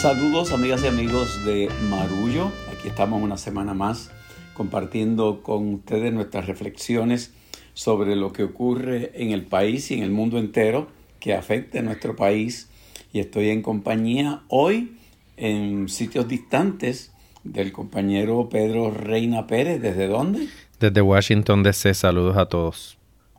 Saludos 0.00 0.52
amigas 0.52 0.84
y 0.84 0.88
amigos 0.88 1.42
de 1.46 1.70
Marullo. 1.88 2.52
Aquí 2.70 2.86
estamos 2.86 3.22
una 3.22 3.38
semana 3.38 3.72
más 3.72 4.10
compartiendo 4.52 5.42
con 5.42 5.72
ustedes 5.72 6.12
nuestras 6.12 6.46
reflexiones 6.46 7.32
sobre 7.72 8.14
lo 8.14 8.30
que 8.30 8.42
ocurre 8.42 9.10
en 9.14 9.30
el 9.30 9.46
país 9.46 9.90
y 9.90 9.94
en 9.94 10.02
el 10.02 10.10
mundo 10.10 10.38
entero 10.38 10.88
que 11.18 11.32
afecte 11.32 11.78
a 11.78 11.82
nuestro 11.82 12.14
país. 12.14 12.68
Y 13.14 13.20
estoy 13.20 13.48
en 13.48 13.62
compañía 13.62 14.42
hoy 14.48 14.98
en 15.38 15.88
sitios 15.88 16.28
distantes 16.28 17.14
del 17.42 17.72
compañero 17.72 18.50
Pedro 18.50 18.90
Reina 18.90 19.46
Pérez. 19.46 19.80
¿Desde 19.80 20.08
dónde? 20.08 20.46
Desde 20.78 21.00
Washington 21.00 21.62
DC. 21.62 21.94
Saludos 21.94 22.36
a 22.36 22.46
todos. 22.50 22.98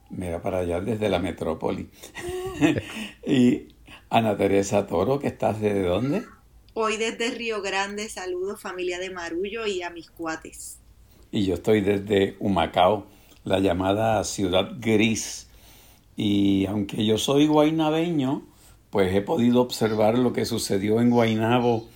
Mira 0.09 0.41
para 0.41 0.57
allá 0.59 0.81
desde 0.81 1.07
la 1.07 1.19
metrópoli. 1.19 1.87
y 3.27 3.75
Ana 4.09 4.35
Teresa 4.35 4.87
Toro, 4.87 5.19
que 5.19 5.27
estás 5.27 5.61
desde 5.61 5.83
dónde? 5.83 6.23
Hoy 6.79 6.97
desde 6.97 7.31
Río 7.31 7.63
Grande, 7.63 8.07
saludos 8.07 8.61
familia 8.61 8.99
de 8.99 9.09
Marullo 9.09 9.65
y 9.65 9.81
a 9.81 9.89
mis 9.89 10.11
cuates. 10.11 10.77
Y 11.31 11.43
yo 11.43 11.55
estoy 11.55 11.81
desde 11.81 12.35
Humacao, 12.39 13.07
la 13.43 13.57
llamada 13.57 14.23
ciudad 14.23 14.73
gris. 14.79 15.47
Y 16.15 16.67
aunque 16.67 17.03
yo 17.03 17.17
soy 17.17 17.47
guainabeño, 17.47 18.45
pues 18.91 19.11
he 19.15 19.21
podido 19.21 19.61
observar 19.61 20.19
lo 20.19 20.33
que 20.33 20.45
sucedió 20.45 21.01
en 21.01 21.09
Guainabo 21.09 21.87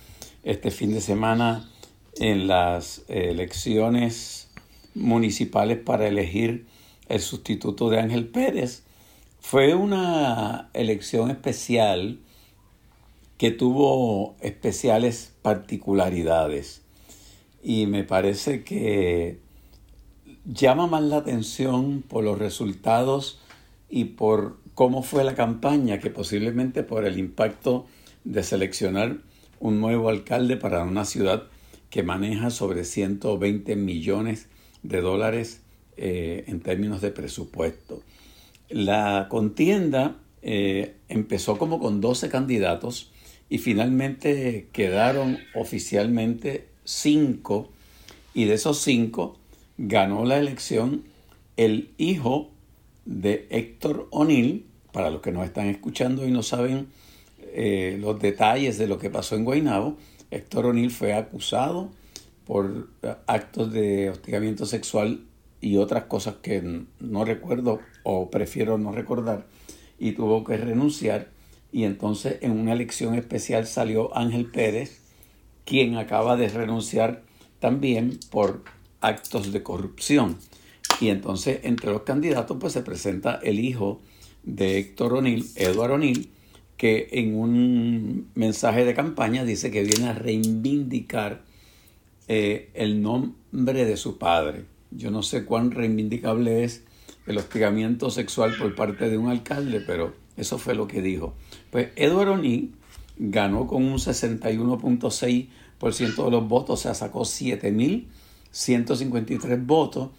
este 0.42 0.72
fin 0.72 0.92
de 0.92 1.00
semana 1.00 1.70
en 2.16 2.48
las 2.48 3.04
elecciones 3.06 4.50
municipales 4.96 5.78
para 5.78 6.08
elegir 6.08 6.66
el 7.08 7.20
sustituto 7.20 7.88
de 7.88 8.00
Ángel 8.00 8.26
Pérez. 8.26 8.82
Fue 9.38 9.76
una 9.76 10.70
elección 10.74 11.30
especial 11.30 12.18
que 13.42 13.50
tuvo 13.50 14.36
especiales 14.40 15.32
particularidades 15.42 16.82
y 17.60 17.86
me 17.86 18.04
parece 18.04 18.62
que 18.62 19.40
llama 20.44 20.86
más 20.86 21.02
la 21.02 21.16
atención 21.16 22.04
por 22.08 22.22
los 22.22 22.38
resultados 22.38 23.40
y 23.90 24.04
por 24.04 24.58
cómo 24.74 25.02
fue 25.02 25.24
la 25.24 25.34
campaña 25.34 25.98
que 25.98 26.08
posiblemente 26.08 26.84
por 26.84 27.04
el 27.04 27.18
impacto 27.18 27.86
de 28.22 28.44
seleccionar 28.44 29.16
un 29.58 29.80
nuevo 29.80 30.08
alcalde 30.08 30.56
para 30.56 30.84
una 30.84 31.04
ciudad 31.04 31.48
que 31.90 32.04
maneja 32.04 32.48
sobre 32.50 32.84
120 32.84 33.74
millones 33.74 34.46
de 34.84 35.00
dólares 35.00 35.62
eh, 35.96 36.44
en 36.46 36.60
términos 36.60 37.00
de 37.00 37.10
presupuesto. 37.10 38.04
La 38.68 39.26
contienda 39.28 40.18
eh, 40.42 40.94
empezó 41.08 41.58
como 41.58 41.80
con 41.80 42.00
12 42.00 42.28
candidatos 42.28 43.08
y 43.48 43.58
finalmente 43.58 44.68
quedaron 44.72 45.38
oficialmente 45.54 46.68
cinco 46.84 47.70
y 48.34 48.44
de 48.44 48.54
esos 48.54 48.80
cinco 48.80 49.38
ganó 49.78 50.24
la 50.24 50.38
elección 50.38 51.04
el 51.56 51.90
hijo 51.98 52.50
de 53.04 53.46
Héctor 53.50 54.08
O'Neill, 54.10 54.66
para 54.92 55.10
los 55.10 55.20
que 55.20 55.32
nos 55.32 55.44
están 55.44 55.66
escuchando 55.66 56.26
y 56.26 56.30
no 56.30 56.42
saben 56.42 56.88
eh, 57.38 57.98
los 58.00 58.20
detalles 58.20 58.78
de 58.78 58.86
lo 58.86 58.98
que 58.98 59.10
pasó 59.10 59.36
en 59.36 59.44
Guaynabo, 59.44 59.96
Héctor 60.30 60.66
O'Neill 60.66 60.90
fue 60.90 61.14
acusado 61.14 61.90
por 62.46 62.88
actos 63.26 63.72
de 63.72 64.10
hostigamiento 64.10 64.66
sexual 64.66 65.24
y 65.60 65.76
otras 65.76 66.04
cosas 66.04 66.36
que 66.42 66.84
no 67.00 67.24
recuerdo 67.24 67.80
o 68.02 68.30
prefiero 68.30 68.78
no 68.78 68.92
recordar 68.92 69.46
y 69.98 70.12
tuvo 70.12 70.42
que 70.42 70.56
renunciar 70.56 71.28
y 71.72 71.84
entonces 71.84 72.36
en 72.42 72.52
una 72.52 72.74
elección 72.74 73.14
especial 73.14 73.66
salió 73.66 74.14
Ángel 74.16 74.46
Pérez, 74.46 75.00
quien 75.64 75.96
acaba 75.96 76.36
de 76.36 76.48
renunciar 76.48 77.22
también 77.58 78.20
por 78.30 78.62
actos 79.00 79.52
de 79.52 79.62
corrupción. 79.62 80.36
Y 81.00 81.08
entonces 81.08 81.60
entre 81.62 81.90
los 81.90 82.02
candidatos 82.02 82.58
pues 82.60 82.74
se 82.74 82.82
presenta 82.82 83.40
el 83.42 83.58
hijo 83.58 84.00
de 84.42 84.78
Héctor 84.78 85.14
O'Neill, 85.14 85.46
Edward 85.56 85.92
O'Neill, 85.92 86.28
que 86.76 87.08
en 87.12 87.36
un 87.36 88.28
mensaje 88.34 88.84
de 88.84 88.94
campaña 88.94 89.44
dice 89.44 89.70
que 89.70 89.84
viene 89.84 90.08
a 90.08 90.14
reivindicar 90.14 91.42
eh, 92.28 92.70
el 92.74 93.00
nombre 93.00 93.84
de 93.84 93.96
su 93.96 94.18
padre. 94.18 94.64
Yo 94.90 95.10
no 95.10 95.22
sé 95.22 95.44
cuán 95.44 95.70
reivindicable 95.70 96.64
es 96.64 96.84
el 97.26 97.38
hostigamiento 97.38 98.10
sexual 98.10 98.54
por 98.58 98.74
parte 98.74 99.08
de 99.08 99.16
un 99.16 99.28
alcalde, 99.28 99.80
pero 99.80 100.21
eso 100.36 100.58
fue 100.58 100.74
lo 100.74 100.86
que 100.88 101.00
dijo. 101.02 101.34
Pues 101.70 101.90
Edward 101.96 102.28
O'Neill 102.28 102.74
ganó 103.18 103.66
con 103.66 103.84
un 103.84 103.98
61.6% 103.98 106.24
de 106.24 106.30
los 106.30 106.48
votos, 106.48 106.80
o 106.80 106.82
sea, 106.82 106.94
sacó 106.94 107.22
7.153 107.22 109.66
votos. 109.66 110.10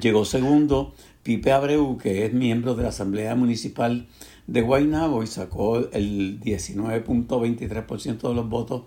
Llegó 0.00 0.24
segundo 0.24 0.94
Pipe 1.22 1.52
Abreu, 1.52 1.98
que 1.98 2.24
es 2.24 2.32
miembro 2.32 2.74
de 2.74 2.82
la 2.82 2.88
Asamblea 2.88 3.34
Municipal 3.34 4.06
de 4.46 4.62
Guaynabo 4.62 5.22
y 5.22 5.26
sacó 5.26 5.90
el 5.92 6.40
19.23% 6.40 8.28
de 8.28 8.34
los 8.34 8.48
votos, 8.48 8.84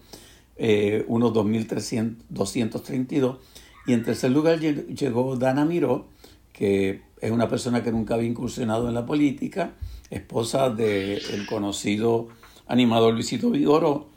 eh, 0.57 1.05
unos 1.07 1.33
2.232. 1.33 3.37
Y 3.85 3.93
en 3.93 4.01
tercer 4.03 4.31
lugar 4.31 4.59
llegó 4.59 5.37
Dana 5.37 5.65
Miró, 5.65 6.07
que 6.51 7.03
es 7.21 7.31
una 7.31 7.47
persona 7.47 7.83
que 7.83 7.91
nunca 7.91 8.15
había 8.15 8.27
incursionado 8.27 8.87
en 8.87 8.95
la 8.95 9.05
política, 9.05 9.75
esposa 10.11 10.69
del 10.69 11.45
conocido 11.47 12.27
animador 12.67 13.13
Luisito 13.13 13.49
Vigoro, 13.49 14.11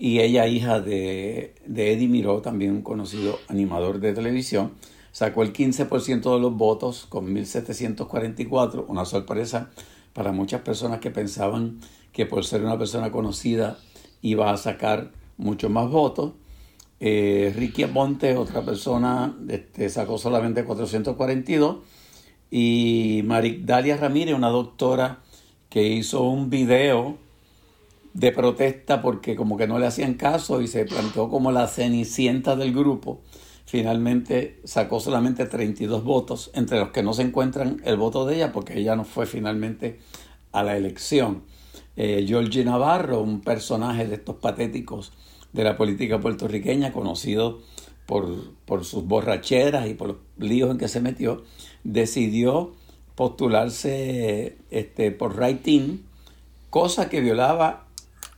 y 0.00 0.20
ella 0.20 0.46
hija 0.46 0.80
de, 0.80 1.54
de 1.66 1.92
Eddie 1.92 2.08
Miró, 2.08 2.40
también 2.40 2.70
un 2.70 2.82
conocido 2.82 3.38
animador 3.48 4.00
de 4.00 4.14
televisión. 4.14 4.72
Sacó 5.12 5.42
el 5.42 5.52
15% 5.52 6.34
de 6.34 6.40
los 6.40 6.56
votos 6.56 7.04
con 7.06 7.34
1.744, 7.34 8.84
una 8.88 9.04
sorpresa 9.04 9.70
para 10.14 10.32
muchas 10.32 10.62
personas 10.62 11.00
que 11.00 11.10
pensaban 11.10 11.80
que 12.12 12.24
por 12.24 12.46
ser 12.46 12.62
una 12.64 12.78
persona 12.78 13.10
conocida 13.10 13.78
iba 14.22 14.50
a 14.50 14.56
sacar 14.56 15.10
mucho 15.36 15.68
más 15.68 15.90
votos. 15.90 16.32
Eh, 16.98 17.52
Ricky 17.54 17.82
Aponte, 17.82 18.36
otra 18.36 18.62
persona, 18.62 19.36
este, 19.48 19.90
sacó 19.90 20.16
solamente 20.16 20.64
442. 20.64 21.76
Y 22.50 23.22
Dalia 23.22 23.96
Ramírez, 23.96 24.34
una 24.34 24.48
doctora 24.48 25.20
que 25.70 25.84
hizo 25.84 26.22
un 26.22 26.50
video 26.50 27.16
de 28.12 28.32
protesta 28.32 29.00
porque 29.00 29.36
como 29.36 29.56
que 29.56 29.68
no 29.68 29.78
le 29.78 29.86
hacían 29.86 30.14
caso 30.14 30.60
y 30.60 30.66
se 30.66 30.84
planteó 30.84 31.30
como 31.30 31.52
la 31.52 31.68
cenicienta 31.68 32.56
del 32.56 32.74
grupo. 32.74 33.20
Finalmente 33.66 34.58
sacó 34.64 34.98
solamente 34.98 35.46
32 35.46 36.02
votos, 36.02 36.50
entre 36.54 36.80
los 36.80 36.90
que 36.90 37.04
no 37.04 37.14
se 37.14 37.22
encuentran 37.22 37.80
el 37.84 37.96
voto 37.96 38.26
de 38.26 38.34
ella 38.34 38.52
porque 38.52 38.78
ella 38.78 38.96
no 38.96 39.04
fue 39.04 39.26
finalmente 39.26 40.00
a 40.50 40.64
la 40.64 40.76
elección. 40.76 41.44
Eh, 41.96 42.24
Georgie 42.26 42.64
Navarro, 42.64 43.20
un 43.20 43.40
personaje 43.40 44.08
de 44.08 44.16
estos 44.16 44.36
patéticos 44.36 45.12
de 45.52 45.62
la 45.62 45.76
política 45.76 46.18
puertorriqueña, 46.18 46.92
conocido 46.92 47.60
por, 48.06 48.54
por 48.64 48.84
sus 48.84 49.04
borracheras 49.04 49.88
y 49.88 49.94
por 49.94 50.08
los 50.08 50.16
líos 50.36 50.72
en 50.72 50.78
que 50.78 50.88
se 50.88 51.00
metió, 51.00 51.44
decidió 51.84 52.72
postularse 53.20 54.56
este, 54.70 55.10
por 55.10 55.36
writing, 55.36 56.00
cosa 56.70 57.10
que 57.10 57.20
violaba 57.20 57.84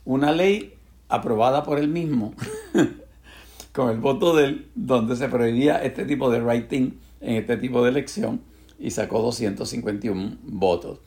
una 0.03 0.33
ley 0.33 0.73
aprobada 1.07 1.63
por 1.63 1.79
él 1.79 1.87
mismo, 1.87 2.33
con 3.71 3.91
el 3.91 3.99
voto 3.99 4.35
de 4.35 4.43
él, 4.43 4.67
donde 4.75 5.15
se 5.15 5.29
prohibía 5.29 5.81
este 5.81 6.03
tipo 6.03 6.29
de 6.29 6.41
writing 6.41 6.99
en 7.21 7.35
este 7.37 7.55
tipo 7.55 7.81
de 7.81 7.91
elección 7.91 8.41
y 8.77 8.91
sacó 8.91 9.21
251 9.21 10.39
votos. 10.43 10.99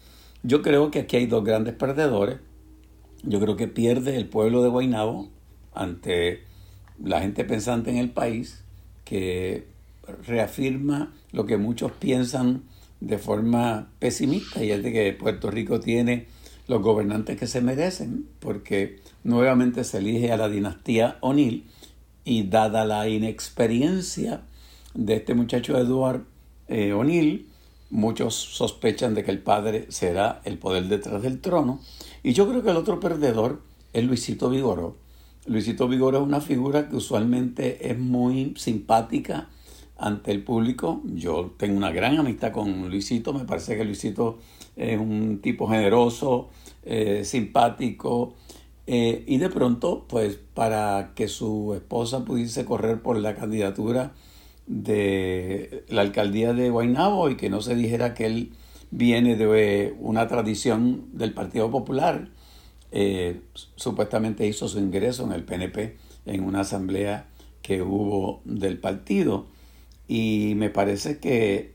Yo 0.43 0.63
creo 0.63 0.91
que 0.91 1.01
aquí 1.01 1.17
hay 1.19 1.27
dos 1.27 1.45
grandes 1.45 1.75
perdedores. 1.75 2.39
Yo 3.25 3.41
creo 3.41 3.57
que 3.57 3.69
pierde 3.69 4.17
el 4.17 4.27
pueblo 4.27 4.63
de 4.63 4.71
Guaynabo 4.71 5.29
ante 5.75 6.45
la 7.05 7.21
gente 7.21 7.45
pensante 7.45 7.91
en 7.91 7.99
el 7.99 8.09
país, 8.09 8.65
que 9.05 9.67
reafirma 10.27 11.13
lo 11.33 11.45
que 11.45 11.59
muchos 11.59 11.93
piensan 11.93 12.63
de 13.07 13.19
forma 13.19 13.89
pesimista 14.01 14.65
y 14.65 14.73
es 14.73 14.83
de 14.83 14.93
que 14.93 15.13
Puerto 15.13 15.51
Rico 15.51 15.79
tiene 15.79 16.27
los 16.67 16.83
gobernantes 16.83 17.39
que 17.39 17.47
se 17.47 17.61
merecen 17.61 18.27
porque 18.41 19.01
nuevamente 19.23 19.85
se 19.85 19.99
elige 19.99 20.33
a 20.33 20.37
la 20.37 20.49
dinastía 20.49 21.17
O'Neill 21.21 21.65
y 22.25 22.43
dada 22.45 22.85
la 22.85 23.09
inexperiencia 23.09 24.43
de 24.95 25.15
este 25.17 25.35
muchacho 25.35 25.79
Edward 25.79 26.25
eh, 26.67 26.93
O'Neill, 26.93 27.47
muchos 27.91 28.35
sospechan 28.35 29.15
de 29.15 29.23
que 29.23 29.31
el 29.31 29.39
padre 29.39 29.87
será 29.89 30.41
el 30.45 30.59
poder 30.59 30.89
detrás 30.89 31.23
del 31.23 31.41
trono 31.41 31.81
y 32.25 32.33
yo 32.33 32.49
creo 32.49 32.65
que 32.65 32.71
el 32.71 32.77
otro 32.77 32.99
perdedor 32.99 33.63
es 33.93 34.05
Luisito 34.05 34.51
Vigoró. 34.51 34.97
Luisito 35.47 35.87
Vigoró 35.87 36.19
es 36.19 36.25
una 36.25 36.41
figura 36.41 36.89
que 36.89 36.97
usualmente 36.97 37.89
es 37.89 37.97
muy 37.97 38.55
simpática, 38.57 39.49
ante 39.99 40.31
el 40.33 40.43
público. 40.45 41.01
Yo 41.05 41.55
tengo 41.57 41.77
una 41.77 41.91
gran 41.93 42.19
amistad 42.19 42.53
con 42.53 42.89
Luisito, 42.91 43.33
me 43.33 43.45
parece 43.45 43.77
que 43.77 43.85
Luisito 43.85 44.39
es 44.77 44.99
un 44.99 45.41
tipo 45.43 45.69
generoso, 45.69 46.49
eh, 46.85 47.23
simpático 47.25 48.35
Eh, 48.89 49.25
y 49.27 49.39
de 49.39 49.49
pronto, 49.51 50.07
pues 50.09 50.39
para 50.55 51.13
que 51.17 51.27
su 51.29 51.75
esposa 51.75 52.25
pudiese 52.25 52.65
correr 52.65 53.03
por 53.03 53.19
la 53.19 53.35
candidatura 53.35 54.13
de 54.67 55.85
la 55.89 56.03
alcaldía 56.03 56.53
de 56.53 56.71
Guaynabo 56.71 57.29
y 57.31 57.37
que 57.37 57.51
no 57.51 57.63
se 57.63 57.75
dijera 57.75 58.15
que 58.15 58.27
él 58.27 58.53
viene 58.91 59.37
de 59.37 59.95
una 60.01 60.29
tradición 60.29 61.07
del 61.13 61.35
Partido 61.35 61.71
Popular, 61.71 62.29
eh, 62.93 63.41
supuestamente 63.77 64.47
hizo 64.47 64.69
su 64.69 64.79
ingreso 64.79 65.25
en 65.25 65.33
el 65.33 65.45
PNP 65.45 65.97
en 66.27 66.45
una 66.45 66.61
asamblea 66.61 67.27
que 67.63 67.83
hubo 67.83 68.41
del 68.45 68.79
partido. 68.79 69.47
Y 70.09 70.55
me 70.57 70.71
parece 70.71 71.19
que 71.19 71.75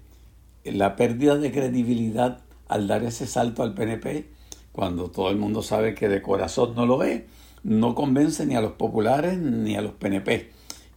la 0.63 0.95
pérdida 0.95 1.37
de 1.37 1.51
credibilidad 1.51 2.41
al 2.67 2.87
dar 2.87 3.03
ese 3.03 3.27
salto 3.27 3.63
al 3.63 3.73
PNP 3.73 4.29
cuando 4.71 5.11
todo 5.11 5.29
el 5.29 5.37
mundo 5.37 5.61
sabe 5.61 5.95
que 5.95 6.07
de 6.07 6.21
corazón 6.21 6.75
no 6.75 6.85
lo 6.85 6.97
ve, 6.97 7.27
no 7.63 7.93
convence 7.95 8.45
ni 8.45 8.55
a 8.55 8.61
los 8.61 8.73
populares 8.73 9.37
ni 9.37 9.75
a 9.75 9.81
los 9.81 9.93
PNP. 9.93 10.51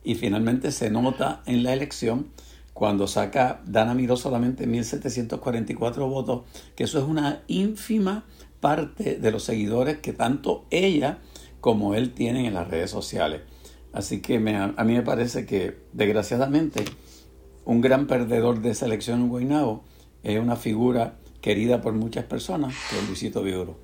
Y 0.05 0.15
finalmente 0.15 0.71
se 0.71 0.91
nota 0.91 1.43
en 1.47 1.63
la 1.63 1.73
elección 1.73 2.29
cuando 2.73 3.07
saca 3.07 3.63
Dana 3.67 3.95
Miró 3.95 4.17
solamente 4.17 4.69
1.744 4.69 6.09
votos, 6.09 6.43
que 6.77 6.85
eso 6.85 6.99
es 6.99 7.05
una 7.05 7.43
ínfima 7.47 8.25
parte 8.61 9.17
de 9.17 9.31
los 9.31 9.45
seguidores 9.45 9.99
que 9.99 10.13
tanto 10.13 10.65
ella 10.71 11.19
como 11.61 11.95
él 11.95 12.13
tienen 12.13 12.47
en 12.47 12.55
las 12.55 12.69
redes 12.69 12.91
sociales. 12.91 13.43
Así 13.93 14.21
que 14.21 14.37
a 14.37 14.85
mí 14.85 14.93
me 14.95 15.03
parece 15.03 15.47
que, 15.47 15.79
desgraciadamente, 15.93 16.85
un 17.65 17.81
gran 17.81 18.07
perdedor 18.07 18.61
de 18.61 18.71
esa 18.71 18.87
elección 18.87 19.23
en 19.23 19.29
Guaynabo 19.29 19.85
es 20.23 20.39
una 20.39 20.57
figura 20.57 21.17
querida 21.41 21.83
por 21.83 21.93
muchas 21.93 22.25
personas, 22.25 22.75
que 22.89 22.99
es 22.99 23.07
Luisito 23.07 23.43
Vigoro. 23.43 23.79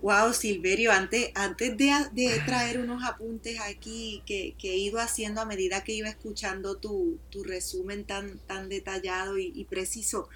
Wow, 0.00 0.32
Silverio, 0.32 0.92
antes, 0.92 1.32
antes 1.34 1.76
de, 1.76 2.40
traer 2.46 2.78
unos 2.78 3.02
apuntes 3.04 3.58
aquí 3.60 4.22
que, 4.24 4.54
he 4.62 4.76
ido 4.76 5.00
haciendo 5.00 5.40
a 5.40 5.44
medida 5.44 5.82
que 5.82 5.92
iba 5.92 6.08
escuchando 6.08 6.76
tu, 6.76 7.18
resumen 7.44 8.04
tan, 8.04 8.38
tan 8.46 8.68
detallado 8.68 9.38
y, 9.38 9.66
preciso, 9.68 10.28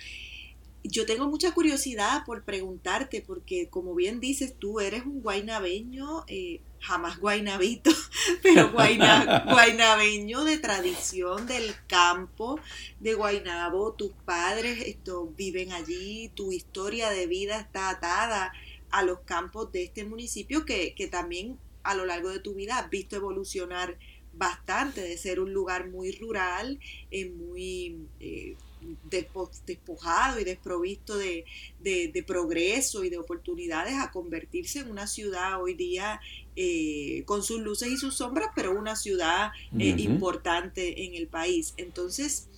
yo 0.84 1.06
tengo 1.06 1.28
mucha 1.28 1.52
curiosidad 1.52 2.24
por 2.24 2.44
preguntarte, 2.44 3.22
porque 3.22 3.68
como 3.68 3.94
bien 3.94 4.20
dices, 4.20 4.54
tú 4.58 4.80
eres 4.80 5.04
un 5.04 5.22
guaynabeño 5.22 6.24
eh, 6.26 6.60
jamás 6.80 7.18
guainabito, 7.18 7.90
pero 8.42 8.72
guainabeño 8.72 10.44
de 10.44 10.58
tradición 10.58 11.46
del 11.46 11.74
campo 11.86 12.58
de 13.00 13.14
Guainabo. 13.14 13.92
Tus 13.92 14.12
padres 14.24 14.80
esto, 14.86 15.32
viven 15.36 15.72
allí, 15.72 16.30
tu 16.34 16.52
historia 16.52 17.10
de 17.10 17.26
vida 17.26 17.60
está 17.60 17.90
atada 17.90 18.52
a 18.90 19.02
los 19.02 19.20
campos 19.20 19.72
de 19.72 19.84
este 19.84 20.04
municipio 20.04 20.66
que, 20.66 20.94
que 20.94 21.06
también 21.06 21.58
a 21.82 21.94
lo 21.94 22.04
largo 22.04 22.30
de 22.30 22.40
tu 22.40 22.54
vida 22.54 22.78
has 22.78 22.90
visto 22.90 23.16
evolucionar 23.16 23.98
bastante 24.32 25.00
de 25.00 25.16
ser 25.18 25.40
un 25.40 25.52
lugar 25.52 25.88
muy 25.90 26.12
rural, 26.12 26.78
eh, 27.10 27.28
muy 27.30 28.06
eh, 28.20 28.56
despojado 29.66 30.40
y 30.40 30.44
desprovisto 30.44 31.16
de, 31.16 31.44
progreso 32.26 33.04
y 33.04 33.10
de 33.10 33.18
oportunidades 33.18 33.94
a 33.94 34.10
convertirse 34.10 34.80
en 34.80 34.90
una 34.90 35.06
ciudad 35.06 35.62
hoy 35.62 35.74
día 35.74 36.20
eh, 36.56 37.22
con 37.26 37.42
sus 37.42 37.60
luces 37.60 37.88
y 37.88 37.96
sus 37.96 38.16
sombras, 38.16 38.48
pero 38.54 38.78
una 38.78 38.96
ciudad 38.96 39.50
eh, 39.78 39.94
importante 39.98 41.04
en 41.04 41.14
el 41.14 41.26
país. 41.26 41.74
Entonces, 41.76 42.48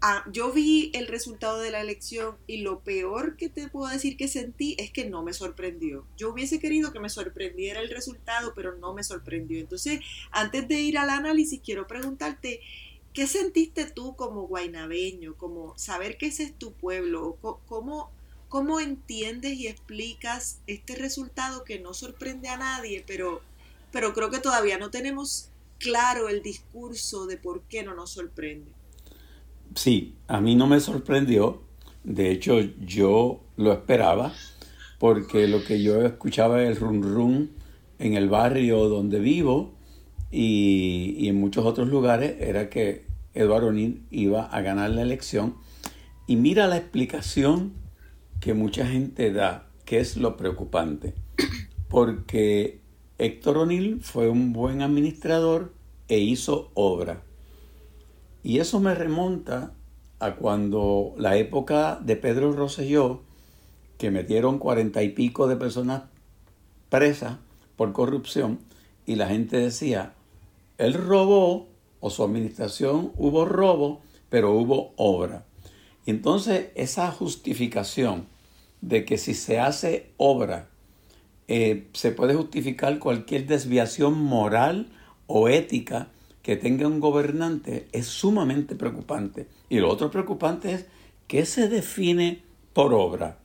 ah, 0.00 0.24
yo 0.32 0.52
vi 0.52 0.90
el 0.94 1.06
resultado 1.06 1.60
de 1.60 1.70
la 1.70 1.80
elección 1.80 2.36
y 2.46 2.58
lo 2.58 2.80
peor 2.80 3.36
que 3.36 3.48
te 3.48 3.68
puedo 3.68 3.90
decir 3.92 4.16
que 4.16 4.28
sentí 4.28 4.76
es 4.78 4.90
que 4.90 5.08
no 5.08 5.22
me 5.22 5.32
sorprendió. 5.32 6.06
Yo 6.16 6.30
hubiese 6.30 6.58
querido 6.58 6.92
que 6.92 7.00
me 7.00 7.10
sorprendiera 7.10 7.80
el 7.80 7.90
resultado, 7.90 8.52
pero 8.54 8.76
no 8.76 8.94
me 8.94 9.04
sorprendió. 9.04 9.60
Entonces, 9.60 10.00
antes 10.30 10.66
de 10.68 10.80
ir 10.80 10.98
al 10.98 11.10
análisis, 11.10 11.60
quiero 11.62 11.86
preguntarte, 11.86 12.60
¿Qué 13.12 13.26
sentiste 13.26 13.86
tú 13.86 14.14
como 14.14 14.46
guainabeño, 14.46 15.34
como 15.36 15.76
saber 15.76 16.16
que 16.16 16.26
ese 16.26 16.44
es 16.44 16.54
tu 16.56 16.72
pueblo? 16.72 17.38
¿Cómo, 17.66 18.10
¿Cómo 18.48 18.78
entiendes 18.78 19.54
y 19.58 19.66
explicas 19.66 20.60
este 20.66 20.94
resultado 20.94 21.64
que 21.64 21.80
no 21.80 21.92
sorprende 21.92 22.48
a 22.48 22.56
nadie, 22.56 23.04
pero, 23.06 23.40
pero 23.90 24.14
creo 24.14 24.30
que 24.30 24.38
todavía 24.38 24.78
no 24.78 24.90
tenemos 24.90 25.50
claro 25.78 26.28
el 26.28 26.42
discurso 26.42 27.26
de 27.26 27.36
por 27.36 27.62
qué 27.62 27.82
no 27.82 27.94
nos 27.94 28.10
sorprende? 28.10 28.70
Sí, 29.74 30.14
a 30.28 30.40
mí 30.40 30.54
no 30.54 30.66
me 30.66 30.80
sorprendió. 30.80 31.62
De 32.04 32.30
hecho, 32.30 32.60
yo 32.60 33.40
lo 33.56 33.72
esperaba 33.72 34.32
porque 34.98 35.48
lo 35.48 35.64
que 35.64 35.82
yo 35.82 36.04
escuchaba 36.04 36.62
el 36.62 36.76
rum 36.76 37.02
rum 37.02 37.48
en 37.98 38.14
el 38.14 38.28
barrio 38.28 38.88
donde 38.88 39.18
vivo 39.18 39.72
y, 40.30 41.28
en 41.28 41.36
muchos 41.36 41.66
otros 41.66 41.88
lugares 41.88 42.36
era 42.40 42.70
que 42.70 43.06
Eduardo 43.34 43.68
O'Neill 43.68 44.02
iba 44.10 44.44
a 44.44 44.60
ganar 44.60 44.90
la 44.90 45.02
elección. 45.02 45.56
Y 46.26 46.36
mira 46.36 46.68
la 46.68 46.76
explicación 46.76 47.72
que 48.40 48.54
mucha 48.54 48.86
gente 48.86 49.32
da, 49.32 49.68
que 49.84 49.98
es 49.98 50.16
lo 50.16 50.36
preocupante. 50.36 51.14
Porque 51.88 52.80
Héctor 53.18 53.58
O'Neill 53.58 54.00
fue 54.00 54.28
un 54.28 54.52
buen 54.52 54.82
administrador 54.82 55.72
e 56.08 56.18
hizo 56.18 56.70
obra. 56.74 57.22
Y 58.42 58.58
eso 58.58 58.80
me 58.80 58.94
remonta 58.94 59.74
a 60.20 60.36
cuando 60.36 61.14
la 61.18 61.36
época 61.36 61.98
de 62.02 62.16
Pedro 62.16 62.52
Rosselló, 62.52 63.22
que 63.98 64.10
metieron 64.10 64.58
cuarenta 64.58 65.02
y 65.02 65.10
pico 65.10 65.48
de 65.48 65.56
personas 65.56 66.04
presas 66.88 67.36
por 67.76 67.92
corrupción, 67.92 68.60
y 69.06 69.16
la 69.16 69.28
gente 69.28 69.56
decía, 69.56 70.14
él 70.80 70.94
robó, 70.94 71.68
o 72.00 72.10
su 72.10 72.24
administración 72.24 73.12
hubo 73.16 73.44
robo, 73.44 74.00
pero 74.30 74.52
hubo 74.52 74.94
obra. 74.96 75.44
Entonces, 76.06 76.68
esa 76.74 77.10
justificación 77.12 78.26
de 78.80 79.04
que 79.04 79.18
si 79.18 79.34
se 79.34 79.60
hace 79.60 80.10
obra, 80.16 80.68
eh, 81.48 81.88
se 81.92 82.12
puede 82.12 82.34
justificar 82.34 82.98
cualquier 82.98 83.46
desviación 83.46 84.18
moral 84.18 84.90
o 85.26 85.48
ética 85.48 86.08
que 86.42 86.56
tenga 86.56 86.86
un 86.86 87.00
gobernante 87.00 87.88
es 87.92 88.06
sumamente 88.06 88.74
preocupante. 88.74 89.46
Y 89.68 89.78
lo 89.78 89.90
otro 89.90 90.10
preocupante 90.10 90.72
es 90.72 90.86
que 91.26 91.44
se 91.44 91.68
define 91.68 92.42
por 92.72 92.94
obra. 92.94 93.38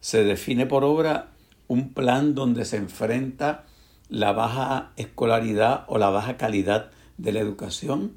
Se 0.00 0.22
define 0.22 0.66
por 0.66 0.84
obra 0.84 1.32
un 1.66 1.92
plan 1.92 2.34
donde 2.34 2.64
se 2.64 2.76
enfrenta 2.76 3.66
la 4.10 4.32
baja 4.32 4.92
escolaridad 4.96 5.84
o 5.88 5.96
la 5.96 6.10
baja 6.10 6.36
calidad 6.36 6.90
de 7.16 7.32
la 7.32 7.40
educación, 7.40 8.12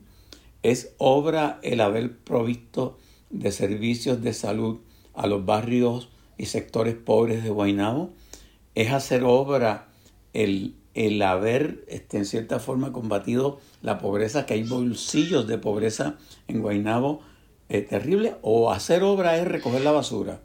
es 0.63 0.93
obra 0.97 1.59
el 1.62 1.81
haber 1.81 2.17
provisto 2.17 2.97
de 3.29 3.51
servicios 3.51 4.21
de 4.21 4.33
salud 4.33 4.79
a 5.13 5.27
los 5.27 5.45
barrios 5.45 6.09
y 6.38 6.47
sectores 6.47 6.95
pobres 6.95 7.43
de 7.43 7.50
Guaynabo, 7.50 8.09
es 8.75 8.91
hacer 8.91 9.23
obra 9.23 9.89
el, 10.33 10.75
el 10.95 11.21
haber 11.21 11.85
este, 11.88 12.17
en 12.17 12.25
cierta 12.25 12.59
forma 12.59 12.91
combatido 12.91 13.59
la 13.81 14.00
pobreza, 14.00 14.45
que 14.45 14.55
hay 14.55 14.63
bolsillos 14.63 15.47
de 15.47 15.59
pobreza 15.59 16.15
en 16.47 16.62
Guaynabo 16.62 17.21
eh, 17.69 17.81
terrible, 17.81 18.35
o 18.41 18.71
hacer 18.71 19.03
obra 19.03 19.38
es 19.38 19.47
recoger 19.47 19.81
la 19.81 19.91
basura 19.91 20.41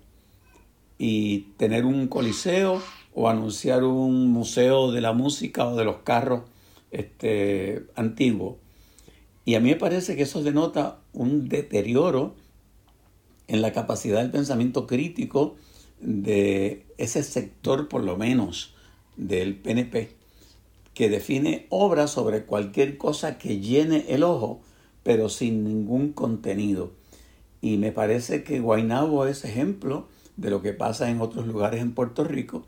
y 0.99 1.53
tener 1.57 1.85
un 1.85 2.09
coliseo 2.09 2.83
o 3.21 3.29
anunciar 3.29 3.83
un 3.83 4.29
museo 4.29 4.93
de 4.93 5.01
la 5.01 5.13
música 5.13 5.67
o 5.67 5.75
de 5.75 5.85
los 5.85 5.97
carros 6.05 6.43
este, 6.93 7.83
antiguos. 7.97 8.59
Y 9.45 9.57
a 9.57 9.61
mí 9.61 9.71
me 9.71 9.75
parece 9.75 10.15
que 10.15 10.23
eso 10.23 10.41
denota 10.41 11.01
un 11.13 11.49
deterioro 11.49 12.37
en 13.49 13.61
la 13.61 13.73
capacidad 13.73 14.21
del 14.21 14.31
pensamiento 14.31 14.87
crítico 14.87 15.57
de 16.01 16.87
ese 16.97 17.25
sector, 17.25 17.89
por 17.89 18.05
lo 18.05 18.17
menos, 18.17 18.75
del 19.17 19.57
PNP, 19.57 20.11
que 20.95 21.09
define 21.09 21.67
obras 21.71 22.13
sobre 22.13 22.45
cualquier 22.45 22.99
cosa 22.99 23.37
que 23.37 23.59
llene 23.59 24.05
el 24.11 24.23
ojo, 24.23 24.61
pero 25.03 25.29
sin 25.29 25.65
ningún 25.65 26.13
contenido. 26.13 26.93
Y 27.61 27.79
me 27.79 27.91
parece 27.91 28.45
que 28.45 28.61
Guainabo 28.61 29.27
es 29.27 29.45
ejemplo 29.45 30.07
de 30.37 30.51
lo 30.51 30.63
que 30.63 30.73
pasa 30.73 31.11
en 31.11 31.21
otros 31.21 31.49
lugares 31.49 31.81
en 31.81 31.95
Puerto 31.95 32.23
Rico, 32.23 32.65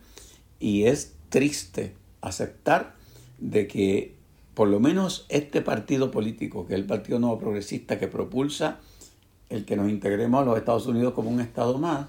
y 0.60 0.84
es 0.84 1.16
triste 1.30 1.94
aceptar 2.20 2.94
de 3.38 3.66
que 3.66 4.14
por 4.54 4.68
lo 4.68 4.78
menos 4.78 5.26
este 5.30 5.62
partido 5.62 6.10
político, 6.10 6.66
que 6.66 6.74
es 6.74 6.80
el 6.80 6.86
Partido 6.86 7.18
Nuevo 7.18 7.38
Progresista 7.38 7.98
que 7.98 8.08
propulsa 8.08 8.78
el 9.48 9.64
que 9.64 9.76
nos 9.76 9.88
integremos 9.88 10.42
a 10.42 10.44
los 10.44 10.58
Estados 10.58 10.86
Unidos 10.86 11.14
como 11.14 11.30
un 11.30 11.40
Estado 11.40 11.78
más, 11.78 12.06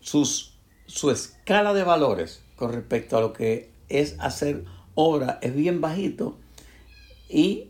su 0.00 1.10
escala 1.10 1.74
de 1.74 1.82
valores 1.82 2.40
con 2.56 2.72
respecto 2.72 3.18
a 3.18 3.20
lo 3.20 3.32
que 3.32 3.70
es 3.88 4.16
hacer 4.20 4.64
obra 4.94 5.38
es 5.42 5.54
bien 5.54 5.80
bajito 5.80 6.38
y 7.28 7.68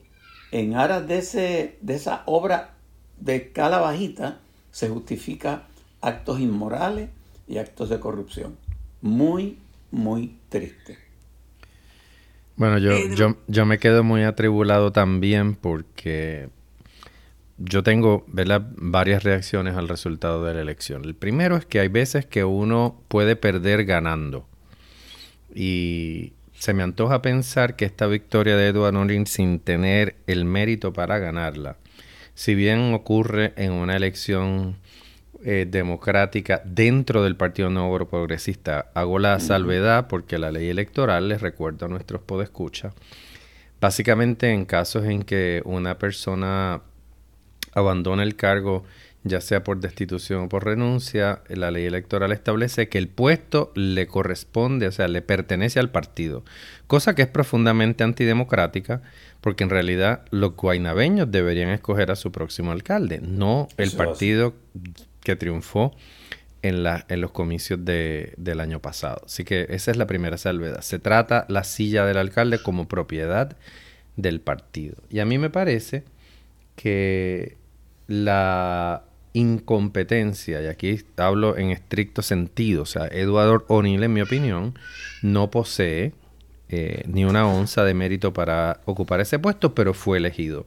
en 0.50 0.74
aras 0.74 1.06
de, 1.06 1.18
ese, 1.18 1.78
de 1.80 1.94
esa 1.94 2.22
obra 2.26 2.74
de 3.18 3.36
escala 3.36 3.78
bajita 3.78 4.40
se 4.70 4.88
justifica 4.88 5.66
actos 6.00 6.40
inmorales 6.40 7.10
y 7.46 7.58
actos 7.58 7.88
de 7.88 8.00
corrupción. 8.00 8.56
Muy 9.02 9.58
muy 9.90 10.38
triste. 10.48 10.98
Bueno, 12.56 12.78
yo, 12.78 12.92
yo, 13.14 13.36
yo 13.46 13.66
me 13.66 13.78
quedo 13.78 14.02
muy 14.02 14.24
atribulado 14.24 14.90
también 14.90 15.54
porque 15.54 16.48
yo 17.58 17.82
tengo 17.82 18.24
varias 18.28 19.22
reacciones 19.24 19.76
al 19.76 19.88
resultado 19.88 20.44
de 20.44 20.54
la 20.54 20.60
elección. 20.60 21.04
El 21.04 21.14
primero 21.14 21.56
es 21.56 21.66
que 21.66 21.80
hay 21.80 21.88
veces 21.88 22.26
que 22.26 22.44
uno 22.44 23.00
puede 23.08 23.36
perder 23.36 23.84
ganando. 23.84 24.46
Y 25.54 26.32
se 26.54 26.74
me 26.74 26.82
antoja 26.82 27.22
pensar 27.22 27.76
que 27.76 27.84
esta 27.84 28.06
victoria 28.06 28.56
de 28.56 28.68
Edward 28.68 28.94
Norling 28.94 29.26
sin 29.26 29.60
tener 29.60 30.16
el 30.26 30.44
mérito 30.44 30.92
para 30.92 31.18
ganarla, 31.18 31.76
si 32.34 32.54
bien 32.54 32.92
ocurre 32.94 33.52
en 33.56 33.72
una 33.72 33.96
elección 33.96 34.76
eh, 35.44 35.66
democrática 35.70 36.62
dentro 36.64 37.22
del 37.22 37.36
Partido 37.36 37.70
Nuevo 37.70 38.08
Progresista, 38.08 38.90
hago 38.94 39.20
la 39.20 39.38
salvedad 39.38 40.08
porque 40.08 40.36
la 40.36 40.50
ley 40.50 40.68
electoral, 40.68 41.28
les 41.28 41.40
recuerdo 41.40 41.86
a 41.86 41.88
nuestros 41.88 42.22
podescuchas, 42.22 42.92
básicamente 43.80 44.52
en 44.52 44.64
casos 44.64 45.04
en 45.04 45.22
que 45.22 45.62
una 45.64 45.96
persona 45.96 46.82
abandona 47.72 48.24
el 48.24 48.34
cargo, 48.34 48.84
ya 49.22 49.40
sea 49.40 49.62
por 49.62 49.78
destitución 49.78 50.44
o 50.44 50.48
por 50.48 50.64
renuncia, 50.64 51.42
la 51.48 51.70
ley 51.70 51.84
electoral 51.84 52.32
establece 52.32 52.88
que 52.88 52.98
el 52.98 53.06
puesto 53.08 53.72
le 53.76 54.08
corresponde, 54.08 54.88
o 54.88 54.92
sea, 54.92 55.06
le 55.06 55.22
pertenece 55.22 55.78
al 55.78 55.90
partido, 55.90 56.44
cosa 56.88 57.14
que 57.14 57.22
es 57.22 57.28
profundamente 57.28 58.02
antidemocrática, 58.02 59.02
porque 59.40 59.64
en 59.64 59.70
realidad 59.70 60.24
los 60.30 60.56
guainabeños 60.56 61.30
deberían 61.30 61.70
escoger 61.70 62.10
a 62.10 62.16
su 62.16 62.32
próximo 62.32 62.72
alcalde, 62.72 63.20
no 63.20 63.68
el 63.76 63.92
partido 63.92 64.54
que 65.28 65.36
triunfó 65.36 65.94
en, 66.62 66.82
los 66.82 67.30
comicios 67.32 67.84
de, 67.84 68.32
del 68.38 68.60
año 68.60 68.80
pasado. 68.80 69.20
Así 69.26 69.44
que 69.44 69.66
esa 69.68 69.90
es 69.90 69.98
la 69.98 70.06
primera 70.06 70.38
salvedad. 70.38 70.80
Se 70.80 70.98
trata 70.98 71.44
la 71.50 71.64
silla 71.64 72.06
del 72.06 72.16
alcalde 72.16 72.62
como 72.62 72.88
propiedad 72.88 73.58
del 74.16 74.40
partido. 74.40 74.96
Y 75.10 75.18
a 75.18 75.26
mí 75.26 75.36
me 75.36 75.50
parece 75.50 76.04
que 76.76 77.58
la 78.06 79.04
incompetencia, 79.34 80.62
y 80.62 80.66
aquí 80.66 81.04
hablo 81.18 81.58
en 81.58 81.72
estricto 81.72 82.22
sentido, 82.22 82.84
o 82.84 82.86
sea, 82.86 83.06
Eduardo 83.08 83.66
O'Neill, 83.68 84.02
en 84.02 84.14
mi 84.14 84.22
opinión, 84.22 84.78
no 85.20 85.50
posee 85.50 86.14
eh, 86.70 87.02
ni 87.06 87.26
una 87.26 87.46
onza 87.46 87.84
de 87.84 87.92
mérito 87.92 88.32
para 88.32 88.80
ocupar 88.86 89.20
ese 89.20 89.38
puesto, 89.38 89.74
pero 89.74 89.92
fue 89.92 90.16
elegido. 90.16 90.64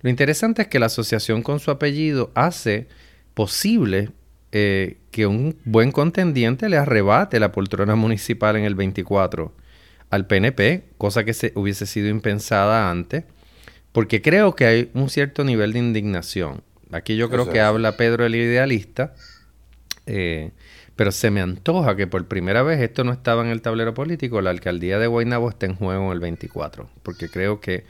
Lo 0.00 0.10
interesante 0.10 0.62
es 0.62 0.68
que 0.68 0.80
la 0.80 0.86
asociación 0.86 1.42
con 1.42 1.60
su 1.60 1.70
apellido 1.70 2.32
hace 2.34 2.88
posible 3.34 4.10
eh, 4.52 4.98
que 5.10 5.26
un 5.26 5.56
buen 5.64 5.92
contendiente 5.92 6.68
le 6.68 6.76
arrebate 6.76 7.40
la 7.40 7.52
poltrona 7.52 7.94
municipal 7.94 8.56
en 8.56 8.64
el 8.64 8.74
24 8.74 9.52
al 10.10 10.26
PNP, 10.26 10.84
cosa 10.98 11.24
que 11.24 11.32
se, 11.32 11.52
hubiese 11.54 11.86
sido 11.86 12.08
impensada 12.08 12.90
antes, 12.90 13.24
porque 13.92 14.20
creo 14.20 14.54
que 14.54 14.66
hay 14.66 14.90
un 14.92 15.08
cierto 15.08 15.44
nivel 15.44 15.72
de 15.72 15.78
indignación. 15.78 16.62
Aquí 16.90 17.16
yo 17.16 17.30
creo 17.30 17.48
que 17.48 17.60
habla 17.60 17.96
Pedro 17.96 18.26
el 18.26 18.34
idealista, 18.34 19.14
eh, 20.04 20.50
pero 20.96 21.12
se 21.12 21.30
me 21.30 21.40
antoja 21.40 21.96
que 21.96 22.06
por 22.06 22.26
primera 22.28 22.62
vez 22.62 22.80
esto 22.80 23.04
no 23.04 23.12
estaba 23.12 23.42
en 23.42 23.48
el 23.48 23.62
tablero 23.62 23.94
político, 23.94 24.42
la 24.42 24.50
alcaldía 24.50 24.98
de 24.98 25.06
Guaynabo 25.06 25.48
está 25.48 25.64
en 25.64 25.76
juego 25.76 26.06
en 26.06 26.12
el 26.12 26.20
24, 26.20 26.90
porque 27.02 27.30
creo 27.30 27.60
que 27.60 27.86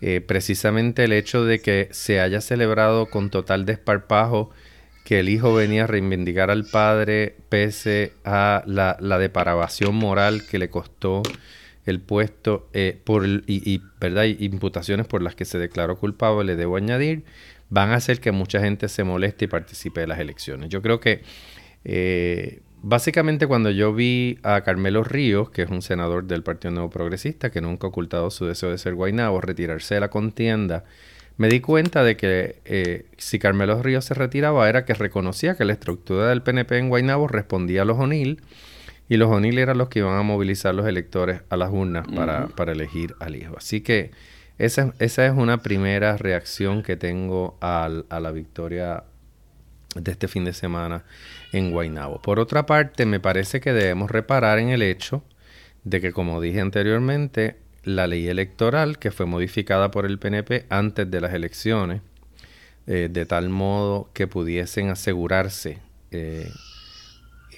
eh, 0.00 0.20
precisamente 0.20 1.04
el 1.04 1.12
hecho 1.12 1.44
de 1.44 1.60
que 1.60 1.88
se 1.90 2.20
haya 2.20 2.40
celebrado 2.40 3.06
con 3.06 3.30
total 3.30 3.64
desparpajo 3.64 4.52
que 5.06 5.20
el 5.20 5.28
hijo 5.28 5.54
venía 5.54 5.84
a 5.84 5.86
reivindicar 5.86 6.50
al 6.50 6.64
padre 6.64 7.36
pese 7.48 8.12
a 8.24 8.64
la, 8.66 8.96
la 8.98 9.30
moral 9.92 10.42
que 10.50 10.58
le 10.58 10.68
costó 10.68 11.22
el 11.84 12.00
puesto 12.00 12.68
eh, 12.72 13.00
por 13.04 13.24
y, 13.24 13.42
y, 13.46 13.80
¿verdad? 14.00 14.24
imputaciones 14.24 15.06
por 15.06 15.22
las 15.22 15.36
que 15.36 15.44
se 15.44 15.58
declaró 15.58 15.96
culpable, 15.96 16.56
debo 16.56 16.76
añadir, 16.76 17.22
van 17.70 17.90
a 17.90 17.94
hacer 17.94 18.18
que 18.18 18.32
mucha 18.32 18.58
gente 18.58 18.88
se 18.88 19.04
moleste 19.04 19.44
y 19.44 19.48
participe 19.48 20.00
de 20.00 20.08
las 20.08 20.18
elecciones. 20.18 20.70
Yo 20.70 20.82
creo 20.82 20.98
que 20.98 21.22
eh, 21.84 22.62
básicamente 22.82 23.46
cuando 23.46 23.70
yo 23.70 23.94
vi 23.94 24.40
a 24.42 24.62
Carmelo 24.62 25.04
Ríos, 25.04 25.50
que 25.50 25.62
es 25.62 25.70
un 25.70 25.82
senador 25.82 26.24
del 26.24 26.42
Partido 26.42 26.72
Nuevo 26.74 26.90
Progresista, 26.90 27.50
que 27.50 27.60
nunca 27.60 27.86
ha 27.86 27.90
ocultado 27.90 28.28
su 28.32 28.44
deseo 28.44 28.72
de 28.72 28.78
ser 28.78 28.96
guaynabo, 28.96 29.40
retirarse 29.40 29.94
de 29.94 30.00
la 30.00 30.10
contienda, 30.10 30.82
me 31.36 31.48
di 31.48 31.60
cuenta 31.60 32.02
de 32.02 32.16
que 32.16 32.60
eh, 32.64 33.06
si 33.18 33.38
Carmelo 33.38 33.82
Ríos 33.82 34.04
se 34.04 34.14
retiraba 34.14 34.68
era 34.68 34.84
que 34.84 34.94
reconocía 34.94 35.56
que 35.56 35.64
la 35.64 35.72
estructura 35.72 36.28
del 36.28 36.42
PNP 36.42 36.78
en 36.78 36.88
Guaynabo 36.88 37.28
respondía 37.28 37.82
a 37.82 37.84
los 37.84 37.98
O'Neill 37.98 38.42
y 39.08 39.16
los 39.16 39.30
O'Neill 39.30 39.58
eran 39.58 39.78
los 39.78 39.88
que 39.88 40.00
iban 40.00 40.18
a 40.18 40.22
movilizar 40.22 40.74
los 40.74 40.86
electores 40.86 41.42
a 41.48 41.56
las 41.56 41.70
urnas 41.70 42.06
para, 42.08 42.48
para 42.48 42.72
elegir 42.72 43.14
al 43.20 43.36
hijo. 43.36 43.54
Así 43.56 43.80
que 43.80 44.10
esa, 44.58 44.94
es 44.98 45.18
una 45.18 45.62
primera 45.62 46.16
reacción 46.16 46.82
que 46.82 46.96
tengo 46.96 47.58
a 47.60 47.88
la 47.88 48.30
victoria 48.32 49.04
de 49.94 50.12
este 50.12 50.28
fin 50.28 50.44
de 50.44 50.52
semana 50.52 51.04
en 51.52 51.70
Guaynabo. 51.70 52.20
Por 52.22 52.38
otra 52.38 52.66
parte, 52.66 53.06
me 53.06 53.20
parece 53.20 53.60
que 53.60 53.72
debemos 53.72 54.10
reparar 54.10 54.58
en 54.58 54.70
el 54.70 54.82
hecho 54.82 55.22
de 55.84 56.00
que, 56.00 56.12
como 56.12 56.40
dije 56.40 56.60
anteriormente, 56.60 57.56
la 57.86 58.08
ley 58.08 58.26
electoral 58.26 58.98
que 58.98 59.12
fue 59.12 59.26
modificada 59.26 59.92
por 59.92 60.06
el 60.06 60.18
PNP 60.18 60.66
antes 60.68 61.08
de 61.08 61.20
las 61.20 61.32
elecciones, 61.32 62.02
eh, 62.88 63.08
de 63.10 63.26
tal 63.26 63.48
modo 63.48 64.10
que 64.12 64.26
pudiesen 64.26 64.90
asegurarse 64.90 65.78
eh, 66.10 66.50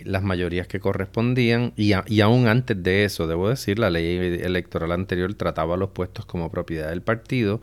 las 0.04 0.22
mayorías 0.22 0.68
que 0.68 0.80
correspondían 0.80 1.72
y, 1.76 1.92
y, 2.06 2.20
aún 2.20 2.46
antes 2.46 2.80
de 2.80 3.04
eso, 3.04 3.26
debo 3.26 3.48
decir, 3.48 3.78
la 3.78 3.88
ley 3.88 4.16
electoral 4.42 4.92
anterior 4.92 5.32
trataba 5.32 5.78
los 5.78 5.90
puestos 5.90 6.26
como 6.26 6.50
propiedad 6.50 6.90
del 6.90 7.00
partido, 7.02 7.62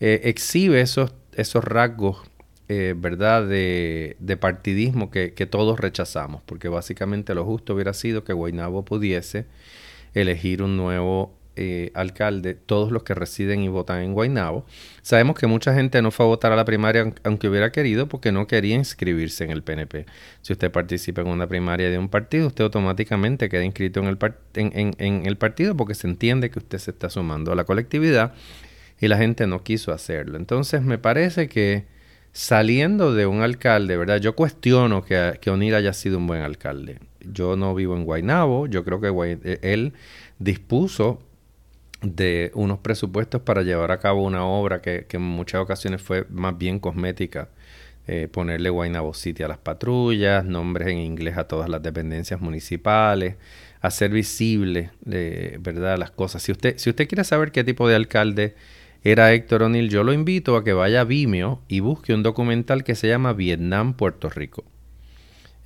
eh, 0.00 0.22
exhibe 0.24 0.80
esos, 0.80 1.12
esos 1.34 1.62
rasgos, 1.62 2.22
¿verdad?, 2.68 3.46
de, 3.46 4.38
partidismo 4.40 5.10
que, 5.10 5.32
que, 5.32 5.46
todos 5.46 5.80
rechazamos, 5.80 6.42
porque 6.44 6.68
básicamente 6.68 7.34
lo 7.34 7.44
justo 7.44 7.74
hubiera 7.74 7.94
sido 7.94 8.24
que 8.24 8.34
Guaynabo 8.34 8.84
pudiese 8.84 9.46
elegir 10.14 10.62
un 10.62 10.76
nuevo 10.76 11.37
eh, 11.58 11.90
alcalde, 11.94 12.54
todos 12.54 12.92
los 12.92 13.02
que 13.02 13.14
residen 13.14 13.62
y 13.62 13.68
votan 13.68 14.02
en 14.02 14.14
Guaynabo. 14.14 14.64
Sabemos 15.02 15.36
que 15.36 15.46
mucha 15.46 15.74
gente 15.74 16.00
no 16.00 16.10
fue 16.10 16.24
a 16.24 16.28
votar 16.28 16.52
a 16.52 16.56
la 16.56 16.64
primaria 16.64 17.12
aunque 17.24 17.48
hubiera 17.48 17.72
querido 17.72 18.08
porque 18.08 18.32
no 18.32 18.46
quería 18.46 18.76
inscribirse 18.76 19.44
en 19.44 19.50
el 19.50 19.62
PNP. 19.62 20.06
Si 20.40 20.52
usted 20.52 20.70
participa 20.70 21.22
en 21.22 21.28
una 21.28 21.46
primaria 21.48 21.90
de 21.90 21.98
un 21.98 22.08
partido, 22.08 22.46
usted 22.46 22.64
automáticamente 22.64 23.48
queda 23.48 23.64
inscrito 23.64 24.00
en 24.00 24.06
el, 24.06 24.18
en 24.54 25.26
el 25.26 25.36
partido 25.36 25.76
porque 25.76 25.94
se 25.94 26.06
entiende 26.06 26.50
que 26.50 26.60
usted 26.60 26.78
se 26.78 26.92
está 26.92 27.10
sumando 27.10 27.52
a 27.52 27.56
la 27.56 27.64
colectividad 27.64 28.34
y 29.00 29.08
la 29.08 29.16
gente 29.16 29.46
no 29.46 29.62
quiso 29.62 29.92
hacerlo. 29.92 30.36
Entonces 30.36 30.82
me 30.82 30.98
parece 30.98 31.48
que 31.48 31.86
saliendo 32.32 33.14
de 33.14 33.26
un 33.26 33.42
alcalde, 33.42 33.96
¿verdad? 33.96 34.18
Yo 34.20 34.34
cuestiono 34.36 35.02
que, 35.02 35.38
que 35.40 35.50
haya 35.50 35.92
sido 35.92 36.18
un 36.18 36.26
buen 36.26 36.42
alcalde. 36.42 37.00
Yo 37.20 37.56
no 37.56 37.74
vivo 37.74 37.96
en 37.96 38.04
Guaynabo, 38.04 38.66
yo 38.66 38.84
creo 38.84 39.00
que 39.00 39.38
eh, 39.44 39.58
él 39.62 39.92
dispuso 40.38 41.20
de 42.02 42.50
unos 42.54 42.78
presupuestos 42.78 43.42
para 43.42 43.62
llevar 43.62 43.90
a 43.90 43.98
cabo 43.98 44.24
una 44.24 44.44
obra 44.44 44.80
que, 44.80 45.06
en 45.10 45.22
muchas 45.22 45.60
ocasiones 45.60 46.02
fue 46.02 46.26
más 46.30 46.56
bien 46.56 46.78
cosmética. 46.78 47.48
Eh, 48.10 48.26
ponerle 48.26 48.70
Guaynabo 48.70 49.12
City 49.12 49.42
a 49.42 49.48
las 49.48 49.58
patrullas, 49.58 50.42
nombres 50.42 50.88
en 50.88 50.98
inglés 50.98 51.36
a 51.36 51.44
todas 51.44 51.68
las 51.68 51.82
dependencias 51.82 52.40
municipales, 52.40 53.36
hacer 53.82 54.10
visible 54.10 54.92
eh, 55.10 55.58
¿verdad? 55.60 55.98
las 55.98 56.10
cosas. 56.10 56.42
Si 56.42 56.50
usted, 56.52 56.78
si 56.78 56.88
usted 56.88 57.06
quiere 57.06 57.24
saber 57.24 57.52
qué 57.52 57.64
tipo 57.64 57.86
de 57.86 57.96
alcalde 57.96 58.54
era 59.04 59.32
Héctor 59.34 59.64
O'Neill, 59.64 59.90
yo 59.90 60.04
lo 60.04 60.14
invito 60.14 60.56
a 60.56 60.64
que 60.64 60.72
vaya 60.72 61.02
a 61.02 61.04
Vimeo 61.04 61.60
y 61.68 61.80
busque 61.80 62.14
un 62.14 62.22
documental 62.22 62.82
que 62.82 62.94
se 62.94 63.08
llama 63.08 63.34
Vietnam, 63.34 63.92
Puerto 63.92 64.30
Rico 64.30 64.64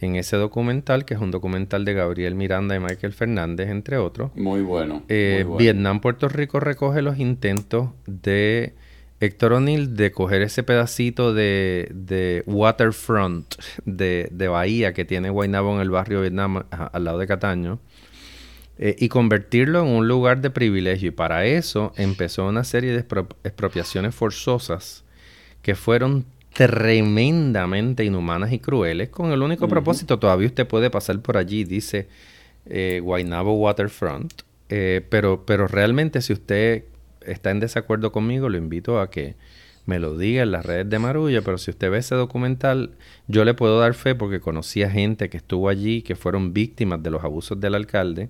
en 0.02 0.16
ese 0.16 0.36
documental, 0.36 1.04
que 1.04 1.14
es 1.14 1.20
un 1.20 1.30
documental 1.30 1.84
de 1.84 1.94
Gabriel 1.94 2.34
Miranda 2.34 2.74
y 2.76 2.80
Michael 2.80 3.12
Fernández, 3.12 3.68
entre 3.68 3.96
otros. 3.98 4.34
Muy 4.34 4.62
bueno. 4.62 5.02
Eh, 5.08 5.46
Vietnam, 5.58 6.00
Puerto 6.00 6.28
Rico 6.28 6.60
recoge 6.60 7.02
los 7.02 7.18
intentos 7.18 7.90
de 8.06 8.74
Héctor 9.20 9.52
O'Neill 9.52 9.94
de 9.94 10.10
coger 10.10 10.42
ese 10.42 10.64
pedacito 10.64 11.32
de, 11.32 12.42
waterfront 12.46 13.54
de, 13.84 14.48
bahía 14.48 14.92
que 14.92 15.04
tiene 15.04 15.30
Guaynabo 15.30 15.74
en 15.76 15.80
el 15.80 15.90
barrio 15.90 16.20
Vietnam, 16.22 16.64
al 16.70 17.04
lado 17.04 17.18
de 17.18 17.26
Cataño, 17.28 17.78
eh, 18.78 18.96
y 18.98 19.08
convertirlo 19.08 19.82
en 19.82 19.88
un 19.88 20.08
lugar 20.08 20.40
de 20.40 20.50
privilegio. 20.50 21.08
Y 21.08 21.12
para 21.12 21.46
eso 21.46 21.92
empezó 21.96 22.48
una 22.48 22.64
serie 22.64 22.90
de 22.90 23.04
expropiaciones 23.44 24.14
forzosas 24.14 25.04
que 25.62 25.76
fueron 25.76 26.24
tremendamente 26.52 28.04
inhumanas 28.04 28.52
y 28.52 28.58
crueles, 28.58 29.08
con 29.08 29.32
el 29.32 29.42
único 29.42 29.68
propósito, 29.68 30.18
todavía 30.18 30.46
usted 30.46 30.66
puede 30.66 30.90
pasar 30.90 31.20
por 31.20 31.36
allí, 31.36 31.64
dice 31.64 32.08
eh, 32.66 33.00
Guaynabo 33.02 33.54
Waterfront, 33.54 34.42
eh, 34.68 35.04
pero, 35.08 35.44
pero 35.46 35.66
realmente 35.66 36.20
si 36.20 36.32
usted 36.32 36.84
está 37.26 37.50
en 37.50 37.60
desacuerdo 37.60 38.12
conmigo, 38.12 38.48
lo 38.48 38.58
invito 38.58 39.00
a 39.00 39.10
que 39.10 39.34
me 39.86 39.98
lo 39.98 40.16
diga 40.16 40.42
en 40.42 40.52
las 40.52 40.64
redes 40.64 40.88
de 40.88 40.98
Marulla, 40.98 41.42
pero 41.42 41.58
si 41.58 41.70
usted 41.70 41.90
ve 41.90 41.98
ese 41.98 42.14
documental, 42.14 42.92
yo 43.26 43.44
le 43.44 43.54
puedo 43.54 43.80
dar 43.80 43.94
fe 43.94 44.14
porque 44.14 44.40
conocí 44.40 44.82
a 44.82 44.90
gente 44.90 45.28
que 45.28 45.38
estuvo 45.38 45.68
allí, 45.68 46.02
que 46.02 46.14
fueron 46.14 46.52
víctimas 46.52 47.02
de 47.02 47.10
los 47.10 47.24
abusos 47.24 47.60
del 47.60 47.74
alcalde, 47.74 48.28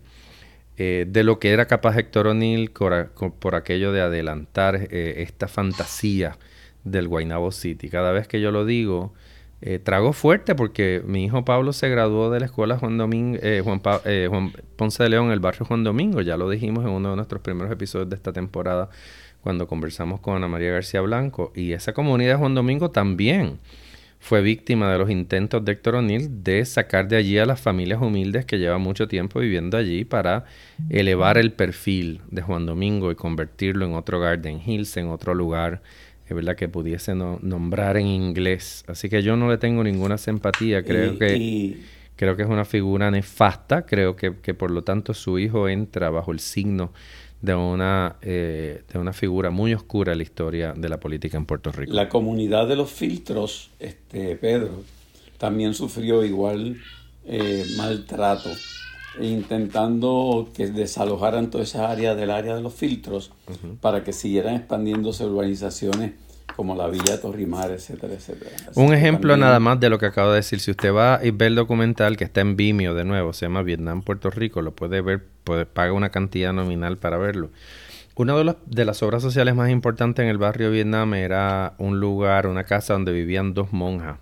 eh, 0.79 1.07
de 1.09 1.25
lo 1.25 1.39
que 1.39 1.51
era 1.51 1.67
capaz 1.67 1.99
Héctor 1.99 2.29
O'Neill 2.29 2.71
por, 2.71 3.55
aquello 3.55 3.93
de 3.93 4.01
adelantar 4.01 4.89
eh, 4.91 5.17
esta 5.19 5.47
fantasía 5.47 6.39
del 6.85 7.09
Guaynabo 7.09 7.53
City. 7.53 7.89
Cada 7.89 8.13
vez 8.13 8.29
que 8.29 8.41
yo 8.41 8.51
lo 8.51 8.65
digo, 8.65 9.13
eh, 9.61 9.79
trago 9.79 10.13
fuerte 10.13 10.55
porque 10.55 11.03
mi 11.07 11.25
hijo 11.25 11.45
Pablo 11.45 11.73
se 11.73 11.89
graduó 11.89 12.31
de 12.31 12.41
la 12.41 12.47
escuela 12.47 12.79
Juan, 12.79 12.99
Domingo, 12.99 13.39
Juan, 13.65 13.81
Juan, 13.81 14.53
Ponce 14.77 15.03
de 15.03 15.09
León, 15.09 15.31
el 15.31 15.41
barrio 15.41 15.65
Juan 15.67 15.85
Domingo. 15.85 16.21
Ya 16.21 16.37
lo 16.37 16.51
dijimos 16.51 16.85
en 16.85 16.91
uno 16.91 17.11
de 17.11 17.17
nuestros 17.17 17.43
primeros 17.43 17.73
episodios 17.73 18.09
de 18.09 18.17
esta 18.17 18.33
temporada 18.33 18.91
cuando 19.43 19.67
conversamos 19.67 20.21
con 20.21 20.37
Ana 20.37 20.49
María 20.49 20.73
García 20.73 21.01
Blanco. 21.01 21.53
Y 21.55 21.73
esa 21.73 21.93
comunidad 21.93 22.35
de 22.35 22.39
Juan 22.39 22.55
Domingo 22.55 22.91
también 22.91 23.59
fue 24.23 24.41
víctima 24.41 24.91
de 24.93 24.99
los 24.99 25.11
intentos 25.11 25.65
de 25.65 25.73
Héctor 25.73 25.97
O'Neill 25.97 26.45
de 26.45 26.65
sacar 26.65 27.09
de 27.09 27.17
allí 27.17 27.39
a 27.39 27.45
las 27.45 27.61
familias 27.61 28.01
humildes 28.01 28.45
que 28.47 28.61
llevan 28.61 28.81
mucho 28.81 29.09
tiempo 29.09 29.41
viviendo 29.41 29.77
allí 29.77 30.05
para 30.05 30.45
elevar 30.91 31.39
el 31.39 31.53
perfil 31.53 32.21
de 32.31 32.41
Juan 32.41 32.65
Domingo 32.65 33.11
y 33.11 33.17
convertirlo 33.17 33.85
en 33.85 33.95
otro 33.95 34.21
Garden 34.21 34.63
Hills, 34.65 34.97
en 34.97 35.09
otro 35.09 35.35
lugar 35.35 35.83
verdad 36.33 36.57
que 36.57 36.69
pudiese 36.69 37.15
nombrar 37.15 37.97
en 37.97 38.07
inglés. 38.07 38.85
Así 38.87 39.09
que 39.09 39.23
yo 39.23 39.37
no 39.37 39.51
le 39.51 39.59
tengo 39.59 39.85
ninguna 39.85 40.19
simpatía. 40.19 40.83
Creo 40.83 41.19
que 41.19 41.79
creo 42.17 42.37
que 42.37 42.43
es 42.43 42.49
una 42.49 42.65
figura 42.65 43.11
nefasta. 43.11 43.87
Creo 43.87 44.17
que, 44.17 44.37
que 44.41 44.55
por 44.55 44.71
lo 44.71 44.83
tanto 44.83 45.15
su 45.15 45.39
hijo 45.39 45.69
entra 45.69 46.11
bajo 46.11 46.33
el 46.33 46.41
signo 46.41 46.93
de 47.43 47.55
una, 47.57 48.17
eh, 48.23 48.83
de 48.91 48.99
una 48.99 49.13
figura 49.13 49.51
muy 49.51 49.75
oscura 49.75 50.13
en 50.13 50.19
la 50.19 50.23
historia 50.23 50.73
de 50.75 50.89
la 50.89 50.99
política 51.01 51.37
en 51.37 51.45
Puerto 51.45 51.73
Rico. 51.73 51.93
La 51.93 52.09
comunidad 52.09 52.69
de 52.69 52.77
los 52.77 52.91
filtros, 52.91 53.71
este, 53.81 54.37
Pedro, 54.37 54.85
también 55.39 55.75
sufrió 55.75 56.25
igual 56.25 56.77
eh, 57.27 57.65
maltrato, 57.77 58.51
intentando 59.21 60.49
que 60.55 60.69
desalojaran 60.69 61.51
toda 61.51 61.65
esa 61.65 61.91
área 61.91 62.15
del 62.15 62.31
área 62.31 62.55
de 62.55 62.63
los 62.63 62.75
filtros 62.75 63.33
para 63.81 64.05
que 64.05 64.13
siguieran 64.13 64.55
expandiéndose 64.55 65.25
urbanizaciones 65.25 66.13
como 66.57 66.75
la 66.75 66.89
Villa 66.89 67.21
Torrimar, 67.21 67.71
etcétera, 67.71 68.15
etcétera. 68.15 68.51
Un 68.75 68.93
ejemplo 68.93 69.37
nada 69.37 69.59
más 69.59 69.81
de 69.81 69.89
lo 69.89 69.99
que 69.99 70.07
acabo 70.07 70.31
de 70.31 70.37
decir. 70.37 70.61
Si 70.61 70.71
usted 70.71 70.93
va 70.93 71.21
y 71.23 71.31
ve 71.31 71.47
el 71.47 71.55
documental 71.55 72.17
que 72.17 72.25
está 72.25 72.41
en 72.41 72.57
Vimeo 72.57 72.95
de 72.95 73.05
nuevo, 73.05 73.33
se 73.33 73.47
llama 73.47 73.63
Vietnam, 73.63 74.03
Puerto 74.03 74.31
Rico, 74.31 74.63
lo 74.63 74.73
puede 74.73 75.01
ver, 75.01 75.25
puede, 75.45 75.67
paga 75.67 75.93
una 75.93 76.11
cantidad 76.11 76.53
nominal 76.53 76.99
para 76.99 77.19
verlo. 77.19 77.51
Una 78.15 78.35
de, 78.35 78.55
de 78.67 78.85
las 78.85 79.03
obras 79.03 79.23
sociales 79.23 79.55
más 79.55 79.71
importantes 79.71 80.23
en 80.23 80.29
el 80.29 80.39
barrio 80.39 80.71
Vietnam 80.71 81.15
era 81.15 81.75
un 81.79 82.01
lugar, 82.01 82.47
una 82.47 82.65
casa 82.65 82.93
donde 82.93 83.13
vivían 83.13 83.55
dos 83.55 83.73
monjas. 83.73 84.19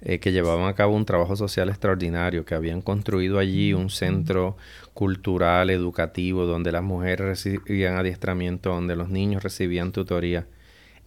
Eh, 0.00 0.20
que 0.20 0.30
llevaban 0.30 0.68
a 0.68 0.74
cabo 0.74 0.94
un 0.94 1.04
trabajo 1.04 1.34
social 1.34 1.68
extraordinario, 1.68 2.44
que 2.44 2.54
habían 2.54 2.82
construido 2.82 3.40
allí 3.40 3.74
un 3.74 3.90
centro 3.90 4.56
cultural, 4.94 5.70
educativo, 5.70 6.46
donde 6.46 6.70
las 6.70 6.84
mujeres 6.84 7.26
recibían 7.26 7.96
adiestramiento, 7.96 8.70
donde 8.70 8.94
los 8.94 9.08
niños 9.08 9.42
recibían 9.42 9.90
tutoría. 9.90 10.46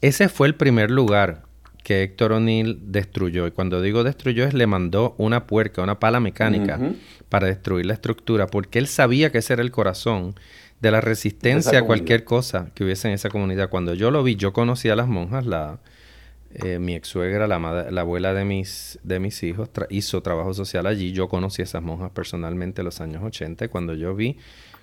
Ese 0.01 0.27
fue 0.27 0.48
el 0.48 0.55
primer 0.55 0.91
lugar 0.91 1.43
que 1.86 2.03
Héctor 2.03 2.33
O'Neill 2.33 2.79
destruyó. 2.91 3.48
Y 3.48 3.51
cuando 3.51 3.81
digo 3.81 4.03
destruyó 4.03 4.43
es 4.43 4.53
le 4.53 4.67
mandó 4.67 5.15
una 5.17 5.48
puerca, 5.48 5.81
una 5.81 6.00
pala 6.00 6.19
mecánica 6.19 6.77
para 7.29 7.48
destruir 7.48 7.86
la 7.86 7.93
estructura, 7.93 8.48
porque 8.48 8.77
él 8.77 8.88
sabía 8.88 9.31
que 9.31 9.38
ese 9.38 9.53
era 9.53 9.62
el 9.62 9.71
corazón 9.71 10.36
de 10.81 10.91
la 10.91 11.00
resistencia 11.00 11.79
a 11.79 11.83
cualquier 11.83 12.25
cosa 12.25 12.71
que 12.75 12.83
hubiese 12.83 13.07
en 13.07 13.13
esa 13.13 13.29
comunidad. 13.29 13.69
Cuando 13.69 13.93
yo 13.93 14.12
lo 14.12 14.21
vi, 14.21 14.36
yo 14.36 14.51
conocí 14.51 14.89
a 14.89 14.98
las 14.98 15.07
monjas, 15.07 15.45
la, 15.45 15.80
eh, 16.55 16.79
mi 16.79 16.95
ex 16.95 17.07
suegra, 17.07 17.47
la, 17.47 17.59
la 17.59 18.01
abuela 18.01 18.33
de 18.33 18.45
mis, 18.45 18.99
de 19.03 19.19
mis 19.19 19.41
hijos, 19.43 19.69
hizo 19.89 20.21
trabajo 20.21 20.53
social 20.53 20.85
allí. 20.87 21.11
Yo 21.11 21.27
conocí 21.27 21.61
a 21.61 21.65
esas 21.65 21.81
monjas 21.81 22.11
personalmente 22.11 22.81
en 22.81 22.85
los 22.85 23.01
años 23.01 23.23
80 23.23 23.65
y 23.65 23.67
cuando 23.69 23.93
yo 23.93 24.15
vi 24.15 24.37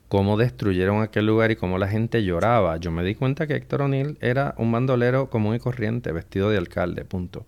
cómo 0.08 0.36
destruyeron 0.36 1.02
aquel 1.02 1.26
lugar 1.26 1.50
y 1.50 1.56
cómo 1.56 1.78
la 1.78 1.88
gente 1.88 2.24
lloraba. 2.24 2.76
Yo 2.78 2.90
me 2.90 3.04
di 3.04 3.14
cuenta 3.14 3.46
que 3.46 3.54
Héctor 3.54 3.82
O'Neill 3.82 4.18
era 4.20 4.54
un 4.58 4.72
bandolero 4.72 5.30
común 5.30 5.54
y 5.54 5.58
corriente, 5.58 6.12
vestido 6.12 6.50
de 6.50 6.58
alcalde, 6.58 7.04
punto. 7.04 7.46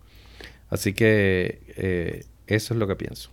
Así 0.68 0.92
que 0.92 1.62
eh, 1.76 2.24
eso 2.46 2.74
es 2.74 2.80
lo 2.80 2.86
que 2.86 2.96
pienso. 2.96 3.30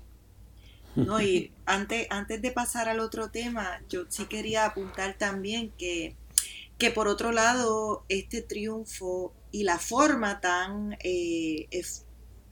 No, 0.96 1.22
y 1.22 1.52
antes, 1.68 2.08
antes 2.10 2.42
de 2.42 2.52
pasar 2.52 2.90
al 2.90 3.00
otro 3.00 3.30
tema, 3.30 3.82
yo 3.88 4.06
sí 4.10 4.26
quería 4.26 4.66
apuntar 4.66 5.16
también 5.16 5.72
que, 5.78 6.16
que 6.78 6.92
por 6.92 7.08
otro 7.08 7.32
lado, 7.32 8.06
este 8.10 8.42
triunfo 8.42 9.34
y 9.52 9.64
la 9.64 9.80
forma 9.80 10.40
tan 10.42 10.98
eh, 11.04 11.68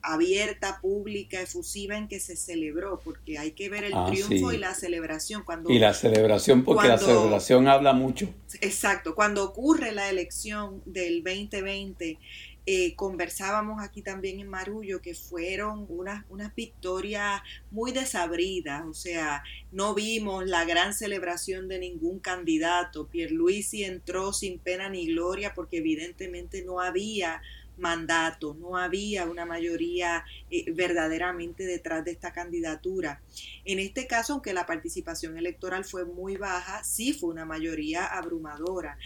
abierta, 0.02 0.80
pública, 0.82 1.42
efusiva 1.42 1.98
en 1.98 2.08
que 2.08 2.20
se 2.20 2.36
celebró, 2.36 3.00
porque 3.04 3.38
hay 3.38 3.52
que 3.52 3.70
ver 3.70 3.86
el 3.86 3.94
ah, 3.94 4.06
triunfo 4.08 4.52
y 4.52 4.58
la 4.58 4.74
celebración. 4.74 5.44
Cuando, 5.44 5.70
y 5.70 5.80
la 5.80 5.94
celebración, 5.94 6.64
porque 6.64 6.88
la 6.88 6.98
celebración 6.98 7.68
habla 7.68 7.94
mucho. 7.94 8.30
Exacto, 8.62 9.16
cuando 9.16 9.44
ocurre 9.44 9.92
la 9.92 10.10
elección 10.10 10.82
del 10.86 11.24
2020, 11.24 12.20
eh, 12.66 12.96
conversábamos 12.96 13.82
aquí 13.84 14.02
también 14.02 14.40
en 14.40 14.48
Marullo 14.48 15.02
que 15.02 15.14
fueron 15.14 15.86
unas, 15.88 16.26
unas 16.30 16.54
victorias 16.56 17.42
muy 17.70 17.92
desabridas, 17.92 18.86
o 18.86 18.94
sea, 18.94 19.44
no 19.72 19.94
vimos 19.94 20.46
la 20.46 20.66
gran 20.66 20.94
celebración 20.94 21.68
de 21.68 21.80
ningún 21.80 22.20
candidato. 22.20 23.08
Pierluisi 23.08 23.84
entró 23.84 24.34
sin 24.34 24.60
pena 24.60 24.90
ni 24.90 25.08
gloria 25.08 25.54
porque 25.54 25.78
evidentemente 25.78 26.64
no 26.64 26.80
había 26.80 27.42
mandato, 27.78 28.56
no 28.56 28.78
había 28.78 29.26
una 29.26 29.46
mayoría 29.46 30.24
eh, 30.50 30.72
verdaderamente 30.72 31.66
detrás 31.66 32.06
de 32.06 32.12
esta 32.12 32.32
candidatura. 32.32 33.22
En 33.66 33.80
este 33.80 34.08
caso, 34.08 34.34
aunque 34.34 34.54
la 34.54 34.66
participación 34.66 35.38
electoral 35.38 35.84
fue 35.86 36.06
muy 36.06 36.38
baja, 36.38 36.84
sí 36.84 37.14
fue 37.14 37.30
una 37.30 37.46
mayoría 37.46 38.06
abrumadora. 38.06 38.98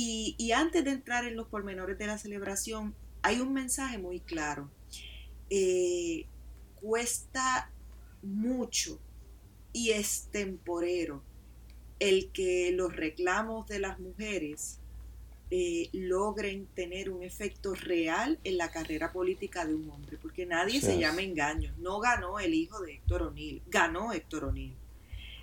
Y, 0.00 0.52
antes 0.52 0.84
de 0.84 0.92
entrar 0.92 1.24
en 1.24 1.34
los 1.34 1.48
pormenores 1.48 1.98
de 1.98 2.06
la 2.06 2.18
celebración, 2.18 2.94
hay 3.20 3.40
un 3.40 3.52
mensaje 3.52 3.98
muy 3.98 4.20
claro. 4.20 4.70
Eh, 5.50 6.24
cuesta 6.76 7.72
mucho 8.22 9.00
y 9.72 9.90
es 9.90 10.28
temporero 10.30 11.24
el 11.98 12.30
que 12.30 12.70
los 12.70 12.94
reclamos 12.94 13.66
de 13.66 13.80
las 13.80 13.98
mujeres 13.98 14.78
eh, 15.50 15.88
logren 15.92 16.66
tener 16.76 17.10
un 17.10 17.24
efecto 17.24 17.74
real 17.74 18.38
en 18.44 18.56
la 18.56 18.70
carrera 18.70 19.12
política 19.12 19.66
de 19.66 19.74
un 19.74 19.90
hombre, 19.90 20.16
porque 20.22 20.46
nadie 20.46 20.80
se 20.80 20.96
llama 20.96 21.22
engaño. 21.22 21.74
No 21.78 21.98
ganó 21.98 22.38
el 22.38 22.54
hijo 22.54 22.80
de 22.82 22.94
Héctor 22.94 23.22
O'Neill, 23.22 23.62
ganó 23.66 24.12
Héctor 24.12 24.44
O'Neill. 24.44 24.76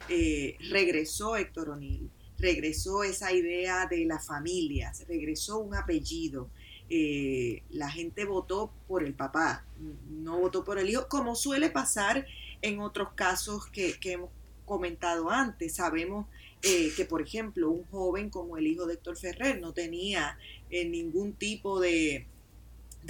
Eh, 0.07 0.55
regresó 0.69 1.35
Héctor 1.35 1.71
O'Neill, 1.71 2.09
regresó 2.37 3.03
esa 3.03 3.31
idea 3.31 3.85
de 3.87 4.05
las 4.05 4.25
familias, 4.25 5.05
regresó 5.07 5.59
un 5.59 5.75
apellido. 5.75 6.49
Eh, 6.89 7.63
la 7.71 7.89
gente 7.89 8.25
votó 8.25 8.71
por 8.87 9.03
el 9.03 9.13
papá, 9.13 9.65
no 10.09 10.39
votó 10.39 10.63
por 10.63 10.77
el 10.77 10.89
hijo, 10.89 11.07
como 11.09 11.35
suele 11.35 11.69
pasar 11.69 12.27
en 12.61 12.79
otros 12.79 13.09
casos 13.15 13.65
que, 13.67 13.99
que 13.99 14.13
hemos 14.13 14.29
comentado 14.65 15.29
antes. 15.29 15.75
Sabemos 15.75 16.27
eh, 16.61 16.91
que, 16.95 17.05
por 17.05 17.21
ejemplo, 17.21 17.69
un 17.69 17.85
joven 17.85 18.29
como 18.29 18.57
el 18.57 18.67
hijo 18.67 18.85
de 18.85 18.95
Héctor 18.95 19.17
Ferrer 19.17 19.59
no 19.59 19.73
tenía 19.73 20.37
eh, 20.69 20.85
ningún 20.85 21.33
tipo 21.33 21.79
de, 21.79 22.27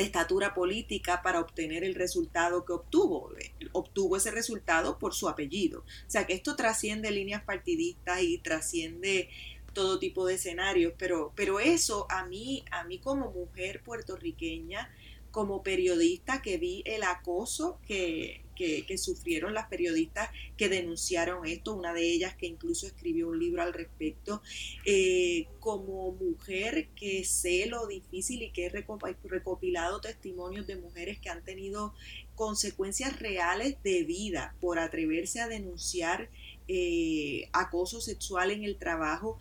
estatura 0.03 0.53
política 0.53 1.21
para 1.21 1.39
obtener 1.39 1.83
el 1.83 1.95
resultado 1.95 2.65
que 2.65 2.73
obtuvo. 2.73 3.31
Obtuvo 3.71 4.17
ese 4.17 4.31
resultado 4.31 4.99
por 4.99 5.13
su 5.13 5.29
apellido. 5.29 5.79
O 5.81 6.09
sea 6.09 6.25
que 6.25 6.33
esto 6.33 6.55
trasciende 6.55 7.11
líneas 7.11 7.43
partidistas 7.43 8.21
y 8.21 8.37
trasciende 8.39 9.29
todo 9.73 9.99
tipo 9.99 10.25
de 10.25 10.35
escenarios, 10.35 10.93
pero, 10.97 11.33
pero 11.35 11.59
eso 11.59 12.07
a 12.09 12.25
mí, 12.25 12.63
a 12.71 12.85
mí 12.85 12.99
como 12.99 13.31
mujer 13.31 13.83
puertorriqueña, 13.83 14.89
como 15.31 15.63
periodista 15.63 16.41
que 16.41 16.57
vi 16.57 16.81
el 16.85 17.03
acoso 17.03 17.79
que, 17.85 18.44
que, 18.55 18.85
sufrieron 18.97 19.53
las 19.53 19.67
periodistas 19.67 20.29
que 20.57 20.69
denunciaron 20.69 21.45
esto, 21.45 21.73
una 21.73 21.93
de 21.93 22.03
ellas 22.03 22.35
que 22.35 22.47
incluso 22.47 22.87
escribió 22.87 23.27
un 23.27 23.39
libro 23.39 23.61
al 23.61 23.73
respecto, 23.73 24.41
eh, 24.85 25.47
como 25.59 26.13
mujer 26.13 26.87
que 26.95 27.23
sé 27.25 27.65
lo 27.67 27.87
difícil 27.87 28.41
y 28.41 28.51
que 28.51 28.67
he 28.67 28.69
recopilado 28.69 29.99
testimonios 30.01 30.65
de 30.65 30.77
mujeres 30.77 31.19
que 31.19 31.29
han 31.29 31.43
tenido 31.43 31.93
consecuencias 32.35 33.19
reales 33.19 33.77
de 33.83 34.03
vida 34.03 34.55
por 34.61 34.79
atreverse 34.79 35.41
a 35.41 35.47
denunciar 35.47 36.29
eh, 36.67 37.49
acoso 37.51 38.01
sexual 38.01 38.51
en 38.51 38.63
el 38.63 38.77
trabajo 38.77 39.37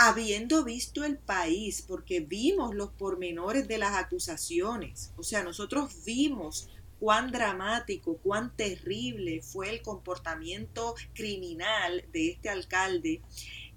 habiendo 0.00 0.64
visto 0.64 1.02
el 1.02 1.18
país, 1.18 1.82
porque 1.82 2.20
vimos 2.20 2.72
los 2.72 2.90
pormenores 2.90 3.66
de 3.66 3.78
las 3.78 3.96
acusaciones, 3.96 5.10
o 5.16 5.24
sea, 5.24 5.42
nosotros 5.42 6.04
vimos 6.04 6.68
cuán 7.00 7.30
dramático, 7.30 8.18
cuán 8.18 8.54
terrible 8.56 9.42
fue 9.42 9.70
el 9.70 9.82
comportamiento 9.82 10.94
criminal 11.14 12.04
de 12.12 12.30
este 12.30 12.48
alcalde. 12.48 13.22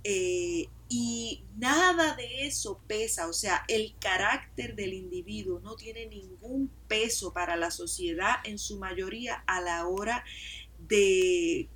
Eh, 0.03 0.67
y 0.89 1.43
nada 1.57 2.15
de 2.15 2.47
eso 2.47 2.81
pesa, 2.87 3.27
o 3.27 3.33
sea, 3.33 3.63
el 3.67 3.93
carácter 3.99 4.75
del 4.75 4.93
individuo 4.93 5.59
no 5.59 5.75
tiene 5.75 6.07
ningún 6.07 6.69
peso 6.87 7.31
para 7.31 7.55
la 7.55 7.71
sociedad 7.71 8.35
en 8.43 8.57
su 8.57 8.77
mayoría 8.77 9.43
a 9.47 9.61
la 9.61 9.87
hora 9.87 10.25
de, 10.87 11.69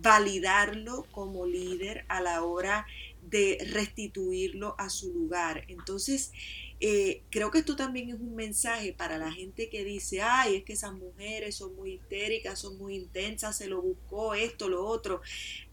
validarlo 0.00 1.06
como 1.10 1.46
líder 1.46 2.04
a 2.08 2.20
la 2.20 2.42
hora 2.44 2.86
de 3.22 3.58
restituirlo 3.72 4.74
a 4.78 4.88
su 4.88 5.12
lugar. 5.12 5.64
Entonces, 5.68 6.32
eh, 6.80 7.22
creo 7.30 7.50
que 7.50 7.58
esto 7.58 7.74
también 7.74 8.10
es 8.10 8.14
un 8.14 8.36
mensaje 8.36 8.92
para 8.92 9.18
la 9.18 9.32
gente 9.32 9.68
que 9.68 9.84
dice, 9.84 10.22
ay, 10.22 10.56
es 10.56 10.64
que 10.64 10.74
esas 10.74 10.92
mujeres 10.92 11.56
son 11.56 11.74
muy 11.74 11.94
histéricas, 11.94 12.60
son 12.60 12.78
muy 12.78 12.94
intensas, 12.94 13.56
se 13.56 13.66
lo 13.66 13.82
buscó 13.82 14.34
esto, 14.34 14.68
lo 14.68 14.86
otro. 14.86 15.20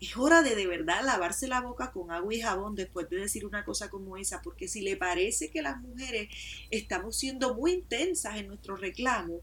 Es 0.02 0.18
hora 0.18 0.42
de 0.42 0.56
de 0.56 0.66
verdad 0.66 1.06
lavarse 1.06 1.48
la 1.48 1.62
boca 1.62 1.92
con 1.92 2.12
agua 2.12 2.34
y 2.34 2.42
jabón 2.42 2.76
después 2.76 3.10
de 3.10 3.18
decir 3.18 3.46
una 3.46 3.64
cosa 3.66 3.90
como 3.90 4.18
esa, 4.18 4.42
porque 4.42 4.68
si 4.68 4.82
le 4.82 4.98
parece 4.98 5.52
que 5.52 5.62
las 5.62 5.80
mujeres 5.80 6.30
estamos 6.72 7.16
siendo 7.16 7.54
muy 7.54 7.74
intensas 7.74 8.38
en 8.38 8.48
nuestro 8.48 8.76
reclamo, 8.76 9.42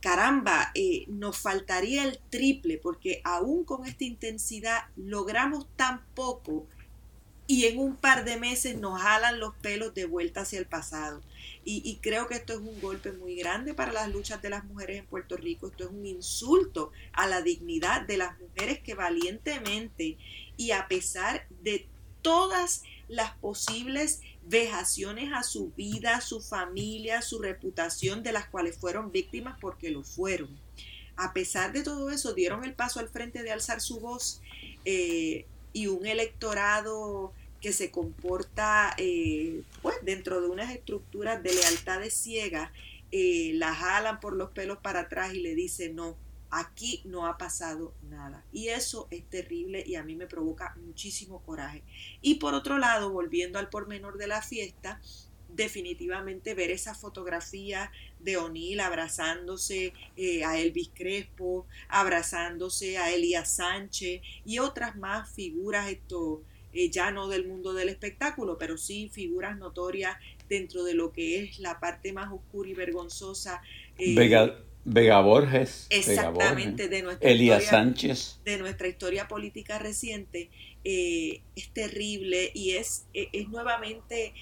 caramba, 0.00 0.70
eh, 0.74 1.04
nos 1.08 1.38
faltaría 1.38 2.04
el 2.04 2.18
triple, 2.30 2.78
porque 2.78 3.20
aún 3.24 3.64
con 3.64 3.84
esta 3.84 4.04
intensidad 4.04 4.86
logramos 4.96 5.66
tan 5.76 6.02
poco 6.14 6.66
y 7.50 7.64
en 7.64 7.78
un 7.78 7.96
par 7.96 8.26
de 8.26 8.36
meses 8.36 8.76
nos 8.76 9.00
jalan 9.00 9.40
los 9.40 9.54
pelos 9.56 9.94
de 9.94 10.04
vuelta 10.04 10.42
hacia 10.42 10.58
el 10.58 10.66
pasado. 10.66 11.22
Y, 11.64 11.98
creo 12.00 12.28
que 12.28 12.34
esto 12.34 12.54
es 12.54 12.60
un 12.60 12.80
golpe 12.80 13.12
muy 13.12 13.36
grande 13.36 13.74
para 13.74 13.92
las 13.92 14.10
luchas 14.10 14.40
de 14.40 14.48
las 14.48 14.64
mujeres 14.64 15.00
en 15.00 15.06
Puerto 15.06 15.36
Rico. 15.36 15.66
Esto 15.66 15.84
es 15.84 15.90
un 15.90 16.06
insulto 16.06 16.92
a 17.12 17.26
la 17.26 17.42
dignidad 17.42 18.02
de 18.06 18.16
las 18.16 18.38
mujeres 18.38 18.80
que 18.80 18.94
valientemente 18.94 20.16
y 20.56 20.70
a 20.70 20.88
pesar 20.88 21.46
de 21.62 21.86
todas 22.22 22.84
las 23.08 23.32
posibles 23.32 24.20
vejaciones 24.44 25.30
a 25.34 25.42
su 25.42 25.70
vida, 25.72 26.22
su 26.22 26.40
familia, 26.40 27.20
su 27.20 27.38
reputación 27.38 28.22
de 28.22 28.32
las 28.32 28.48
cuales 28.48 28.78
fueron 28.78 29.12
víctimas 29.12 29.58
porque 29.60 29.90
lo 29.90 30.04
fueron. 30.04 30.58
A 31.16 31.34
pesar 31.34 31.72
de 31.72 31.82
todo 31.82 32.10
eso, 32.10 32.32
dieron 32.32 32.64
el 32.64 32.72
paso 32.74 32.98
al 32.98 33.10
frente 33.10 33.42
de 33.42 33.52
alzar 33.52 33.82
su 33.82 34.00
voz 34.00 34.40
eh, 34.86 35.46
y 35.72 35.86
un 35.86 36.06
electorado 36.06 37.32
que 37.60 37.72
se 37.72 37.90
comporta 37.90 38.94
eh, 38.98 39.62
pues 39.82 39.96
dentro 40.02 40.40
de 40.40 40.48
unas 40.48 40.70
estructuras 40.72 41.42
de 41.42 41.54
lealtades 41.54 42.14
ciegas, 42.14 42.70
eh, 43.10 43.52
la 43.54 43.74
jalan 43.74 44.20
por 44.20 44.34
los 44.34 44.50
pelos 44.50 44.78
para 44.78 45.00
atrás 45.00 45.34
y 45.34 45.40
le 45.40 45.54
dicen 45.54 45.96
no, 45.96 46.16
aquí 46.50 47.02
no 47.04 47.26
ha 47.26 47.38
pasado 47.38 47.92
nada. 48.08 48.44
Y 48.52 48.68
eso 48.68 49.08
es 49.10 49.24
terrible 49.24 49.82
y 49.86 49.96
a 49.96 50.04
mí 50.04 50.14
me 50.14 50.26
provoca 50.26 50.74
muchísimo 50.84 51.40
coraje. 51.42 51.82
Y 52.22 52.36
por 52.36 52.54
otro 52.54 52.78
lado, 52.78 53.10
volviendo 53.10 53.58
al 53.58 53.68
pormenor 53.68 54.18
de 54.18 54.28
la 54.28 54.42
fiesta, 54.42 55.00
definitivamente 55.48 56.54
ver 56.54 56.70
esa 56.70 56.94
fotografía 56.94 57.90
de 58.20 58.36
O'Neill 58.36 58.80
abrazándose 58.80 59.92
eh, 60.16 60.44
a 60.44 60.58
Elvis 60.58 60.90
Crespo, 60.94 61.66
abrazándose 61.88 62.98
a 62.98 63.12
Elías 63.12 63.56
Sánchez 63.56 64.20
y 64.44 64.58
otras 64.58 64.96
más 64.96 65.30
figuras 65.32 65.90
esto 65.90 66.42
eh, 66.72 66.90
ya 66.90 67.10
no 67.10 67.28
del 67.28 67.46
mundo 67.46 67.72
del 67.72 67.88
espectáculo, 67.88 68.58
pero 68.58 68.76
sí 68.76 69.10
figuras 69.12 69.56
notorias 69.56 70.16
dentro 70.48 70.84
de 70.84 70.94
lo 70.94 71.12
que 71.12 71.42
es 71.42 71.58
la 71.58 71.80
parte 71.80 72.12
más 72.12 72.32
oscura 72.32 72.68
y 72.68 72.74
vergonzosa. 72.74 73.62
Eh, 73.98 74.14
Vega, 74.84 75.20
Borges. 75.20 75.86
Exactamente, 75.90 76.88
de 76.88 77.02
nuestra 77.02 77.28
Elías 77.28 77.64
Sánchez. 77.64 78.40
De 78.44 78.58
nuestra 78.58 78.88
historia 78.88 79.28
política 79.28 79.78
reciente. 79.78 80.48
es 80.84 81.68
terrible 81.74 82.50
y 82.54 82.72
es, 82.72 83.04
es 83.12 83.48
nuevamente 83.48 84.32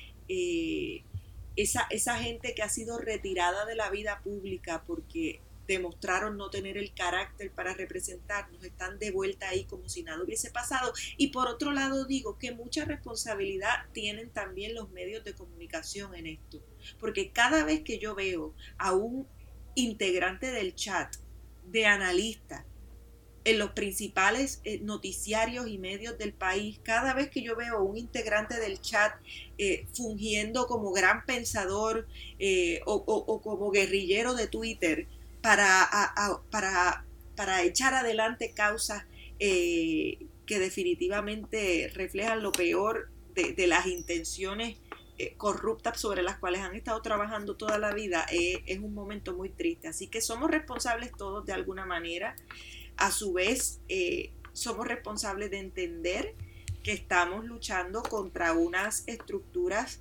esa, 1.57 1.87
esa 1.91 2.17
gente 2.19 2.55
que 2.55 2.63
ha 2.63 2.69
sido 2.69 2.99
retirada 2.99 3.65
de 3.65 3.75
la 3.75 3.91
vida 3.91 4.21
pública 4.23 4.85
porque 4.87 5.41
demostraron 5.67 6.37
no 6.37 6.51
tener 6.51 6.77
el 6.77 6.95
carácter 6.95 7.51
para 7.51 7.75
representarnos, 7.75 8.63
están 8.63 8.99
de 8.99 9.11
vuelta 9.11 9.49
ahí 9.49 9.65
como 9.65 9.89
si 9.89 10.03
nada 10.03 10.23
hubiese 10.23 10.51
pasado. 10.51 10.93
Y 11.17 11.29
por 11.29 11.49
otro 11.49 11.73
lado 11.73 12.05
digo 12.05 12.39
que 12.39 12.53
mucha 12.53 12.85
responsabilidad 12.85 13.87
tienen 13.93 14.31
también 14.31 14.75
los 14.75 14.91
medios 14.91 15.25
de 15.25 15.35
comunicación 15.35 16.15
en 16.15 16.27
esto, 16.27 16.63
porque 17.01 17.31
cada 17.31 17.65
vez 17.65 17.83
que 17.83 17.99
yo 17.99 18.15
veo 18.15 18.55
a 18.79 18.93
un 18.93 19.27
integrante 19.75 20.53
del 20.53 20.75
chat 20.75 21.15
de 21.65 21.87
analista 21.87 22.65
en 23.47 23.61
los 23.61 23.71
principales 23.71 24.61
eh, 24.65 24.81
noticiarios 24.83 25.69
y 25.69 25.79
medios 25.79 26.19
del 26.19 26.33
país, 26.33 26.81
cada 26.83 27.15
vez 27.15 27.31
que 27.31 27.43
yo 27.43 27.55
veo 27.55 27.81
un 27.81 27.97
integrante 27.97 28.59
del 28.59 28.81
chat 28.81 29.15
eh, 29.57 29.87
fungiendo 29.95 30.67
como 30.67 30.91
gran 30.91 31.25
pensador 31.25 32.09
eh, 32.41 32.81
o, 32.87 33.41
como 33.41 33.71
guerrillero 33.71 34.35
de 34.35 34.49
Twitter 34.49 35.07
para, 35.43 35.89
para, 36.51 37.05
para 37.37 37.63
echar 37.63 37.95
adelante 37.95 38.51
causas 38.51 39.05
que 39.39 40.59
definitivamente 40.59 41.89
reflejan 41.95 42.43
lo 42.43 42.51
peor 42.51 43.11
de, 43.35 43.67
las 43.69 43.87
intenciones 43.87 44.77
corruptas 45.37 46.01
sobre 46.01 46.23
las 46.23 46.39
cuales 46.39 46.63
han 46.63 46.75
estado 46.75 47.01
trabajando 47.01 47.55
toda 47.55 47.79
la 47.79 47.93
vida, 47.93 48.27
es 48.31 48.79
un 48.81 48.93
momento 48.93 49.35
muy 49.35 49.51
triste. 49.51 49.87
Así 49.87 50.09
que 50.09 50.21
somos 50.21 50.51
responsables 50.51 51.13
todos 51.17 51.47
de 51.47 51.53
alguna 51.53 51.87
manera 51.87 52.35
a 52.97 53.11
su 53.11 53.33
vez 53.33 53.81
eh, 53.89 54.31
somos 54.53 54.87
responsables 54.87 55.51
de 55.51 55.59
entender 55.59 56.35
que 56.83 56.93
estamos 56.93 57.45
luchando 57.45 58.03
contra 58.03 58.53
unas 58.53 59.05
estructuras 59.07 60.01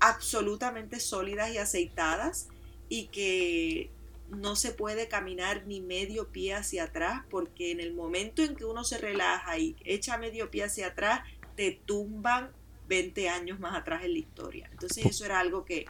absolutamente 0.00 1.00
sólidas 1.00 1.52
y 1.52 1.58
aceitadas 1.58 2.48
y 2.88 3.06
que 3.06 3.90
no 4.28 4.54
se 4.54 4.72
puede 4.72 5.08
caminar 5.08 5.66
ni 5.66 5.80
medio 5.80 6.28
pie 6.28 6.54
hacia 6.54 6.84
atrás 6.84 7.22
porque 7.30 7.72
en 7.72 7.80
el 7.80 7.94
momento 7.94 8.42
en 8.42 8.54
que 8.54 8.64
uno 8.64 8.84
se 8.84 8.98
relaja 8.98 9.58
y 9.58 9.76
echa 9.84 10.18
medio 10.18 10.50
pie 10.50 10.64
hacia 10.64 10.88
atrás, 10.88 11.22
te 11.56 11.80
tumban 11.84 12.50
20 12.90 13.28
años 13.28 13.60
más 13.60 13.76
atrás 13.76 14.04
en 14.04 14.12
la 14.12 14.18
historia. 14.18 14.68
Entonces 14.72 15.06
eso 15.06 15.24
era 15.24 15.38
algo 15.38 15.64
que, 15.64 15.86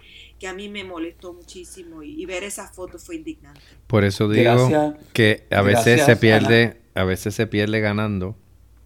a 0.47 0.53
mí 0.53 0.69
me 0.69 0.85
molestó 0.85 1.33
muchísimo 1.33 2.03
y, 2.03 2.25
ver 2.27 2.45
esa 2.45 2.69
foto 2.69 2.99
fue 2.99 3.17
indignante. 3.17 3.61
Por 3.87 4.05
eso 4.05 4.29
digo 4.29 4.95
que 5.15 5.47
a 5.51 5.63
veces 5.63 6.05
se 6.05 6.17
pierde, 6.17 6.77
a 6.95 7.05
veces 7.05 7.35
se 7.35 7.47
pierde 7.47 7.81
ganando. 7.81 8.37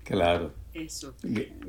Claro. 0.05 0.55
Eso. 0.73 1.15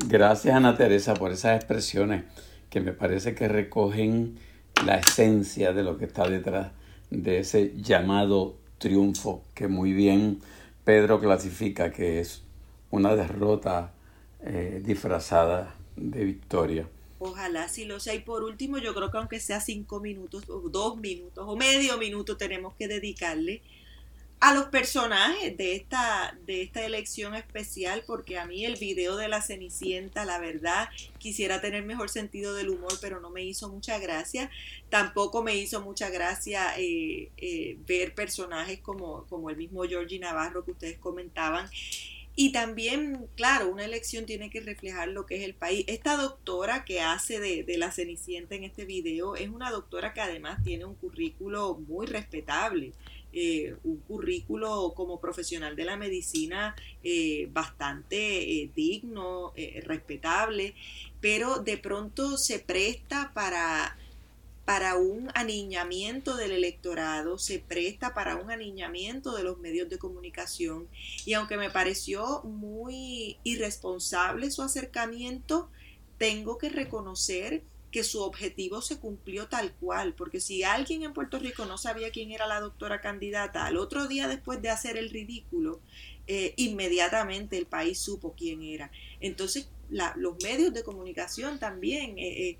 Gracias 0.07 0.55
Ana 0.55 0.75
Teresa 0.77 1.13
por 1.13 1.31
esas 1.31 1.57
expresiones 1.57 2.23
que 2.71 2.79
me 2.81 2.91
parece 2.91 3.35
que 3.35 3.47
recogen 3.47 4.39
la 4.83 4.97
esencia 4.97 5.73
de 5.73 5.83
lo 5.83 5.97
que 5.97 6.05
está 6.05 6.27
detrás 6.27 6.71
de 7.11 7.39
ese 7.39 7.73
llamado 7.75 8.57
triunfo 8.79 9.43
que 9.53 9.67
muy 9.67 9.93
bien 9.93 10.39
Pedro 10.83 11.19
clasifica 11.19 11.91
que 11.91 12.19
es 12.19 12.41
una 12.89 13.15
derrota 13.15 13.93
eh, 14.41 14.81
disfrazada 14.83 15.74
de 15.95 16.23
victoria. 16.23 16.89
Ojalá 17.19 17.67
sí 17.69 17.85
lo 17.85 17.99
sea. 17.99 18.13
Y 18.13 18.19
por 18.19 18.43
último, 18.43 18.77
yo 18.77 18.93
creo 18.93 19.11
que 19.11 19.17
aunque 19.17 19.39
sea 19.39 19.61
cinco 19.61 19.99
minutos 19.99 20.43
o 20.49 20.69
dos 20.69 20.97
minutos 20.97 21.45
o 21.47 21.55
medio 21.55 21.97
minuto, 21.97 22.37
tenemos 22.37 22.73
que 22.75 22.87
dedicarle 22.87 23.61
a 24.41 24.53
los 24.53 24.65
personajes 24.65 25.57
de 25.57 25.75
esta, 25.75 26.37
de 26.45 26.61
esta 26.61 26.85
elección 26.85 27.35
especial, 27.35 28.03
porque 28.05 28.37
a 28.37 28.45
mí 28.45 28.65
el 28.65 28.75
video 28.75 29.15
de 29.15 29.27
la 29.27 29.41
Cenicienta, 29.41 30.25
la 30.25 30.39
verdad, 30.39 30.89
quisiera 31.17 31.61
tener 31.61 31.83
mejor 31.83 32.09
sentido 32.09 32.53
del 32.53 32.69
humor, 32.69 32.93
pero 33.01 33.19
no 33.21 33.29
me 33.29 33.43
hizo 33.43 33.69
mucha 33.69 33.97
gracia. 33.97 34.51
Tampoco 34.89 35.41
me 35.41 35.55
hizo 35.55 35.81
mucha 35.81 36.09
gracia 36.09 36.77
eh, 36.77 37.31
eh, 37.37 37.77
ver 37.87 38.13
personajes 38.13 38.79
como, 38.81 39.25
como 39.29 39.49
el 39.49 39.57
mismo 39.57 39.83
Georgie 39.83 40.19
Navarro 40.19 40.63
que 40.65 40.71
ustedes 40.71 40.99
comentaban 40.99 41.67
y 42.35 42.51
también, 42.51 43.27
claro, 43.35 43.69
una 43.69 43.85
elección 43.85 44.25
tiene 44.25 44.49
que 44.49 44.59
reflejar 44.59 45.07
lo 45.07 45.25
que 45.25 45.37
es 45.37 45.43
el 45.43 45.53
país. 45.53 45.85
Esta 45.87 46.17
doctora 46.17 46.83
que 46.83 46.99
hace 46.99 47.39
de, 47.39 47.63
de, 47.63 47.77
la 47.77 47.91
Cenicienta 47.91 48.55
en 48.55 48.65
este 48.65 48.85
video 48.85 49.35
es 49.35 49.49
una 49.49 49.71
doctora 49.71 50.13
que 50.13 50.21
además 50.21 50.61
tiene 50.63 50.83
un 50.83 50.95
currículo 50.95 51.75
muy 51.87 52.05
respetable, 52.07 52.91
eh, 53.37 53.75
un 53.83 53.97
currículo 53.97 54.93
como 54.95 55.19
profesional 55.19 55.75
de 55.75 55.83
la 55.83 55.97
medicina 55.97 56.73
eh, 57.03 57.49
bastante 57.51 58.17
eh, 58.17 58.69
digno, 58.73 59.53
respetable, 59.83 60.73
pero 61.19 61.59
de 61.59 61.77
pronto 61.77 62.37
se 62.37 62.59
presta 62.59 63.33
para 63.33 63.97
para 64.65 64.95
un 64.95 65.29
aniñamiento 65.35 66.35
del 66.35 66.51
electorado, 66.51 67.37
se 67.37 67.59
presta 67.59 68.15
para 68.15 68.35
un 68.35 68.49
aniñamiento 68.49 69.35
de 69.35 69.43
los 69.43 69.59
medios 69.59 69.89
de 69.89 69.99
comunicación. 69.99 70.87
Y 71.25 71.33
aunque 71.33 71.55
me 71.55 71.69
pareció 71.69 72.41
muy 72.43 73.37
irresponsable 73.43 74.49
su 74.49 74.63
acercamiento, 74.63 75.69
tengo 76.17 76.57
que 76.57 76.69
reconocer 76.69 77.61
que 77.91 78.03
su 78.03 78.21
objetivo 78.21 78.81
se 78.81 78.99
cumplió 78.99 79.47
tal 79.47 79.71
cual, 79.73 80.15
porque 80.15 80.41
si 80.41 80.63
alguien 80.63 81.03
en 81.03 81.13
Puerto 81.13 81.39
Rico 81.39 81.65
no 81.65 81.77
sabía 81.77 82.11
quién 82.11 82.31
era 82.31 82.45
la 82.45 82.59
doctora 82.59 82.99
candidata, 82.99 83.65
al 83.65 83.77
otro 83.77 84.07
día 84.07 84.27
después 84.27 84.61
de 84.61 84.69
hacer 84.69 84.97
el 84.97 85.11
ridículo, 85.11 85.79
eh, 86.27 86.53
inmediatamente 86.57 87.57
el 87.57 87.67
país 87.67 87.99
supo 87.99 88.33
quién 88.35 88.63
era. 88.63 88.91
Entonces, 89.21 89.69
los 89.89 90.43
medios 90.43 90.73
de 90.73 90.83
comunicación 90.83 91.59
también 91.59 92.17
eh, 92.17 92.49
eh, 92.49 92.57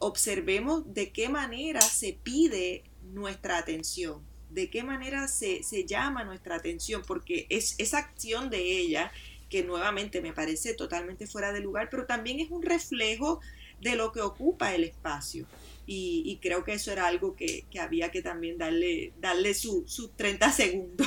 observemos 0.00 0.92
de 0.92 1.12
qué 1.12 1.28
manera 1.28 1.80
se 1.80 2.18
pide 2.20 2.82
nuestra 3.12 3.58
atención. 3.58 4.28
de 4.50 4.68
qué 4.68 4.82
manera 4.82 5.28
se, 5.28 5.62
llama 5.86 6.24
nuestra 6.24 6.56
atención, 6.56 7.02
porque 7.06 7.46
es 7.50 7.76
esa 7.78 7.98
acción 7.98 8.50
de 8.50 8.58
ella 8.58 9.12
que 9.48 9.62
nuevamente 9.62 10.20
me 10.20 10.32
parece 10.32 10.74
totalmente 10.74 11.28
fuera 11.28 11.52
de 11.52 11.60
lugar, 11.60 11.86
pero 11.88 12.04
también 12.04 12.40
es 12.40 12.50
un 12.50 12.62
reflejo 12.62 13.38
de 13.80 13.94
lo 13.94 14.10
que 14.10 14.20
ocupa 14.20 14.74
el 14.74 14.82
espacio. 14.82 15.46
Y, 15.86 16.36
creo 16.42 16.64
que 16.64 16.72
eso 16.72 16.90
era 16.90 17.06
algo 17.06 17.36
que, 17.36 17.64
había 17.80 18.10
que 18.10 18.22
también 18.22 18.58
darle, 18.58 19.12
darle 19.20 19.54
sus 19.54 20.10
30 20.16 20.50
segundos. 20.50 21.06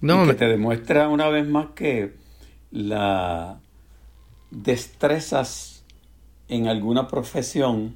No, 0.00 0.24
que 0.24 0.34
te 0.34 0.44
demuestra 0.44 1.08
una 1.08 1.28
vez 1.28 1.44
más 1.48 1.70
que 1.74 2.12
la 2.70 3.60
destrezas 4.52 5.77
en 6.48 6.68
alguna 6.68 7.08
profesión 7.08 7.94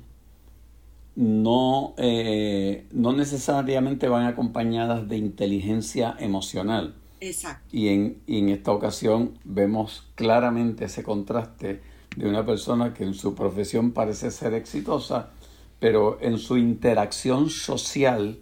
no, 1.15 1.95
eh, 1.99 2.87
no 2.93 3.13
necesariamente 3.13 4.09
van 4.09 4.27
acompañadas 4.27 5.09
de 5.09 5.17
inteligencia 5.17 6.17
emocional. 6.19 6.95
Exacto. 7.21 7.65
Y 7.71 7.89
en, 7.89 8.19
y 8.27 8.39
en 8.39 8.49
esta 8.49 8.73
ocasión 8.73 9.39
vemos 9.45 10.09
claramente 10.15 10.87
ese 10.87 11.03
contraste 11.03 11.81
de 12.17 12.29
una 12.29 12.45
persona 12.45 12.95
que 12.95 13.05
en 13.05 13.15
su 13.15 13.35
profesión 13.35 13.93
parece 13.93 14.31
ser 14.31 14.55
exitosa, 14.55 15.31
pero 15.79 16.19
en 16.21 16.39
su 16.39 16.57
interacción 16.57 17.49
social 17.51 18.39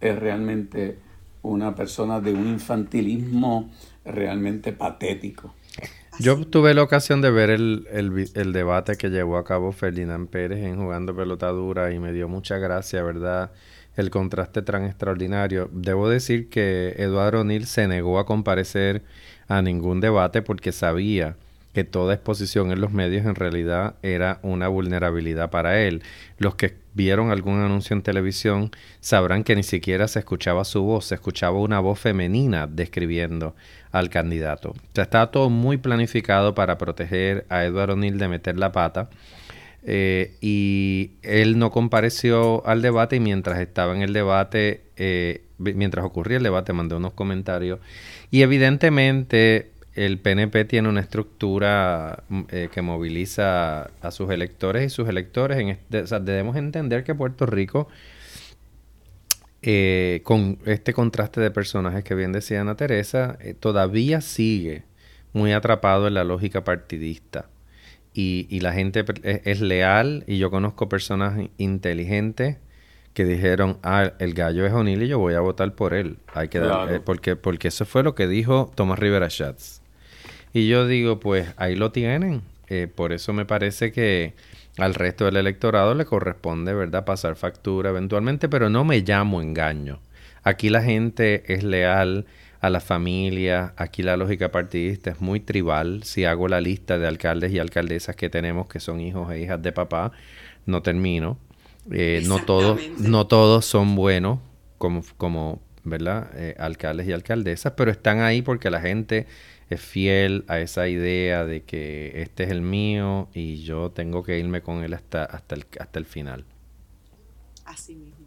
es 0.00 0.18
realmente 0.18 0.98
una 1.42 1.74
persona 1.74 2.20
de 2.20 2.32
un 2.32 2.48
infantilismo 2.48 3.70
realmente 4.04 4.72
patético. 4.72 5.54
Yo 6.20 6.36
tuve 6.44 6.74
la 6.74 6.82
ocasión 6.82 7.20
de 7.20 7.30
ver 7.30 7.48
el, 7.48 8.52
debate 8.52 8.96
que 8.96 9.08
llevó 9.08 9.36
a 9.36 9.44
cabo 9.44 9.70
Ferdinand 9.70 10.28
Pérez 10.28 10.64
en 10.64 10.76
Jugando 10.76 11.14
Pelota 11.14 11.46
Dura 11.50 11.92
y 11.92 12.00
me 12.00 12.12
dio 12.12 12.28
mucha 12.28 12.58
gracia, 12.58 13.04
¿verdad? 13.04 13.52
El 13.96 14.10
contraste 14.10 14.62
tan 14.62 14.84
extraordinario. 14.84 15.70
Debo 15.72 16.08
decir 16.08 16.48
que 16.48 16.96
Eduardo 16.98 17.42
O'Neill 17.42 17.66
se 17.66 17.86
negó 17.86 18.18
a 18.18 18.26
comparecer 18.26 19.04
a 19.46 19.62
ningún 19.62 20.00
debate 20.00 20.42
porque 20.42 20.72
sabía 20.72 21.36
que 21.72 21.84
toda 21.84 22.14
exposición 22.14 22.72
en 22.72 22.80
los 22.80 22.90
medios 22.90 23.24
en 23.24 23.36
realidad 23.36 23.94
era 24.02 24.40
una 24.42 24.66
vulnerabilidad 24.66 25.50
para 25.50 25.80
él. 25.82 26.02
Los 26.38 26.56
que 26.56 26.74
vieron 26.94 27.30
algún 27.30 27.60
anuncio 27.60 27.94
en 27.94 28.02
televisión 28.02 28.72
sabrán 29.00 29.44
que 29.44 29.54
ni 29.54 29.62
siquiera 29.62 30.08
se 30.08 30.18
escuchaba 30.18 30.64
su 30.64 30.82
voz, 30.82 31.04
se 31.04 31.14
escuchaba 31.14 31.60
una 31.60 31.78
voz 31.78 32.00
femenina 32.00 32.66
describiendo 32.66 33.54
al 33.92 34.10
candidato. 34.10 34.70
O 34.70 34.94
sea, 34.94 35.04
estaba 35.04 35.30
todo 35.30 35.50
muy 35.50 35.76
planificado 35.76 36.54
para 36.54 36.78
proteger 36.78 37.46
a 37.48 37.64
Eduardo 37.64 37.94
O'Neill 37.94 38.18
de 38.18 38.28
meter 38.28 38.58
la 38.58 38.72
pata. 38.72 39.08
Eh, 39.84 40.36
y 40.40 41.12
él 41.22 41.58
no 41.58 41.70
compareció 41.70 42.66
al 42.66 42.82
debate 42.82 43.16
y 43.16 43.20
mientras 43.20 43.60
estaba 43.60 43.94
en 43.94 44.02
el 44.02 44.12
debate, 44.12 44.82
eh, 44.96 45.44
mientras 45.58 46.04
ocurría 46.04 46.36
el 46.38 46.42
debate, 46.42 46.72
mandó 46.72 46.96
unos 46.96 47.12
comentarios. 47.12 47.78
Y 48.30 48.42
evidentemente 48.42 49.70
el 49.94 50.18
PNP 50.18 50.64
tiene 50.64 50.88
una 50.88 51.00
estructura 51.00 52.22
mm, 52.28 52.42
eh, 52.50 52.68
que 52.72 52.82
moviliza 52.82 53.90
a 54.00 54.10
sus 54.10 54.30
electores 54.30 54.84
y 54.86 54.90
sus 54.90 55.08
electores. 55.08 55.58
En 55.58 55.68
este, 55.70 56.02
debemos 56.20 56.56
entender 56.56 57.02
que 57.02 57.14
Puerto 57.14 57.46
Rico, 57.46 57.88
eh, 59.62 60.20
con 60.24 60.58
este 60.66 60.92
contraste 60.92 61.40
de 61.40 61.50
personajes 61.50 62.04
que 62.04 62.14
bien 62.14 62.32
decía 62.32 62.60
Ana 62.60 62.76
Teresa, 62.76 63.38
eh, 63.40 63.54
todavía 63.54 64.20
sigue 64.20 64.84
muy 65.32 65.52
atrapado 65.52 66.06
en 66.06 66.14
la 66.14 66.24
lógica 66.24 66.64
partidista. 66.64 67.48
Y, 68.14 68.58
la 68.60 68.72
gente 68.72 69.04
es, 69.22 69.60
leal 69.60 70.24
y 70.26 70.38
yo 70.38 70.50
conozco 70.50 70.88
personas 70.88 71.38
inteligentes 71.56 72.56
que 73.14 73.24
dijeron, 73.24 73.78
ah, 73.84 74.12
el 74.18 74.34
gallo 74.34 74.66
es 74.66 74.72
O'Neill 74.72 75.04
y 75.04 75.08
yo 75.08 75.20
voy 75.20 75.34
a 75.34 75.40
votar 75.40 75.72
por 75.76 75.94
él. 75.94 76.18
Hay 76.34 76.48
que 76.48 76.60
porque, 77.04 77.36
porque 77.36 77.68
eso 77.68 77.86
fue 77.86 78.02
lo 78.02 78.16
que 78.16 78.26
dijo 78.26 78.72
Tomás 78.74 78.98
Rivera 78.98 79.30
Schatz. 79.30 79.82
Y 80.52 80.66
yo 80.66 80.88
digo, 80.88 81.20
pues 81.20 81.54
ahí 81.56 81.76
lo 81.76 81.92
tienen. 81.92 82.42
Eh, 82.68 82.88
por 82.92 83.12
eso 83.12 83.32
me 83.32 83.46
parece 83.46 83.92
que 83.92 84.34
al 84.78 84.94
resto 84.94 85.24
del 85.24 85.36
electorado 85.36 85.94
le 85.94 86.04
corresponde, 86.04 86.72
¿verdad?, 86.72 87.04
pasar 87.04 87.36
factura 87.36 87.90
eventualmente, 87.90 88.48
pero 88.48 88.70
no 88.70 88.84
me 88.84 89.00
llamo 89.00 89.42
engaño. 89.42 90.00
Aquí 90.42 90.70
la 90.70 90.82
gente 90.82 91.52
es 91.52 91.64
leal 91.64 92.26
a 92.60 92.70
la 92.70 92.80
familia, 92.80 93.74
aquí 93.76 94.02
la 94.02 94.16
lógica 94.16 94.50
partidista 94.50 95.10
es 95.10 95.20
muy 95.20 95.40
tribal. 95.40 96.02
Si 96.04 96.24
hago 96.24 96.48
la 96.48 96.60
lista 96.60 96.98
de 96.98 97.06
alcaldes 97.06 97.52
y 97.52 97.58
alcaldesas 97.58 98.16
que 98.16 98.30
tenemos 98.30 98.68
que 98.68 98.80
son 98.80 99.00
hijos 99.00 99.30
e 99.30 99.40
hijas 99.40 99.60
de 99.62 99.72
papá, 99.72 100.12
no 100.66 100.82
termino. 100.82 101.38
Eh, 101.90 102.22
no, 102.26 102.38
todos, 102.44 102.80
no 102.98 103.26
todos 103.26 103.64
son 103.64 103.94
buenos 103.96 104.38
como, 104.76 105.02
como 105.16 105.60
¿verdad? 105.88 106.30
Eh, 106.34 106.54
alcaldes 106.58 107.06
y 107.08 107.12
alcaldesas, 107.12 107.72
pero 107.76 107.90
están 107.90 108.20
ahí 108.20 108.42
porque 108.42 108.70
la 108.70 108.80
gente 108.80 109.26
es 109.70 109.80
fiel 109.80 110.44
a 110.48 110.60
esa 110.60 110.88
idea 110.88 111.44
de 111.44 111.62
que 111.62 112.22
este 112.22 112.44
es 112.44 112.50
el 112.50 112.62
mío 112.62 113.28
y 113.34 113.62
yo 113.62 113.90
tengo 113.90 114.22
que 114.22 114.38
irme 114.38 114.62
con 114.62 114.82
él 114.82 114.94
hasta, 114.94 115.24
hasta, 115.24 115.54
el, 115.54 115.66
hasta 115.78 115.98
el 115.98 116.06
final. 116.06 116.44
Así 117.64 117.94
mismo. 117.94 118.18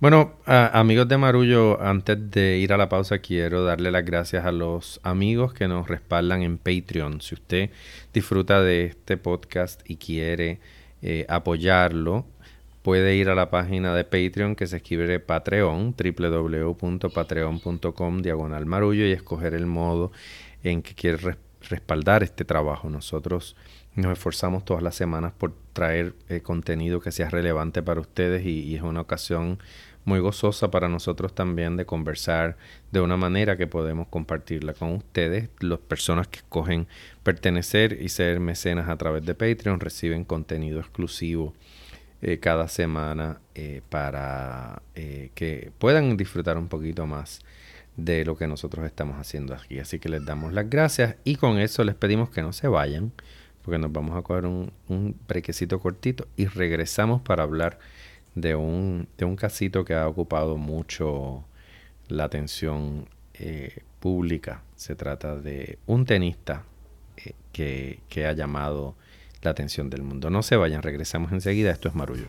Bueno, 0.00 0.34
amigos 0.44 1.08
de 1.08 1.16
Marullo, 1.16 1.80
antes 1.80 2.30
de 2.30 2.58
ir 2.58 2.74
a 2.74 2.76
la 2.76 2.90
pausa 2.90 3.18
quiero 3.18 3.64
darle 3.64 3.90
las 3.90 4.04
gracias 4.04 4.44
a 4.44 4.52
los 4.52 5.00
amigos 5.02 5.54
que 5.54 5.68
nos 5.68 5.88
respaldan 5.88 6.42
en 6.42 6.58
Patreon. 6.58 7.22
Si 7.22 7.34
usted 7.34 7.70
disfruta 8.12 8.60
de 8.60 8.84
este 8.84 9.16
podcast 9.16 9.80
y 9.88 9.96
quiere 9.96 10.60
eh, 11.00 11.24
apoyarlo, 11.28 12.26
puede 12.86 13.16
ir 13.16 13.28
a 13.30 13.34
la 13.34 13.50
página 13.50 13.96
de 13.96 14.04
Patreon 14.04 14.54
que 14.54 14.68
se 14.68 14.76
escribe 14.76 15.18
Patreon, 15.18 15.96
www.patreon.com 15.96 18.22
diagonal 18.22 18.64
marullo 18.64 19.06
y 19.06 19.10
escoger 19.10 19.54
el 19.54 19.66
modo 19.66 20.12
en 20.62 20.82
que 20.82 20.94
quiere 20.94 21.36
respaldar 21.68 22.22
este 22.22 22.44
trabajo. 22.44 22.88
Nosotros 22.88 23.56
nos 23.96 24.12
esforzamos 24.12 24.64
todas 24.64 24.84
las 24.84 24.94
semanas 24.94 25.32
por 25.36 25.52
traer 25.72 26.14
eh, 26.28 26.42
contenido 26.42 27.00
que 27.00 27.10
sea 27.10 27.28
relevante 27.28 27.82
para 27.82 28.00
ustedes 28.00 28.46
y, 28.46 28.76
es 28.76 28.82
una 28.82 29.00
ocasión 29.00 29.58
muy 30.04 30.20
gozosa 30.20 30.70
para 30.70 30.88
nosotros 30.88 31.34
también 31.34 31.76
de 31.76 31.86
conversar 31.86 32.56
de 32.92 33.00
una 33.00 33.16
manera 33.16 33.56
que 33.56 33.66
podemos 33.66 34.06
compartirla 34.06 34.74
con 34.74 34.92
ustedes. 34.92 35.50
Las 35.58 35.80
personas 35.80 36.28
que 36.28 36.36
escogen 36.36 36.86
pertenecer 37.24 38.00
y 38.00 38.10
ser 38.10 38.38
mecenas 38.38 38.88
a 38.88 38.96
través 38.96 39.26
de 39.26 39.34
Patreon 39.34 39.80
reciben 39.80 40.24
contenido 40.24 40.78
exclusivo 40.78 41.52
eh, 42.22 42.38
cada 42.38 42.68
semana 42.68 43.40
eh, 43.54 43.82
para 43.88 44.82
que 44.94 45.70
puedan 45.78 46.16
disfrutar 46.16 46.56
un 46.56 46.68
poquito 46.68 47.06
más 47.06 47.40
de 47.96 48.24
lo 48.24 48.36
que 48.36 48.46
nosotros 48.46 48.86
estamos 48.86 49.16
haciendo 49.16 49.54
aquí. 49.54 49.78
Así 49.78 49.98
que 49.98 50.08
les 50.08 50.24
damos 50.24 50.52
las 50.52 50.68
gracias 50.68 51.16
y 51.24 51.36
con 51.36 51.58
eso 51.58 51.84
les 51.84 51.94
pedimos 51.94 52.30
que 52.30 52.42
no 52.42 52.52
se 52.52 52.68
vayan, 52.68 53.12
porque 53.62 53.78
nos 53.78 53.92
vamos 53.92 54.16
a 54.16 54.22
coger 54.22 54.46
un, 54.46 54.72
un 54.88 55.16
brequecito 55.28 55.80
cortito 55.80 56.26
y 56.36 56.46
regresamos 56.46 57.22
para 57.22 57.42
hablar 57.42 57.78
de 58.36 58.54
un, 58.54 59.08
de 59.18 59.24
un 59.24 59.34
casito 59.34 59.84
que 59.84 59.94
ha 59.94 60.06
ocupado 60.06 60.56
mucho 60.56 61.44
la 62.08 62.24
atención 62.24 63.08
eh, 63.34 63.82
pública. 63.98 64.62
Se 64.76 64.94
trata 64.94 65.36
de 65.36 65.78
un 65.86 66.04
tenista 66.04 66.64
eh, 67.16 67.32
que, 67.52 68.00
que 68.08 68.26
ha 68.26 68.32
llamado 68.32 68.94
la 69.42 69.50
atención 69.50 69.90
del 69.90 70.02
mundo. 70.02 70.30
No 70.30 70.42
se 70.42 70.56
vayan, 70.56 70.82
regresamos 70.82 71.32
enseguida. 71.32 71.70
Esto 71.70 71.88
es 71.88 71.94
Marullo. 71.94 72.26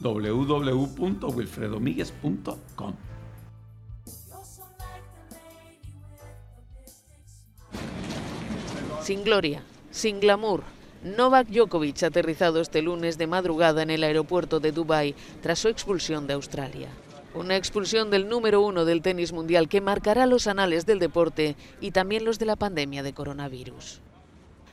www.wilfredomiguez.com 0.00 2.94
Sin 9.02 9.24
gloria, 9.24 9.62
sin 9.90 10.20
glamour, 10.20 10.62
Novak 11.02 11.48
Djokovic 11.48 12.04
aterrizado 12.04 12.60
este 12.60 12.80
lunes 12.80 13.18
de 13.18 13.26
madrugada 13.26 13.82
en 13.82 13.90
el 13.90 14.04
aeropuerto 14.04 14.60
de 14.60 14.70
Dubái 14.72 15.14
tras 15.42 15.58
su 15.58 15.68
expulsión 15.68 16.26
de 16.26 16.32
Australia. 16.34 16.90
Una 17.32 17.56
expulsión 17.56 18.10
del 18.10 18.28
número 18.28 18.60
uno 18.60 18.84
del 18.84 19.02
tenis 19.02 19.32
mundial 19.32 19.68
que 19.68 19.80
marcará 19.80 20.26
los 20.26 20.48
anales 20.48 20.84
del 20.84 20.98
deporte 20.98 21.56
y 21.80 21.92
también 21.92 22.24
los 22.24 22.40
de 22.40 22.46
la 22.46 22.56
pandemia 22.56 23.04
de 23.04 23.12
coronavirus. 23.12 24.00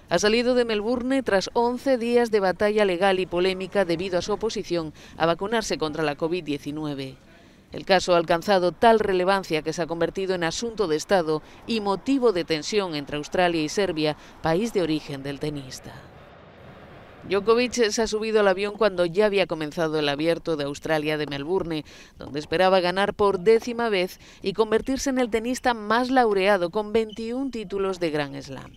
Ha 0.09 0.17
salido 0.17 0.55
de 0.55 0.65
Melbourne 0.65 1.21
tras 1.21 1.51
11 1.53 1.99
días 1.99 2.31
de 2.31 2.39
batalla 2.39 2.83
legal 2.83 3.19
y 3.19 3.27
polémica 3.27 3.85
debido 3.85 4.17
a 4.17 4.23
su 4.23 4.33
oposición 4.33 4.91
a 5.17 5.27
vacunarse 5.27 5.77
contra 5.77 6.03
la 6.03 6.17
COVID-19. 6.17 7.15
El 7.73 7.85
caso 7.85 8.15
ha 8.15 8.17
alcanzado 8.17 8.71
tal 8.71 8.99
relevancia 8.99 9.61
que 9.61 9.73
se 9.73 9.83
ha 9.83 9.87
convertido 9.87 10.33
en 10.33 10.43
asunto 10.43 10.87
de 10.87 10.95
Estado 10.95 11.43
y 11.67 11.81
motivo 11.81 12.31
de 12.31 12.43
tensión 12.43 12.95
entre 12.95 13.17
Australia 13.17 13.61
y 13.61 13.69
Serbia, 13.69 14.17
país 14.41 14.73
de 14.73 14.81
origen 14.81 15.21
del 15.21 15.39
tenista. 15.39 15.93
Djokovic 17.29 17.73
se 17.73 18.01
ha 18.01 18.07
subido 18.07 18.39
al 18.39 18.47
avión 18.47 18.75
cuando 18.77 19.05
ya 19.05 19.25
había 19.25 19.47
comenzado 19.47 19.99
el 19.99 20.07
abierto 20.07 20.55
de 20.55 20.63
Australia 20.63 21.17
de 21.17 21.27
Melbourne, 21.27 21.83
donde 22.17 22.39
esperaba 22.39 22.79
ganar 22.79 23.13
por 23.13 23.41
décima 23.41 23.89
vez 23.89 24.21
y 24.41 24.53
convertirse 24.53 25.09
en 25.09 25.19
el 25.19 25.29
tenista 25.29 25.73
más 25.73 26.09
laureado 26.09 26.69
con 26.69 26.93
21 26.93 27.51
títulos 27.51 27.99
de 27.99 28.11
Grand 28.11 28.41
Slam. 28.41 28.71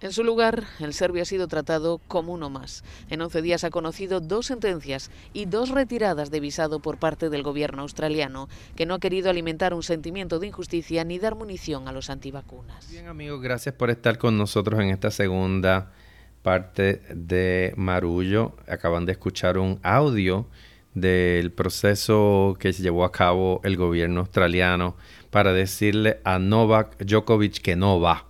En 0.00 0.12
su 0.12 0.22
lugar, 0.22 0.62
el 0.78 0.94
serbio 0.94 1.22
ha 1.22 1.24
sido 1.24 1.48
tratado 1.48 2.00
como 2.06 2.32
uno 2.32 2.50
más. 2.50 2.84
En 3.10 3.20
11 3.20 3.42
días 3.42 3.64
ha 3.64 3.70
conocido 3.70 4.20
dos 4.20 4.46
sentencias 4.46 5.10
y 5.32 5.46
dos 5.46 5.70
retiradas 5.70 6.30
de 6.30 6.38
visado 6.38 6.78
por 6.78 6.98
parte 6.98 7.30
del 7.30 7.42
gobierno 7.42 7.82
australiano, 7.82 8.48
que 8.76 8.86
no 8.86 8.94
ha 8.94 9.00
querido 9.00 9.28
alimentar 9.28 9.74
un 9.74 9.82
sentimiento 9.82 10.38
de 10.38 10.46
injusticia 10.46 11.02
ni 11.02 11.18
dar 11.18 11.34
munición 11.34 11.88
a 11.88 11.92
los 11.92 12.10
antivacunas. 12.10 12.88
Bien 12.92 13.08
amigos, 13.08 13.42
gracias 13.42 13.74
por 13.74 13.90
estar 13.90 14.18
con 14.18 14.38
nosotros 14.38 14.78
en 14.78 14.90
esta 14.90 15.10
segunda 15.10 15.90
parte 16.48 17.02
de 17.14 17.74
Marullo. 17.76 18.56
Acaban 18.66 19.04
de 19.04 19.12
escuchar 19.12 19.58
un 19.58 19.78
audio 19.82 20.46
del 20.94 21.52
proceso 21.52 22.56
que 22.58 22.72
llevó 22.72 23.04
a 23.04 23.12
cabo 23.12 23.60
el 23.64 23.76
gobierno 23.76 24.20
australiano 24.20 24.96
para 25.28 25.52
decirle 25.52 26.20
a 26.24 26.38
Novak 26.38 27.04
Djokovic 27.04 27.58
que 27.60 27.76
no 27.76 28.00
va 28.00 28.24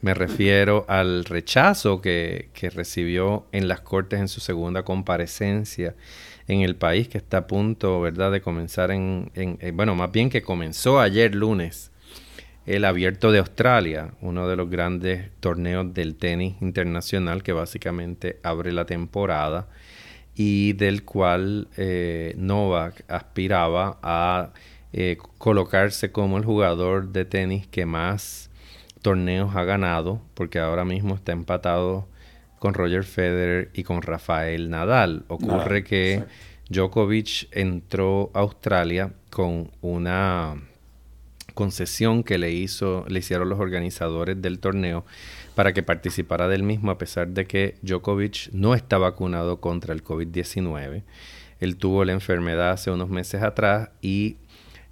me 0.00 0.14
refiero 0.14 0.84
al 0.88 1.24
rechazo 1.24 2.00
que, 2.00 2.50
recibió 2.74 3.46
en 3.52 3.66
las 3.68 3.80
Cortes 3.80 4.20
en 4.20 4.28
su 4.28 4.40
segunda 4.40 4.82
comparecencia 4.82 5.94
en 6.48 6.60
el 6.60 6.76
país, 6.76 7.08
que 7.08 7.18
está 7.18 7.38
a 7.38 7.46
punto, 7.46 8.00
¿verdad?, 8.00 8.30
de 8.30 8.40
comenzar 8.40 8.90
en, 8.90 9.32
bueno, 9.74 9.94
más 9.94 10.12
bien 10.12 10.28
que 10.28 10.42
comenzó 10.42 11.00
ayer 11.00 11.34
lunes, 11.34 11.90
el 12.66 12.84
Abierto 12.84 13.30
de 13.30 13.38
Australia, 13.38 14.10
uno 14.20 14.48
de 14.48 14.56
los 14.56 14.68
grandes 14.68 15.30
torneos 15.38 15.94
del 15.94 16.16
tenis 16.16 16.56
internacional 16.60 17.44
que 17.44 17.52
básicamente 17.52 18.40
abre 18.42 18.72
la 18.72 18.86
temporada 18.86 19.68
y 20.34 20.72
del 20.72 21.04
cual 21.04 21.68
eh, 21.76 22.34
Novak 22.36 23.04
aspiraba 23.08 23.98
a 24.02 24.52
eh, 24.92 25.16
colocarse 25.38 26.10
como 26.10 26.38
el 26.38 26.44
jugador 26.44 27.12
de 27.12 27.24
tenis 27.24 27.68
que 27.68 27.86
más 27.86 28.50
torneos 29.00 29.54
ha 29.54 29.62
ganado, 29.62 30.20
porque 30.34 30.58
ahora 30.58 30.84
mismo 30.84 31.14
está 31.14 31.30
empatado 31.30 32.08
con 32.58 32.74
Roger 32.74 33.04
Federer 33.04 33.70
y 33.74 33.84
con 33.84 34.02
Rafael 34.02 34.70
Nadal. 34.70 35.24
Ocurre 35.28 35.84
que 35.84 36.24
Djokovic 36.68 37.48
entró 37.52 38.32
a 38.34 38.40
Australia 38.40 39.12
con 39.30 39.70
una 39.80 40.56
concesión 41.56 42.22
que 42.22 42.36
le 42.36 42.52
hizo, 42.52 43.06
le 43.08 43.20
hicieron 43.20 43.48
los 43.48 43.58
organizadores 43.58 44.40
del 44.40 44.60
torneo 44.60 45.06
para 45.54 45.72
que 45.72 45.82
participara 45.82 46.48
del 46.48 46.62
mismo, 46.62 46.90
a 46.90 46.98
pesar 46.98 47.28
de 47.28 47.46
que 47.46 47.76
Djokovic 47.80 48.50
no 48.52 48.74
está 48.74 48.98
vacunado 48.98 49.58
contra 49.58 49.94
el 49.94 50.04
COVID-19. 50.04 51.02
Él 51.58 51.76
tuvo 51.78 52.04
la 52.04 52.12
enfermedad 52.12 52.72
hace 52.72 52.90
unos 52.90 53.08
meses 53.08 53.42
atrás 53.42 53.88
y 54.02 54.36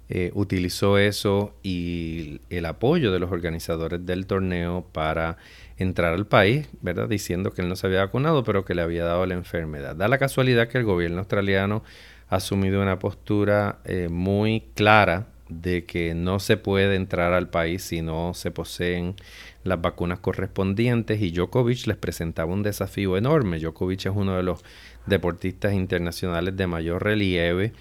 eh, 0.09 0.31
utilizó 0.33 0.97
eso 0.97 1.55
y 1.61 2.41
el 2.49 2.65
apoyo 2.65 3.11
de 3.11 3.19
los 3.19 3.31
organizadores 3.31 4.03
del 4.03 4.25
torneo 4.25 4.87
para 4.91 5.37
entrar 5.77 6.13
al 6.13 6.25
país, 6.25 6.67
¿verdad? 6.81 7.07
Diciendo 7.07 7.51
que 7.51 7.61
él 7.61 7.69
no 7.69 7.75
se 7.75 7.85
había 7.85 7.99
vacunado, 7.99 8.43
pero 8.43 8.65
que 8.65 8.73
le 8.73 8.81
había 8.81 9.05
dado 9.05 9.23
la 9.27 9.35
enfermedad. 9.35 9.95
Da 9.95 10.07
la 10.07 10.17
casualidad 10.17 10.67
que 10.67 10.79
el 10.79 10.83
gobierno 10.83 11.19
australiano 11.19 11.83
ha 12.27 12.37
asumido 12.37 12.81
una 12.81 12.97
postura 12.97 13.77
eh, 13.85 14.07
muy 14.09 14.63
clara 14.73 15.27
de 15.49 15.85
que 15.85 16.13
no 16.13 16.39
se 16.39 16.57
puede 16.57 16.95
entrar 16.95 17.33
al 17.33 17.49
país 17.49 17.83
si 17.83 18.01
no 18.01 18.33
se 18.33 18.51
poseen 18.51 19.15
las 19.63 19.81
vacunas 19.81 20.19
correspondientes 20.19 21.21
y 21.21 21.31
Djokovic 21.31 21.87
les 21.87 21.97
presentaba 21.97 22.51
un 22.51 22.63
desafío 22.63 23.17
enorme. 23.17 23.59
Djokovic 23.59 24.05
es 24.05 24.13
uno 24.15 24.35
de 24.35 24.43
los 24.43 24.63
deportistas 25.05 25.73
internacionales 25.73 26.55
de 26.55 26.67
mayor 26.67 27.03
relieve 27.03 27.73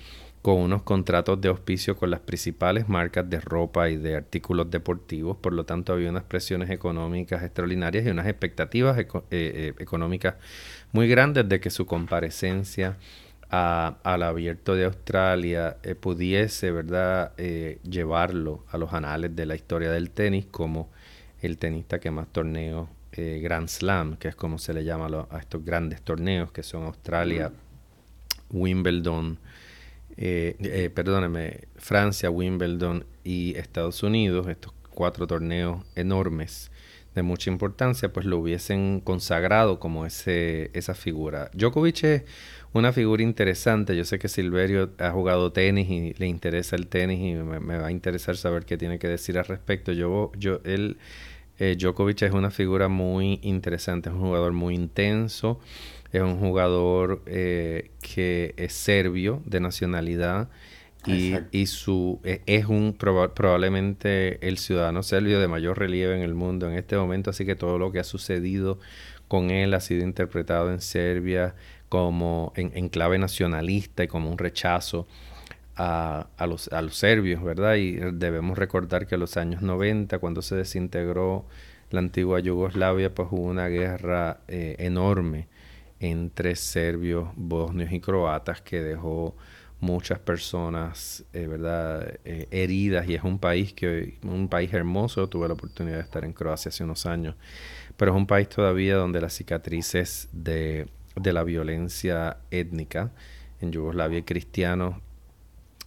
con 0.44 0.59
unos 0.59 0.83
contratos 0.83 1.40
de 1.40 1.48
auspicio 1.48 1.96
con 1.96 2.11
las 2.11 2.20
principales 2.20 2.87
marcas 2.87 3.31
de 3.31 3.40
ropa 3.40 3.88
y 3.88 3.96
de 3.96 4.14
artículos 4.14 4.70
deportivos, 4.70 5.38
por 5.38 5.55
lo 5.55 5.64
tanto 5.64 5.94
había 5.94 6.11
unas 6.11 6.24
presiones 6.24 6.68
económicas 6.68 7.42
extraordinarias 7.42 8.05
y 8.05 8.11
unas 8.11 8.27
expectativas 8.27 8.98
eh, 8.98 9.07
eh, 9.31 9.72
económicas 9.79 10.35
muy 10.92 11.09
grandes 11.09 11.48
de 11.48 11.61
que 11.61 11.70
su 11.70 11.87
comparecencia 11.87 12.98
al 14.03 14.23
abierto 14.23 14.75
de 14.75 14.85
Australia 14.85 15.79
eh, 15.83 15.95
pudiese 15.95 16.71
verdad 16.71 17.35
llevarlo 17.37 18.64
a 18.71 18.79
los 18.79 18.93
anales 18.93 19.35
de 19.35 19.47
la 19.47 19.55
historia 19.55 19.90
del 19.90 20.11
tenis 20.11 20.47
como 20.47 20.90
el 21.40 21.59
tenista 21.59 21.99
que 22.01 22.11
más 22.11 22.29
torneos 22.29 22.88
Grand 23.17 23.69
Slam, 23.69 24.17
que 24.17 24.27
es 24.27 24.35
como 24.35 24.59
se 24.59 24.75
le 24.75 24.83
llama 24.85 25.07
a 25.31 25.38
estos 25.38 25.64
grandes 25.64 26.03
torneos 26.03 26.51
que 26.51 26.64
son 26.64 26.83
Australia, 26.83 27.53
Wimbledon, 28.51 29.38
eh, 30.17 30.57
eh, 30.61 30.90
perdóneme, 30.90 31.62
Francia, 31.77 32.31
Wimbledon 32.31 33.05
y 33.25 33.57
Estados 33.57 34.03
Unidos, 34.03 34.47
estos 34.49 34.73
cuatro 34.90 35.27
torneos 35.27 35.85
enormes 35.97 36.71
de 37.14 37.23
mucha 37.23 37.51
importancia, 37.51 38.12
pues 38.12 38.27
lo 38.27 38.38
hubiesen 38.38 39.01
consagrado 39.01 39.79
como 39.79 40.07
ese, 40.07 40.71
esa 40.73 40.95
figura. 40.95 41.51
Djokovic 41.53 42.05
es 42.05 42.23
una 42.74 42.92
figura 42.92 43.22
interesante. 43.22 43.96
Yo 43.96 44.04
sé 44.04 44.18
que 44.18 44.28
Silverio 44.28 44.90
ha 44.98 45.10
jugado 45.10 45.52
tenis 45.52 45.88
y 45.88 46.12
le 46.18 46.26
interesa 46.26 46.76
el 46.76 46.87
tenis 46.87 47.20
y 47.20 47.34
me, 47.34 47.78
va 47.78 47.87
a 47.87 47.90
interesar 47.90 48.37
saber 48.37 48.66
qué 48.66 48.76
tiene 48.76 48.98
que 48.98 49.08
decir 49.08 49.38
al 49.38 49.46
respecto. 49.46 49.92
Yo, 49.92 50.30
yo, 50.37 50.60
él, 50.64 50.98
eh, 51.58 51.76
Djokovic 51.78 52.22
es 52.22 52.32
una 52.32 52.50
figura 52.50 52.88
muy 52.88 53.40
interesante, 53.42 54.10
es 54.10 54.14
un 54.14 54.20
jugador 54.20 54.52
muy 54.52 54.75
intenso 54.75 55.60
es 56.14 56.22
un 56.22 56.38
jugador 56.38 57.22
eh, 57.27 57.90
que 58.00 58.54
es 58.56 58.72
serbio 58.72 59.42
de 59.46 59.58
nacionalidad 59.58 60.48
y, 61.06 61.35
y 61.50 61.66
su 61.66 62.20
e, 62.22 62.40
es 62.46 62.66
un 62.66 62.94
probablemente 62.94 64.46
el 64.46 64.58
ciudadano 64.58 65.02
serbio 65.02 65.40
de 65.40 65.48
mayor 65.48 65.77
relieve 65.77 66.16
en 66.16 66.22
el 66.22 66.35
mundo 66.35 66.70
en 66.70 66.79
este 66.79 66.96
momento, 66.96 67.31
así 67.31 67.44
que 67.44 67.56
todo 67.56 67.79
lo 67.79 67.90
que 67.90 67.98
ha 67.98 68.04
sucedido 68.04 68.79
con 69.27 69.50
él 69.50 69.75
ha 69.75 69.81
sido 69.81 70.04
interpretado 70.04 70.70
en 70.70 70.81
Serbia 70.81 71.56
como 71.95 72.53
en, 72.57 72.88
clave 72.88 73.19
nacionalista 73.19 74.03
y 74.03 74.09
como 74.09 74.29
un 74.29 74.37
rechazo 74.37 75.07
a, 75.77 76.27
los, 76.49 76.67
a 76.73 76.83
los 76.83 76.97
serbios, 76.97 77.40
¿verdad? 77.40 77.77
Y 77.77 77.92
debemos 77.92 78.59
recordar 78.59 79.07
que 79.07 79.15
en 79.15 79.21
los 79.21 79.37
años 79.37 79.63
90, 79.63 80.19
cuando 80.19 80.42
se 80.42 80.57
desintegró 80.57 81.47
la 81.90 82.01
antigua 82.01 82.40
Yugoslavia, 82.40 83.15
pues 83.15 83.29
hubo 83.31 83.42
una 83.42 83.69
guerra 83.69 84.40
eh, 84.49 84.75
enorme 84.81 85.47
entre 86.01 86.57
serbios, 86.57 87.29
bosnios 87.37 87.92
y 87.92 88.01
croatas 88.01 88.61
que 88.61 88.83
dejó 88.83 89.37
muchas 89.79 90.19
personas, 90.19 91.25
eh, 91.33 91.47
¿verdad?, 91.47 92.19
eh, 92.25 92.49
heridas 92.51 93.09
y 93.09 93.15
es 93.15 93.23
un 93.23 93.38
país 93.38 93.73
que 93.73 94.19
un 94.25 94.49
país 94.49 94.75
hermoso. 94.75 95.29
Tuve 95.29 95.47
la 95.47 95.55
oportunidad 95.55 95.99
de 95.99 96.03
estar 96.03 96.25
en 96.25 96.33
Croacia 96.33 96.71
hace 96.71 96.83
unos 96.83 97.07
años, 97.07 97.37
pero 97.97 98.11
es 98.11 98.17
un 98.17 98.27
país 98.27 98.49
todavía 98.49 98.97
donde 98.97 99.21
las 99.21 99.35
cicatrices 99.35 100.29
de, 100.33 100.88
de 101.17 101.33
la 101.33 101.44
violencia 101.44 102.38
étnica 102.50 103.12
en 103.60 103.73
Yugoslavia 103.73 104.19
hay 104.19 104.23
cristianos 104.23 104.96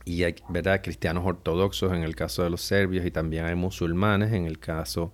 y 0.05 0.23
hay, 0.23 0.35
¿verdad?, 0.49 0.81
cristianos 0.81 1.25
ortodoxos 1.25 1.91
en 1.93 2.03
el 2.03 2.15
caso 2.15 2.43
de 2.43 2.49
los 2.49 2.61
serbios 2.61 3.05
y 3.05 3.11
también 3.11 3.45
hay 3.45 3.55
musulmanes 3.55 4.31
en 4.31 4.45
el 4.45 4.57
caso 4.57 5.13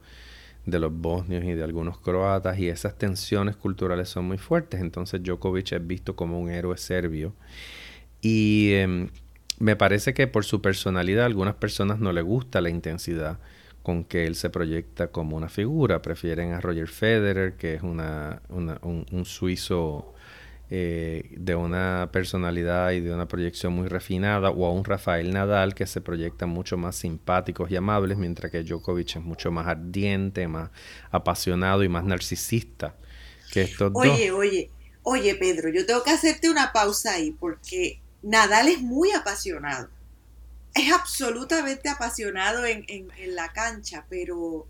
de 0.66 0.80
los 0.80 0.94
bosnios 0.94 1.44
y 1.44 1.54
de 1.54 1.64
algunos 1.64 1.98
croatas 1.98 2.60
y 2.60 2.70
esas 2.70 2.98
tensiones 2.98 3.56
culturales 3.56 4.10
son 4.10 4.26
muy 4.26 4.38
fuertes. 4.38 4.82
Entonces 4.82 5.22
Djokovic 5.24 5.74
es 5.74 5.86
visto 5.86 6.16
como 6.16 6.40
un 6.40 6.50
héroe 6.50 6.78
serbio 6.78 7.34
y 8.22 8.74
em, 8.74 9.10
me 9.60 9.76
parece 9.76 10.14
que 10.14 10.28
por 10.28 10.46
su 10.46 10.62
personalidad 10.62 11.24
a 11.24 11.26
algunas 11.26 11.56
personas 11.56 12.00
no 12.00 12.14
le 12.14 12.22
gusta 12.22 12.62
la 12.62 12.70
intensidad 12.70 13.40
con 13.84 14.06
que 14.06 14.26
él 14.26 14.36
se 14.36 14.50
proyecta 14.50 15.08
como 15.08 15.36
una 15.38 15.50
figura. 15.50 16.02
Prefieren 16.02 16.54
a 16.54 16.62
Roger 16.62 16.88
Federer, 16.88 17.58
que 17.58 17.76
es 17.76 17.84
una, 17.84 18.42
un, 18.50 19.26
suizo 19.26 20.14
eh, 20.70 21.36
de 21.38 21.56
una 21.56 22.10
personalidad 22.12 22.92
y 22.92 23.02
de 23.02 23.14
una 23.14 23.28
proyección 23.28 23.74
muy 23.74 23.90
refinada, 23.90 24.50
o 24.50 24.66
a 24.66 24.72
un 24.72 24.86
Rafael 24.86 25.34
Nadal 25.34 25.76
que 25.76 25.86
se 25.86 26.00
proyecta 26.00 26.46
mucho 26.46 26.78
más 26.78 26.96
simpáticos 26.96 27.70
y 27.70 27.76
amables, 27.76 28.18
mientras 28.18 28.52
que 28.52 28.64
Djokovic 28.64 29.18
es 29.18 29.22
mucho 29.22 29.52
más 29.52 29.68
ardiente, 29.68 30.48
más 30.48 30.72
apasionado 31.12 31.84
y 31.84 31.90
más 31.90 32.06
narcisista 32.06 32.96
que 33.52 33.64
estos 33.64 33.92
oye, 33.94 34.32
Oye, 34.32 34.72
oye, 35.04 35.36
Pedro, 35.36 35.70
yo 35.70 35.86
tengo 35.86 36.04
que 36.04 36.10
hacerte 36.10 36.50
una 36.50 36.72
pausa 36.72 37.14
ahí, 37.14 37.32
porque 37.32 38.02
Nadal 38.24 38.70
es 38.70 38.82
muy 38.82 39.12
apasionado. 39.12 39.90
Es 40.74 40.92
absolutamente 40.92 41.90
apasionado 41.90 42.66
en, 42.66 42.86
en, 42.88 43.12
en 43.18 43.36
la 43.36 43.52
cancha, 43.54 44.06
pero 44.10 44.68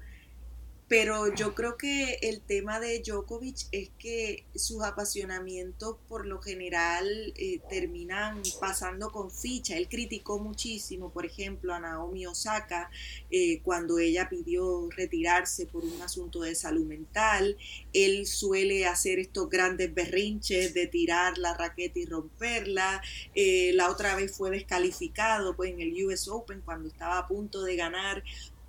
pero 0.94 1.34
yo 1.34 1.56
creo 1.56 1.76
que 1.76 2.20
el 2.22 2.40
tema 2.40 2.80
de 2.80 3.00
Djokovic 3.00 3.66
es 3.72 3.90
que 3.98 4.46
sus 4.54 4.84
apasionamientos 4.84 5.98
por 6.08 6.28
lo 6.28 6.40
general 6.40 7.34
eh, 7.36 7.62
terminan 7.68 8.44
pasando 8.60 9.12
con 9.12 9.32
ficha. 9.32 9.76
Él 9.76 9.90
criticó 9.90 10.38
muchísimo, 10.38 11.10
por 11.10 11.26
ejemplo, 11.26 11.74
a 11.74 11.80
Naomi 11.80 12.28
Osaka 12.28 12.92
eh, 13.32 13.60
cuando 13.64 13.98
ella 13.98 14.30
pidió 14.30 14.88
retirarse 14.92 15.66
por 15.66 15.84
un 15.84 16.00
asunto 16.04 16.42
de 16.42 16.54
salud 16.54 16.86
mental. 16.86 17.58
Él 17.92 18.28
suele 18.28 18.86
hacer 18.86 19.18
estos 19.18 19.50
grandes 19.50 19.92
berrinches 19.96 20.76
de 20.76 20.86
tirar 20.86 21.40
la 21.40 21.56
raqueta 21.56 21.98
y 21.98 22.06
romperla. 22.06 23.02
Eh, 23.34 23.72
la 23.74 23.90
otra 23.90 24.16
vez 24.16 24.38
fue 24.38 24.52
descalificado 24.52 25.56
pues, 25.56 25.72
en 25.72 25.82
el 25.82 26.06
US 26.06 26.28
Open 26.28 26.62
cuando 26.64 26.88
estaba 26.88 27.18
a 27.18 27.28
punto 27.28 27.64
de 27.64 27.76
ganar 27.78 28.24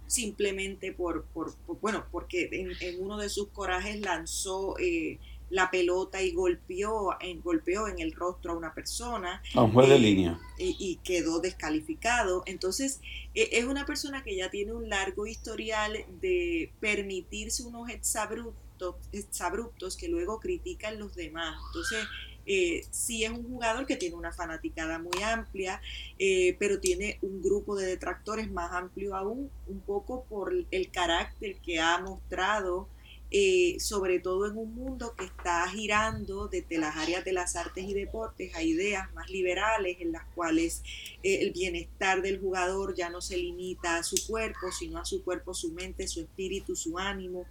simplemente 0.07 0.93
por, 0.93 1.25
por, 1.27 1.55
bueno, 1.81 2.05
porque 2.11 2.49
en, 2.53 3.03
uno 3.03 3.19
de 3.19 3.29
sus 3.29 3.49
corajes 3.49 4.01
lanzó 4.01 4.77
eh, 4.79 5.19
la 5.51 5.71
pelota 5.71 6.23
y 6.23 6.33
golpeó 6.33 7.17
en, 7.21 7.41
golpeó 7.41 7.89
en 7.89 7.99
el 7.99 8.13
rostro 8.13 8.53
a 8.53 8.57
una 8.57 8.75
persona. 8.75 9.43
A 9.55 9.63
un 9.63 9.73
juez 9.73 9.89
de 9.89 9.97
eh, 9.97 10.01
línea. 10.01 10.41
Y, 10.59 10.99
quedó 11.05 11.41
descalificado. 11.41 12.43
Entonces, 12.47 13.01
e, 13.35 13.49
es 13.53 13.65
una 13.65 13.87
persona 13.87 14.23
que 14.23 14.37
ya 14.37 14.51
tiene 14.51 14.73
un 14.73 14.89
largo 14.89 15.27
historial 15.27 16.05
de 16.21 16.73
permitirse 16.81 17.63
unos 17.63 17.89
exabruptos, 17.89 18.97
exabruptos 19.13 19.97
que 19.97 20.09
luego 20.09 20.41
critican 20.41 20.99
los 20.99 21.15
demás. 21.15 21.57
Entonces, 21.69 22.05
eh, 22.47 22.85
sí 22.91 23.25
es 23.25 23.31
un 23.31 23.45
jugador 23.45 23.87
que 23.87 23.97
tiene 23.97 24.17
una 24.17 24.33
fanaticada 24.33 24.99
muy 24.99 25.23
amplia, 25.23 25.81
eh, 26.19 26.57
pero 26.59 26.81
tiene 26.81 27.19
un 27.23 27.43
grupo 27.43 27.77
de 27.77 27.87
detractores 27.87 28.51
más 28.51 28.73
amplio 28.73 29.15
aún, 29.15 29.51
un 29.67 29.81
poco 29.81 30.25
por 30.25 30.53
el 30.71 30.91
carácter 30.91 31.57
que 31.57 31.81
ha 31.81 31.99
mostrado 31.99 32.89
eh, 33.37 33.81
sobre 33.81 34.21
todo 34.21 34.47
en 34.47 34.57
un 34.57 34.77
mundo 34.77 35.17
que 35.19 35.25
está 35.25 35.69
girando 35.69 36.47
desde 36.47 36.79
las 36.79 36.95
áreas 36.95 37.25
de 37.25 37.33
las 37.33 37.57
artes 37.57 37.85
y 37.85 37.93
deportes 37.93 38.55
a 38.55 38.63
ideas 38.63 39.13
más 39.13 39.29
liberales 39.29 39.97
en 39.99 40.13
las 40.13 40.23
cuales 40.37 40.85
eh, 41.25 41.41
el 41.41 41.51
bienestar 41.51 42.23
del 42.23 42.39
jugador 42.39 42.95
ya 42.95 43.11
no 43.11 43.21
se 43.21 43.37
limita 43.37 43.97
a 43.97 44.05
su 44.05 44.25
cuerpo, 44.29 44.71
sino 44.71 45.01
a 45.01 45.05
su 45.05 45.25
cuerpo, 45.25 45.53
su 45.53 45.73
mente, 45.73 46.07
su 46.07 46.21
espíritu, 46.21 46.77
su 46.77 46.97
ánimo. 46.97 47.45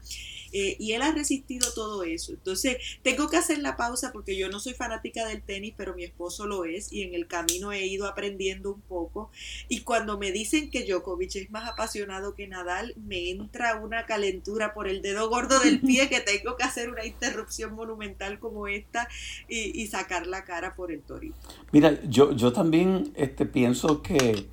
Eh, 0.53 0.77
y 0.79 0.93
él 0.93 1.01
ha 1.01 1.11
resistido 1.11 1.73
todo 1.73 2.03
eso. 2.03 2.31
Entonces, 2.31 2.77
tengo 3.01 3.27
que 3.27 3.35
hacer 3.35 3.57
la 3.57 3.75
pausa 3.75 4.13
porque 4.13 4.37
yo 4.37 4.47
no 4.47 4.61
soy 4.61 4.75
fanática 4.75 5.27
del 5.27 5.41
tenis, 5.41 5.73
pero 5.75 5.95
mi 5.95 6.05
esposo 6.05 6.45
lo 6.45 6.63
es 6.63 6.93
y 6.93 7.01
en 7.01 7.13
el 7.13 7.27
camino 7.27 7.73
he 7.73 7.85
ido 7.87 8.07
aprendiendo 8.07 8.71
un 8.71 8.81
poco. 8.81 9.31
Y 9.67 9.81
cuando 9.81 10.17
me 10.17 10.31
dicen 10.31 10.69
que 10.69 10.85
Djokovic 10.85 11.35
es 11.35 11.51
más 11.51 11.67
apasionado 11.67 12.35
que 12.35 12.47
Nadal, 12.47 12.93
me 12.95 13.31
entra 13.31 13.81
una 13.81 14.05
calentura 14.05 14.73
por 14.73 14.87
el 14.87 15.01
dedo 15.01 15.27
gordo 15.27 15.59
del 15.59 15.72
pie 15.81 16.09
que 16.09 16.21
tengo 16.21 16.55
que 16.55 16.63
hacer 16.63 16.89
una 16.89 17.05
interrupción 17.05 17.73
monumental 17.73 18.39
como 18.39 18.67
esta 18.67 19.07
y, 19.47 19.85
sacar 19.87 20.27
la 20.27 20.43
cara 20.43 20.75
por 20.75 20.91
el 20.91 21.01
torito. 21.01 21.35
Mira, 21.71 21.99
yo, 22.07 22.31
yo 22.33 22.53
también 22.53 23.11
este, 23.15 23.45
pienso 23.45 24.01
que, 24.01 24.47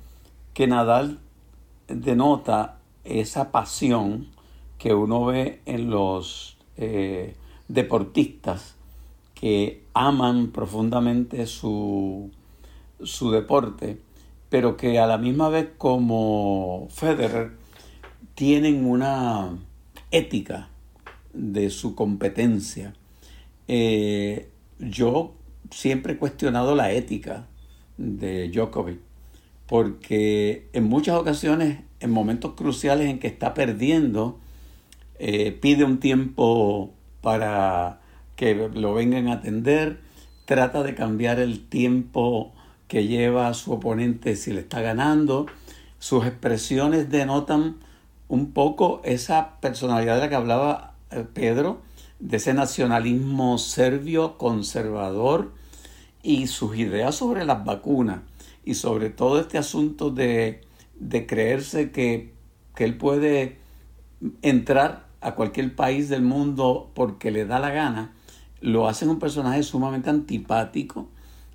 que 0.53 0.67
Nadal 0.67 1.19
denota 1.87 2.79
esa 3.03 3.51
pasión 3.51 4.27
que 4.77 4.93
uno 4.93 5.25
ve 5.25 5.61
en 5.65 5.89
los 5.89 6.57
eh, 6.77 7.35
deportistas 7.67 8.75
que 9.35 9.83
aman 9.93 10.51
profundamente 10.51 11.45
su, 11.47 12.31
su 13.03 13.31
deporte, 13.31 13.99
pero 14.49 14.77
que 14.77 14.99
a 14.99 15.07
la 15.07 15.17
misma 15.17 15.49
vez 15.49 15.69
como 15.77 16.87
Federer 16.91 17.51
tienen 18.35 18.85
una 18.85 19.57
ética 20.11 20.70
de 21.33 21.69
su 21.69 21.95
competencia. 21.95 22.93
Eh, 23.67 24.49
yo 24.79 25.33
siempre 25.69 26.13
he 26.13 26.17
cuestionado 26.17 26.75
la 26.75 26.91
ética 26.91 27.47
de 27.97 28.49
Djokovic, 28.49 28.99
porque 29.67 30.67
en 30.73 30.85
muchas 30.85 31.15
ocasiones, 31.15 31.79
en 31.99 32.11
momentos 32.11 32.53
cruciales 32.53 33.09
en 33.09 33.19
que 33.19 33.27
está 33.27 33.53
perdiendo, 33.53 34.39
eh, 35.19 35.51
pide 35.51 35.83
un 35.83 35.99
tiempo 35.99 36.93
para 37.21 38.01
que 38.35 38.55
lo 38.55 38.93
vengan 38.93 39.27
a 39.27 39.33
atender, 39.33 39.99
trata 40.45 40.83
de 40.83 40.95
cambiar 40.95 41.39
el 41.39 41.67
tiempo 41.67 42.51
que 42.87 43.07
lleva 43.07 43.47
a 43.47 43.53
su 43.53 43.71
oponente 43.71 44.35
si 44.35 44.51
le 44.51 44.61
está 44.61 44.81
ganando. 44.81 45.45
Sus 45.99 46.25
expresiones 46.25 47.09
denotan 47.09 47.77
un 48.27 48.51
poco 48.51 49.01
esa 49.05 49.59
personalidad 49.61 50.15
de 50.15 50.21
la 50.21 50.29
que 50.29 50.35
hablaba 50.35 50.90
Pedro, 51.33 51.81
de 52.19 52.37
ese 52.37 52.53
nacionalismo 52.53 53.57
serbio 53.57 54.37
conservador 54.37 55.51
y 56.23 56.47
sus 56.47 56.77
ideas 56.77 57.15
sobre 57.15 57.45
las 57.45 57.65
vacunas 57.65 58.21
y 58.63 58.75
sobre 58.75 59.09
todo 59.09 59.39
este 59.39 59.57
asunto 59.57 60.11
de, 60.11 60.61
creerse 61.27 61.91
que, 61.91 62.33
él 62.77 62.97
puede 62.97 63.59
entrar 64.41 65.05
a 65.19 65.35
cualquier 65.35 65.75
país 65.75 66.09
del 66.09 66.23
mundo 66.23 66.89
porque 66.95 67.29
le 67.29 67.45
da 67.45 67.59
la 67.59 67.69
gana, 67.69 68.15
lo 68.59 68.87
hacen 68.87 69.09
un 69.09 69.19
personaje 69.19 69.61
sumamente 69.61 70.09
antipático, 70.09 71.07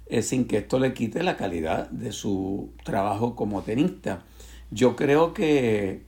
eh, 0.06 0.22
sin 0.22 0.46
que 0.46 0.58
esto 0.58 0.78
le 0.78 0.94
quite 0.94 1.24
la 1.24 1.36
calidad 1.36 1.90
de 1.90 2.12
su 2.12 2.70
trabajo 2.84 3.34
como 3.34 3.62
tenista. 3.62 4.22
Yo 4.70 4.94
creo 4.94 5.34
que 5.34 6.05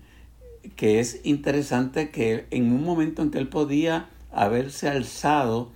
que 0.76 1.00
es 1.00 1.20
interesante 1.24 2.10
que 2.10 2.46
en 2.50 2.72
un 2.72 2.84
momento 2.84 3.22
en 3.22 3.30
que 3.30 3.38
él 3.38 3.48
podía 3.48 4.08
haberse 4.30 4.88
alzado 4.88 5.72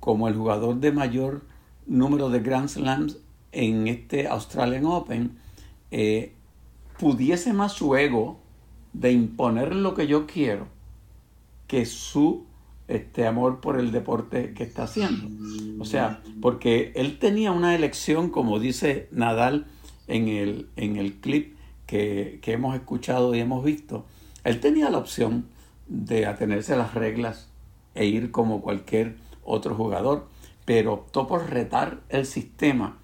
como 0.00 0.28
el 0.28 0.34
jugador 0.34 0.76
de 0.76 0.92
mayor 0.92 1.44
número 1.86 2.30
de 2.30 2.40
Grand 2.40 2.68
Slams 2.68 3.18
en 3.52 3.88
este 3.88 4.28
Australian 4.28 4.84
Open, 4.84 5.38
eh, 5.90 6.32
pudiese 6.98 7.52
más 7.52 7.72
su 7.72 7.96
ego 7.96 8.40
de 8.92 9.12
imponer 9.12 9.74
lo 9.74 9.94
que 9.94 10.06
yo 10.06 10.26
quiero 10.26 10.68
que 11.66 11.84
su 11.84 12.44
este 12.88 13.26
amor 13.26 13.60
por 13.60 13.78
el 13.78 13.90
deporte 13.90 14.54
que 14.54 14.62
está 14.62 14.84
haciendo. 14.84 15.28
O 15.80 15.84
sea, 15.84 16.22
porque 16.40 16.92
él 16.94 17.18
tenía 17.18 17.50
una 17.50 17.74
elección, 17.74 18.30
como 18.30 18.60
dice 18.60 19.08
Nadal 19.10 19.66
en 20.06 20.28
el, 20.28 20.68
en 20.76 20.96
el 20.96 21.14
clip 21.14 21.56
que, 21.86 22.38
que 22.42 22.52
hemos 22.52 22.76
escuchado 22.76 23.34
y 23.34 23.40
hemos 23.40 23.64
visto, 23.64 24.06
él 24.46 24.60
tenía 24.60 24.90
la 24.90 24.98
opción 24.98 25.48
de 25.88 26.26
atenerse 26.26 26.74
a 26.74 26.76
las 26.76 26.94
reglas 26.94 27.48
e 27.96 28.06
ir 28.06 28.30
como 28.30 28.62
cualquier 28.62 29.16
otro 29.44 29.74
jugador, 29.74 30.28
pero 30.64 30.92
optó 30.92 31.26
por 31.26 31.50
retar 31.50 31.98
el 32.10 32.26
sistema, 32.26 32.98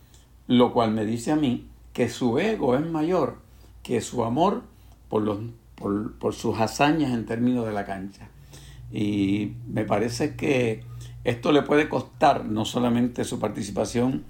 lo 0.46 0.72
cual 0.72 0.92
me 0.92 1.04
dice 1.04 1.32
a 1.32 1.36
mí 1.36 1.66
que 1.92 2.08
su 2.08 2.38
ego 2.38 2.76
es 2.76 2.86
mayor 2.86 3.38
que 3.82 4.00
su 4.00 4.22
amor 4.22 4.62
por, 5.08 5.22
los, 5.22 5.40
por, 5.74 6.32
sus 6.32 6.60
hazañas 6.60 7.12
en 7.12 7.26
términos 7.26 7.66
de 7.66 7.72
la 7.72 7.86
cancha. 7.86 8.28
Y 8.92 9.54
me 9.66 9.84
parece 9.84 10.36
que 10.36 10.84
esto 11.24 11.50
le 11.50 11.62
puede 11.62 11.88
costar 11.88 12.44
no 12.44 12.64
solamente 12.64 13.24
su 13.24 13.40
participación 13.40 14.22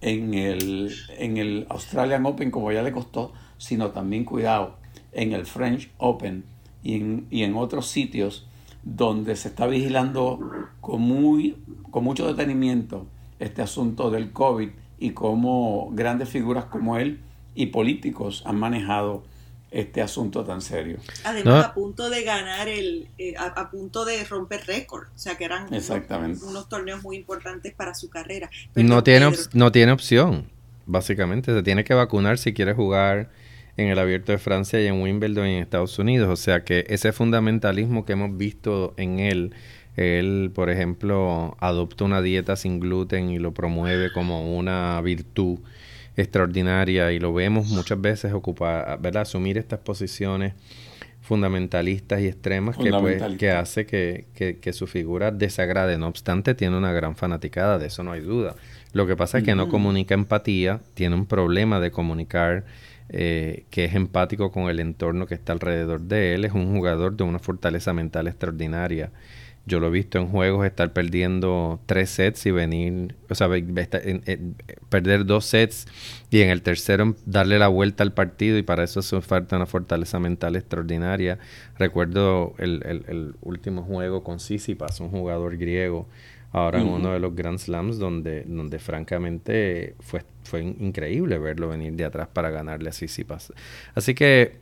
en 0.00 0.32
el, 0.32 0.94
en 1.18 1.36
el 1.36 1.66
Australian 1.68 2.24
Open 2.24 2.50
como 2.50 2.72
ya 2.72 2.82
le 2.82 2.92
costó, 2.92 3.34
sino 3.58 3.90
también 3.90 4.24
cuidado 4.24 4.76
en 5.12 5.34
el 5.34 5.44
French 5.44 5.90
Open 5.98 6.53
y 6.84 6.96
en, 6.96 7.26
y 7.30 7.42
en 7.42 7.56
otros 7.56 7.88
sitios 7.88 8.46
donde 8.84 9.34
se 9.34 9.48
está 9.48 9.66
vigilando 9.66 10.38
con, 10.80 11.00
muy, 11.00 11.56
con 11.90 12.04
mucho 12.04 12.26
detenimiento 12.26 13.06
este 13.40 13.62
asunto 13.62 14.10
del 14.10 14.30
COVID 14.30 14.68
y 14.98 15.10
cómo 15.10 15.90
grandes 15.92 16.28
figuras 16.28 16.66
como 16.66 16.98
él 16.98 17.20
y 17.54 17.66
políticos 17.66 18.42
han 18.46 18.56
manejado 18.56 19.24
este 19.70 20.02
asunto 20.02 20.44
tan 20.44 20.60
serio. 20.60 20.98
Además, 21.24 21.64
a 21.64 21.74
punto 21.74 22.08
de 22.08 22.22
ganar 22.22 22.68
el, 22.68 23.08
eh, 23.18 23.34
a, 23.36 23.70
punto 23.70 24.04
de 24.04 24.22
romper 24.24 24.64
récord, 24.66 25.08
o 25.08 25.18
sea 25.18 25.36
que 25.36 25.46
eran 25.46 25.66
Unos, 25.68 26.68
torneos 26.68 27.02
muy 27.02 27.16
importantes 27.16 27.74
para 27.74 27.94
su 27.94 28.08
carrera. 28.08 28.50
no, 28.76 29.02
tiene 29.02 29.32
no 29.52 29.72
tiene 29.72 29.90
opción, 29.90 30.48
básicamente, 30.86 31.52
se 31.52 31.62
tiene 31.64 31.82
que 31.82 31.94
vacunar 31.94 32.38
si 32.38 32.54
quiere 32.54 32.72
jugar 32.72 33.30
en 33.76 33.88
el 33.88 33.98
Abierto 33.98 34.32
de 34.32 34.38
Francia 34.38 34.80
y 34.80 34.86
en 34.86 35.00
Wimbledon 35.00 35.46
y 35.46 35.56
en 35.56 35.62
Estados 35.62 35.98
Unidos, 35.98 36.28
o 36.28 36.36
sea 36.36 36.64
que 36.64 36.84
ese 36.88 37.12
fundamentalismo 37.12 38.04
que 38.04 38.12
hemos 38.12 38.36
visto 38.36 38.94
en 38.96 39.18
él, 39.18 39.54
él, 39.96 40.50
por 40.54 40.70
ejemplo, 40.70 41.56
adopta 41.60 42.04
una 42.04 42.22
dieta 42.22 42.56
sin 42.56 42.80
gluten 42.80 43.30
y 43.30 43.38
lo 43.38 43.52
promueve 43.52 44.12
como 44.12 44.56
una 44.56 45.00
virtud 45.00 45.58
extraordinaria 46.16 47.12
y 47.12 47.18
lo 47.18 47.32
vemos 47.32 47.68
muchas 47.68 48.00
veces 48.00 48.32
ocupar, 48.32 49.00
¿verdad? 49.00 49.22
asumir 49.22 49.58
estas 49.58 49.80
posiciones 49.80 50.54
fundamentalistas 51.24 52.20
y 52.20 52.26
extremas 52.26 52.76
que, 52.76 52.90
pues, 52.90 53.22
que 53.38 53.50
hace 53.50 53.86
que, 53.86 54.26
que, 54.34 54.72
su 54.74 54.86
figura 54.86 55.30
desagrade. 55.30 55.96
No 55.96 56.06
obstante, 56.06 56.54
tiene 56.54 56.76
una 56.76 56.92
gran 56.92 57.16
fanaticada, 57.16 57.78
de 57.78 57.86
eso 57.86 58.02
no 58.02 58.12
hay 58.12 58.20
duda. 58.20 58.56
Lo 58.92 59.06
que 59.06 59.16
pasa 59.16 59.38
es 59.38 59.44
que 59.44 59.54
no 59.54 59.70
comunica 59.70 60.14
empatía, 60.14 60.82
tiene 60.92 61.16
un 61.16 61.24
problema 61.24 61.80
de 61.80 61.90
comunicar 61.90 62.64
eh, 63.10 63.64
que 63.70 63.84
es 63.84 63.94
empático 63.94 64.50
con 64.50 64.70
el 64.70 64.80
entorno 64.80 65.26
que 65.26 65.34
está 65.34 65.52
alrededor 65.52 66.00
de 66.00 66.34
él. 66.34 66.44
Es 66.44 66.52
un 66.52 66.74
jugador 66.74 67.16
de 67.16 67.24
una 67.24 67.38
fortaleza 67.38 67.92
mental 67.92 68.26
extraordinaria. 68.26 69.12
Yo 69.66 69.80
lo 69.80 69.86
he 69.86 69.90
visto 69.90 70.18
en 70.18 70.28
juegos 70.28 70.66
estar 70.66 70.92
perdiendo 70.92 71.80
tres 71.86 72.10
sets 72.10 72.44
y 72.44 72.50
venir, 72.50 73.14
o 73.30 73.34
sea, 73.34 73.48
perder 74.90 75.24
dos 75.24 75.46
sets 75.46 75.86
y 76.30 76.42
en 76.42 76.50
el 76.50 76.60
tercero 76.60 77.16
darle 77.24 77.58
la 77.58 77.68
vuelta 77.68 78.02
al 78.02 78.12
partido 78.12 78.58
y 78.58 78.62
para 78.62 78.84
eso 78.84 79.00
hace 79.00 79.18
falta 79.22 79.56
una 79.56 79.64
fortaleza 79.64 80.18
mental 80.18 80.56
extraordinaria. 80.56 81.38
Recuerdo 81.78 82.54
el, 82.58 82.82
el, 82.84 83.34
último 83.40 83.82
juego 83.82 84.22
con 84.22 84.38
Sissipas, 84.38 85.00
un 85.00 85.08
jugador 85.08 85.56
griego, 85.56 86.08
ahora 86.54 86.80
en 86.80 86.86
uno 86.88 87.12
de 87.12 87.18
los 87.18 87.34
Grand 87.34 87.58
Slams 87.58 87.98
donde, 87.98 88.44
donde 88.44 88.78
francamente 88.78 89.96
fue, 89.98 90.22
fue 90.44 90.62
increíble 90.62 91.36
verlo 91.38 91.68
venir 91.68 91.94
de 91.94 92.04
atrás 92.04 92.28
para 92.32 92.50
ganarle 92.50 92.90
a 92.90 92.92
Sissipas. 92.92 93.52
Así 93.94 94.14
que 94.14 94.58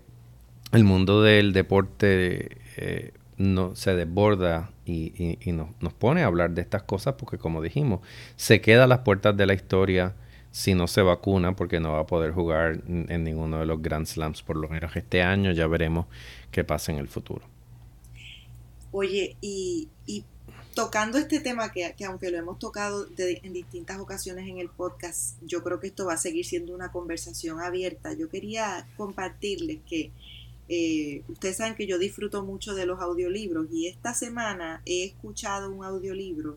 el 0.72 0.84
mundo 0.84 1.22
del 1.22 1.52
deporte... 1.52 2.56
Eh, 2.76 3.12
no, 3.38 3.74
se 3.74 3.96
desborda 3.96 4.70
y, 4.84 5.38
y, 5.40 5.52
nos, 5.52 5.70
nos, 5.80 5.94
pone 5.94 6.22
a 6.22 6.26
hablar 6.26 6.52
de 6.52 6.60
estas 6.60 6.84
cosas 6.84 7.14
porque 7.14 7.38
como 7.38 7.60
dijimos, 7.60 8.00
se 8.36 8.60
queda 8.60 8.84
a 8.84 8.86
las 8.86 9.00
puertas 9.00 9.36
de 9.36 9.46
la 9.46 9.54
historia 9.54 10.14
si 10.52 10.74
no 10.74 10.86
se 10.86 11.02
vacuna 11.02 11.56
porque 11.56 11.80
no 11.80 11.92
va 11.92 12.00
a 12.00 12.06
poder 12.06 12.32
jugar 12.32 12.82
en 12.86 13.24
ninguno 13.24 13.58
de 13.58 13.66
los 13.66 13.82
Grand 13.82 14.06
Slams 14.06 14.42
por 14.42 14.56
lo 14.56 14.68
menos 14.68 14.94
este 14.94 15.22
año, 15.22 15.50
ya 15.50 15.66
veremos 15.66 16.06
qué 16.52 16.62
pasa 16.62 16.92
en 16.92 16.98
el 16.98 17.08
futuro. 17.08 17.44
Oye, 18.92 19.36
y, 19.40 19.88
y 20.06 20.24
tocando 20.74 21.18
este 21.18 21.40
tema 21.40 21.72
que, 21.72 21.94
que 21.96 22.04
aunque 22.04 22.30
lo 22.30 22.38
hemos 22.38 22.58
tocado 22.58 23.06
en 23.16 23.52
distintas 23.52 23.98
ocasiones 23.98 24.48
en 24.48 24.58
el 24.58 24.68
podcast, 24.68 25.36
yo 25.42 25.62
creo 25.62 25.80
que 25.80 25.88
esto 25.88 26.06
va 26.06 26.14
a 26.14 26.18
seguir 26.18 26.44
siendo 26.44 26.74
una 26.74 26.92
conversación 26.92 27.60
abierta. 27.60 28.12
Yo 28.14 28.28
quería 28.28 28.86
compartirles 28.96 29.78
que 29.88 30.10
eh, 30.68 31.22
ustedes 31.28 31.56
saben 31.58 31.74
que 31.74 31.86
yo 31.86 31.98
disfruto 31.98 32.44
mucho 32.44 32.74
de 32.74 32.86
los 32.86 33.00
audiolibros 33.00 33.66
y 33.70 33.88
esta 33.88 34.14
semana 34.14 34.80
he 34.86 35.04
escuchado 35.04 35.70
un 35.70 35.84
audiolibro 35.84 36.56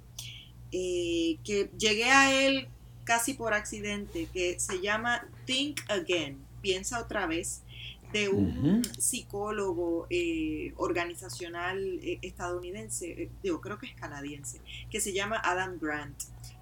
eh, 0.72 1.38
que 1.43 1.70
llegué 1.78 2.05
a 2.05 2.34
él 2.34 2.68
casi 3.03 3.34
por 3.34 3.53
accidente, 3.53 4.28
que 4.34 4.59
se 4.59 4.82
llama 4.82 5.28
Think 5.45 5.82
Again, 5.89 6.38
piensa 6.61 6.99
otra 6.99 7.28
vez, 7.28 7.61
de 8.16 8.30
un 8.30 8.82
psicólogo 8.97 10.07
eh, 10.09 10.74
organizacional 10.78 11.99
estadounidense, 12.22 13.30
yo 13.43 13.59
creo 13.59 13.78
que 13.78 13.88
es 13.88 13.95
canadiense, 13.95 14.61
que 14.89 15.01
se 15.01 15.11
llama 15.11 15.41
Adam 15.43 15.78
Grant. 15.82 16.16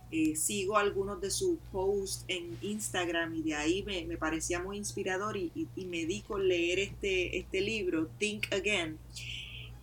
Eh, 0.10 0.36
sigo 0.36 0.78
algunos 0.78 1.22
de 1.22 1.30
sus 1.30 1.60
posts 1.72 2.26
en 2.28 2.58
Instagram 2.62 3.36
y 3.36 3.44
de 3.44 3.56
ahí 3.56 3.84
me, 3.84 4.18
parecía 4.18 4.60
muy 4.62 4.78
inspirador 4.78 5.38
y, 5.38 5.52
me 5.76 6.06
di 6.06 6.22
con 6.22 6.48
leer 6.48 6.80
este, 6.80 7.38
este 7.38 7.62
libro, 7.62 8.08
Think 8.18 8.52
Again. 8.52 8.98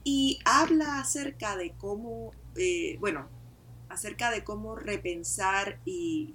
Y 0.03 0.41
habla 0.45 0.99
acerca 0.99 1.57
de 1.57 1.71
cómo, 1.79 2.33
eh, 2.57 2.97
bueno, 2.99 3.29
acerca 3.89 4.31
de 4.33 4.43
cómo 4.43 4.77
repensar 4.77 5.79
y, 5.85 6.35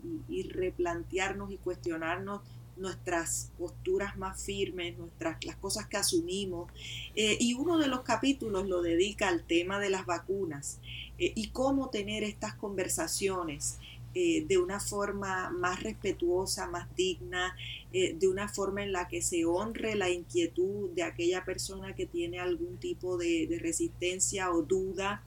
replantearnos 0.51 1.51
y 1.51 1.57
cuestionarnos 1.57 2.41
nuestras 2.77 3.51
posturas 3.57 4.17
más 4.17 4.43
firmes, 4.43 4.97
nuestras, 4.97 5.43
las 5.45 5.55
cosas 5.57 5.87
que 5.87 5.97
asumimos. 5.97 6.71
Eh, 7.15 7.37
y 7.39 7.53
uno 7.53 7.77
de 7.77 7.87
los 7.87 8.01
capítulos 8.01 8.67
lo 8.67 8.81
dedica 8.81 9.27
al 9.27 9.43
tema 9.43 9.79
de 9.79 9.89
las 9.89 10.05
vacunas 10.05 10.79
y 11.17 11.47
cómo 11.51 11.89
tener 11.89 12.23
estas 12.25 12.55
conversaciones 12.55 13.79
eh, 14.17 14.45
de 14.47 14.57
una 14.57 14.79
forma 14.79 15.49
más 15.49 15.83
respetuosa, 15.83 16.67
más 16.67 16.87
digna, 16.95 17.53
eh, 17.91 18.15
de 18.17 18.29
una 18.29 18.47
forma 18.47 18.81
en 18.81 18.93
la 18.93 19.09
que 19.09 19.21
se 19.21 19.43
honre 19.43 19.93
la 19.95 20.09
inquietud 20.09 20.89
de 20.91 21.03
aquella 21.03 21.43
persona 21.43 21.93
que 21.95 22.05
tiene 22.05 22.39
algún 22.39 22.77
tipo 22.77 23.17
de, 23.17 23.59
resistencia 23.61 24.53
o 24.53 24.61
duda. 24.61 25.21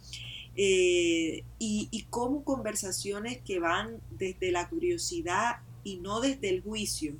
Eh, 0.56 1.44
y, 1.58 2.06
como 2.08 2.44
conversaciones 2.44 3.42
que 3.42 3.58
van 3.58 4.00
desde 4.18 4.50
la 4.52 4.70
curiosidad 4.70 5.56
y 5.84 5.96
no 5.96 6.22
desde 6.22 6.48
el 6.48 6.62
juicio, 6.62 7.12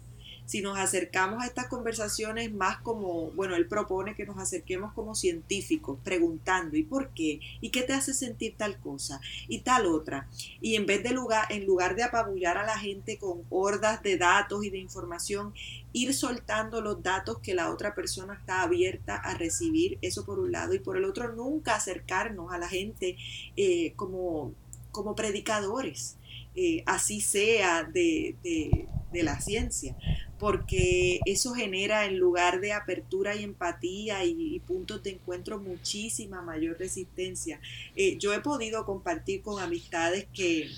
si 0.49 0.63
nos 0.63 0.79
acercamos 0.79 1.43
a 1.43 1.47
estas 1.47 1.67
conversaciones 1.67 2.51
más 2.51 2.79
como, 2.79 3.31
bueno, 3.33 3.55
él 3.55 3.69
propone 3.69 4.15
que 4.15 4.25
nos 4.25 4.39
acerquemos 4.39 4.95
como 4.95 5.15
científicos, 5.15 5.99
preguntando, 6.03 6.75
¿y 6.79 6.85
por 6.85 7.11
qué? 7.11 7.39
¿Y 7.61 7.69
qué 7.69 7.83
te 7.83 7.93
hace 7.93 8.15
sentir 8.15 8.55
tal 8.57 8.79
cosa? 8.79 9.21
Y 9.47 9.59
tal 9.59 9.85
otra. 9.85 10.27
Y 10.63 10.77
en 10.77 10.87
vez 10.87 11.03
de 11.03 11.11
lugar, 11.11 11.45
en 11.51 11.67
lugar 11.67 11.97
de 11.97 12.03
apabullar 12.03 12.57
a 12.57 12.65
la 12.65 12.79
gente 12.79 13.19
con 13.19 13.43
hordas 13.51 14.03
de 14.03 14.17
datos 14.17 14.65
y 14.65 14.71
de 14.71 14.79
información, 14.79 15.53
ir 15.93 16.15
soltando 16.15 16.81
los 16.81 17.03
datos 17.03 17.41
que 17.41 17.55
la 17.55 17.71
otra 17.71 17.95
persona 17.95 18.33
está 18.33 18.63
abierta 18.63 19.17
a 19.17 19.35
recibir, 19.35 19.99
eso 20.01 20.25
por 20.25 20.39
un 20.39 20.51
lado, 20.51 20.73
y 20.73 20.79
por 20.79 20.97
el 20.97 21.05
otro, 21.05 21.31
nunca 21.35 21.75
acercarnos 21.75 22.51
a 22.55 22.59
la 22.59 22.71
gente 22.71 23.19
eh, 23.55 23.93
como, 23.97 24.55
como 24.93 25.15
predicadores. 25.15 26.17
Eh, 26.55 26.83
así 26.87 27.21
sea 27.21 27.85
de, 27.85 28.35
de 28.43 28.89
la 29.13 29.41
ciencia, 29.41 29.97
porque 30.39 31.21
eso 31.25 31.55
genera 31.55 32.05
en 32.05 32.19
lugar 32.19 32.61
de 32.61 32.73
apertura 32.73 33.35
y 33.35 33.45
empatía 33.45 34.25
y, 34.25 34.61
puntos 34.61 35.03
de 35.03 35.11
encuentro 35.11 35.59
muchísima 35.59 36.43
mayor 36.43 36.79
resistencia. 36.79 37.61
Eh, 37.97 38.19
yo 38.19 38.35
he 38.35 38.41
podido 38.41 38.85
compartir 38.85 39.43
con 39.43 39.63
amistades 39.63 40.27
que, 40.33 40.69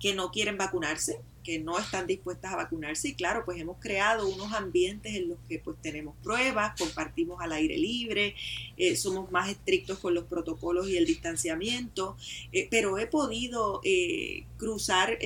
que 0.00 0.14
no 0.14 0.30
quieren 0.30 0.58
vacunarse, 0.58 1.20
que 1.46 1.60
no 1.60 1.78
están 1.78 2.08
dispuestas 2.08 2.52
a 2.52 2.56
vacunarse 2.56 3.06
y 3.06 3.14
claro, 3.14 3.44
pues 3.44 3.60
hemos 3.60 3.78
creado 3.78 4.26
unos 4.28 4.52
ambientes 4.52 5.14
en 5.14 5.28
los 5.28 5.38
que 5.48 5.60
pues 5.60 5.76
tenemos 5.80 6.16
pruebas, 6.20 6.76
compartimos 6.76 7.40
al 7.40 7.52
aire 7.52 7.78
libre, 7.78 8.34
eh, 8.76 8.96
somos 8.96 9.30
más 9.30 9.48
estrictos 9.48 10.00
con 10.00 10.12
los 10.12 10.24
protocolos 10.24 10.88
y 10.88 10.96
el 10.96 11.06
distanciamiento, 11.06 12.16
eh, 12.50 12.66
pero 12.68 12.98
he 12.98 13.06
podido 13.06 13.80
eh, 13.84 14.44
cruzar 14.56 15.18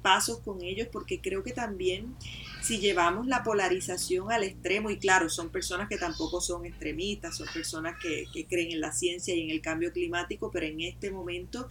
pasos 0.00 0.38
con 0.38 0.62
ellos 0.62 0.86
porque 0.92 1.20
creo 1.20 1.42
que 1.42 1.52
también 1.52 2.14
si 2.62 2.78
llevamos 2.78 3.26
la 3.26 3.42
polarización 3.42 4.30
al 4.30 4.44
extremo, 4.44 4.90
y 4.90 4.98
claro, 4.98 5.28
son 5.28 5.50
personas 5.50 5.88
que 5.88 5.98
tampoco 5.98 6.40
son 6.40 6.64
extremistas, 6.64 7.36
son 7.36 7.48
personas 7.52 7.96
que, 8.00 8.26
que 8.32 8.46
creen 8.46 8.70
en 8.72 8.80
la 8.80 8.92
ciencia 8.92 9.34
y 9.34 9.42
en 9.42 9.50
el 9.50 9.60
cambio 9.60 9.92
climático, 9.92 10.50
pero 10.50 10.66
en 10.66 10.80
este 10.80 11.10
momento 11.10 11.68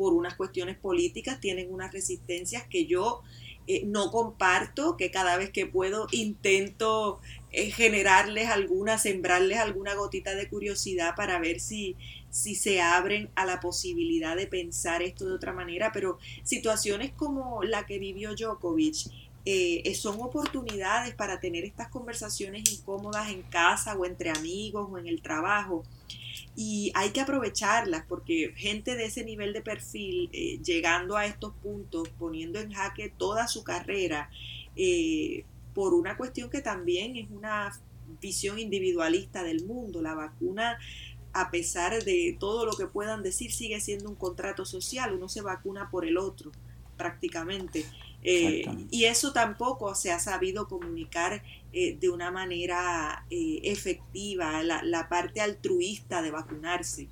por 0.00 0.14
unas 0.14 0.34
cuestiones 0.34 0.78
políticas, 0.78 1.40
tienen 1.40 1.70
unas 1.70 1.92
resistencias 1.92 2.64
que 2.70 2.86
yo 2.86 3.20
eh, 3.66 3.82
no 3.84 4.10
comparto, 4.10 4.96
que 4.96 5.10
cada 5.10 5.36
vez 5.36 5.50
que 5.50 5.66
puedo 5.66 6.06
intento 6.10 7.20
eh, 7.52 7.70
generarles 7.70 8.48
alguna, 8.48 8.96
sembrarles 8.96 9.58
alguna 9.58 9.92
gotita 9.92 10.34
de 10.34 10.48
curiosidad 10.48 11.14
para 11.16 11.38
ver 11.38 11.60
si, 11.60 11.96
si 12.30 12.54
se 12.54 12.80
abren 12.80 13.28
a 13.34 13.44
la 13.44 13.60
posibilidad 13.60 14.36
de 14.36 14.46
pensar 14.46 15.02
esto 15.02 15.26
de 15.26 15.34
otra 15.34 15.52
manera, 15.52 15.90
pero 15.92 16.16
situaciones 16.44 17.12
como 17.12 17.62
la 17.62 17.84
que 17.84 17.98
vivió 17.98 18.34
Djokovic, 18.34 19.12
eh, 19.44 19.94
son 19.96 20.18
oportunidades 20.22 21.14
para 21.14 21.40
tener 21.40 21.64
estas 21.64 21.88
conversaciones 21.88 22.72
incómodas 22.72 23.28
en 23.28 23.42
casa 23.42 23.94
o 23.96 24.06
entre 24.06 24.30
amigos 24.30 24.88
o 24.90 24.96
en 24.96 25.06
el 25.06 25.20
trabajo 25.20 25.82
y 26.56 26.92
hay 26.94 27.10
que 27.10 27.20
aprovecharlas 27.20 28.04
porque 28.06 28.52
gente 28.56 28.96
de 28.96 29.06
ese 29.06 29.24
nivel 29.24 29.52
de 29.52 29.62
perfil, 29.62 30.28
eh, 30.32 30.58
llegando 30.62 31.16
a 31.16 31.26
estos 31.26 31.54
puntos, 31.62 32.08
poniendo 32.18 32.58
en 32.58 32.72
jaque 32.72 33.12
toda 33.16 33.48
su 33.48 33.64
carrera, 33.64 34.30
eh, 34.76 35.44
por 35.74 35.94
una 35.94 36.16
cuestión 36.16 36.50
que 36.50 36.60
también 36.60 37.16
es 37.16 37.30
una 37.30 37.72
visión 38.20 38.58
individualista 38.58 39.42
del 39.42 39.64
mundo. 39.64 40.02
La 40.02 40.14
vacuna, 40.14 40.78
a 41.32 41.50
pesar 41.50 42.02
de 42.02 42.36
todo 42.38 42.66
lo 42.66 42.72
que 42.72 42.86
puedan 42.86 43.22
decir, 43.22 43.52
sigue 43.52 43.80
siendo 43.80 44.08
un 44.08 44.16
contrato 44.16 44.64
social. 44.64 45.14
Uno 45.14 45.28
se 45.28 45.42
vacuna 45.42 45.90
por 45.90 46.04
el 46.04 46.18
otro, 46.18 46.50
prácticamente. 46.96 47.84
Eh, 48.22 48.64
y 48.90 49.04
eso 49.04 49.32
tampoco 49.32 49.94
se 49.94 50.12
ha 50.12 50.18
sabido 50.18 50.68
comunicar 50.68 51.42
eh, 51.72 51.96
de 51.98 52.10
una 52.10 52.30
manera 52.30 53.24
eh, 53.30 53.60
efectiva, 53.64 54.62
la, 54.62 55.08
parte 55.08 55.40
altruista 55.40 56.20
de 56.20 56.30
vacunarse, 56.30 57.08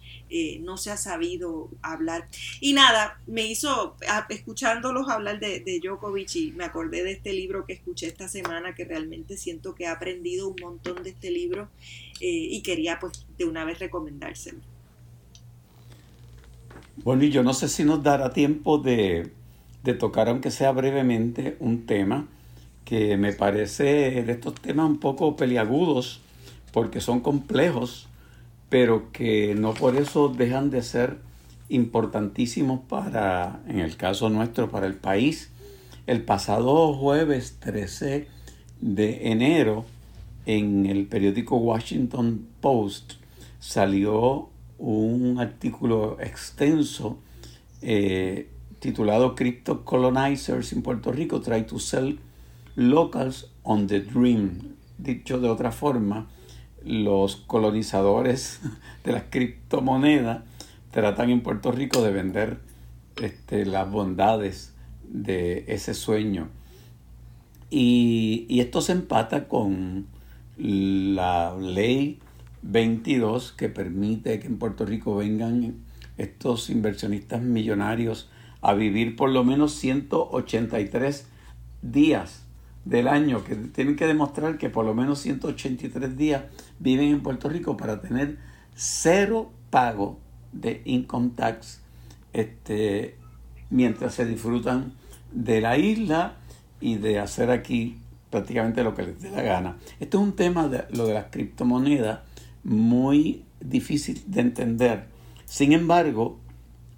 no 0.60 0.76
se 0.76 0.90
ha 0.90 0.96
sabido 0.96 1.70
hablar. 1.80 2.28
Y 2.60 2.72
nada, 2.74 3.20
me 3.26 3.46
hizo, 3.46 3.96
escuchándolos 4.28 5.08
hablar 5.08 5.40
de, 5.40 5.60
de 5.60 5.80
Djokovic 5.80 6.36
y 6.36 6.52
me 6.52 6.64
acordé 6.64 7.02
de 7.02 7.12
este 7.12 7.32
libro 7.32 7.64
que 7.64 7.72
escuché 7.72 8.06
esta 8.06 8.28
semana, 8.28 8.74
que 8.74 8.84
realmente 8.84 9.36
siento 9.36 9.74
que 9.74 9.84
he 9.84 9.88
aprendido 9.88 10.48
un 10.48 10.56
montón 10.60 11.02
de 11.02 11.10
este 11.10 11.30
libro 11.30 11.68
y 12.20 12.60
quería 12.62 12.98
pues 12.98 13.26
de 13.38 13.44
una 13.44 13.64
vez 13.64 13.78
recomendárselo. 13.78 14.58
Bueno, 17.04 17.24
y 17.24 17.30
yo 17.30 17.44
no 17.44 17.54
sé 17.54 17.68
si 17.68 17.84
nos 17.84 18.02
dará 18.02 18.32
tiempo 18.32 18.78
de 18.78 19.30
de 19.84 19.94
tocar, 19.94 20.28
aunque 20.28 20.50
sea 20.50 20.72
brevemente, 20.72 21.56
un 21.60 21.86
tema 21.86 22.26
que 22.84 23.16
me 23.16 23.32
parece 23.32 24.22
de 24.22 24.32
estos 24.32 24.54
temas 24.54 24.88
un 24.88 24.98
poco 24.98 25.36
peliagudos, 25.36 26.20
porque 26.72 27.00
son 27.00 27.20
complejos, 27.20 28.08
pero 28.68 29.12
que 29.12 29.54
no 29.54 29.74
por 29.74 29.96
eso 29.96 30.28
dejan 30.28 30.70
de 30.70 30.82
ser 30.82 31.18
importantísimos 31.68 32.80
para, 32.88 33.60
en 33.68 33.80
el 33.80 33.96
caso 33.96 34.30
nuestro, 34.30 34.70
para 34.70 34.86
el 34.86 34.94
país. 34.94 35.50
El 36.06 36.22
pasado 36.22 36.94
jueves 36.94 37.56
13 37.60 38.26
de 38.80 39.30
enero, 39.30 39.84
en 40.46 40.86
el 40.86 41.06
periódico 41.06 41.56
Washington 41.56 42.46
Post, 42.60 43.14
salió 43.60 44.48
un 44.78 45.38
artículo 45.38 46.16
extenso 46.20 47.18
eh, 47.82 48.48
titulado 48.80 49.34
Crypto 49.34 49.84
Colonizers 49.84 50.72
in 50.72 50.82
Puerto 50.82 51.12
Rico 51.12 51.40
Try 51.40 51.66
to 51.66 51.78
Sell 51.78 52.18
Locals 52.76 53.50
on 53.62 53.86
the 53.86 54.00
Dream. 54.00 54.76
Dicho 54.98 55.40
de 55.40 55.48
otra 55.48 55.72
forma, 55.72 56.28
los 56.84 57.36
colonizadores 57.36 58.60
de 59.04 59.12
las 59.12 59.24
criptomonedas 59.30 60.42
tratan 60.90 61.30
en 61.30 61.42
Puerto 61.42 61.72
Rico 61.72 62.02
de 62.02 62.12
vender 62.12 62.58
este, 63.20 63.66
las 63.66 63.90
bondades 63.90 64.74
de 65.02 65.64
ese 65.68 65.94
sueño. 65.94 66.48
Y, 67.70 68.46
y 68.48 68.60
esto 68.60 68.80
se 68.80 68.92
empata 68.92 69.48
con 69.48 70.06
la 70.56 71.56
ley 71.58 72.18
22 72.62 73.52
que 73.52 73.68
permite 73.68 74.40
que 74.40 74.46
en 74.46 74.58
Puerto 74.58 74.84
Rico 74.86 75.14
vengan 75.16 75.74
estos 76.16 76.70
inversionistas 76.70 77.42
millonarios 77.42 78.28
a 78.68 78.74
vivir 78.74 79.16
por 79.16 79.30
lo 79.30 79.44
menos 79.44 79.72
183 79.76 81.26
días 81.80 82.44
del 82.84 83.08
año, 83.08 83.42
que 83.42 83.54
tienen 83.54 83.96
que 83.96 84.06
demostrar 84.06 84.58
que 84.58 84.68
por 84.68 84.84
lo 84.84 84.94
menos 84.94 85.20
183 85.20 86.18
días 86.18 86.44
viven 86.78 87.08
en 87.08 87.22
Puerto 87.22 87.48
Rico 87.48 87.78
para 87.78 88.02
tener 88.02 88.36
cero 88.74 89.50
pago 89.70 90.18
de 90.52 90.82
income 90.84 91.30
tax 91.34 91.80
este, 92.34 93.16
mientras 93.70 94.14
se 94.14 94.26
disfrutan 94.26 94.92
de 95.32 95.62
la 95.62 95.78
isla 95.78 96.36
y 96.78 96.96
de 96.96 97.20
hacer 97.20 97.50
aquí 97.50 97.96
prácticamente 98.28 98.84
lo 98.84 98.94
que 98.94 99.04
les 99.04 99.22
dé 99.22 99.30
la 99.30 99.40
gana. 99.40 99.78
Esto 99.98 100.18
es 100.18 100.24
un 100.24 100.36
tema 100.36 100.68
de 100.68 100.84
lo 100.90 101.06
de 101.06 101.14
las 101.14 101.26
criptomonedas 101.30 102.20
muy 102.64 103.44
difícil 103.60 104.22
de 104.26 104.42
entender. 104.42 105.06
Sin 105.46 105.72
embargo, 105.72 106.38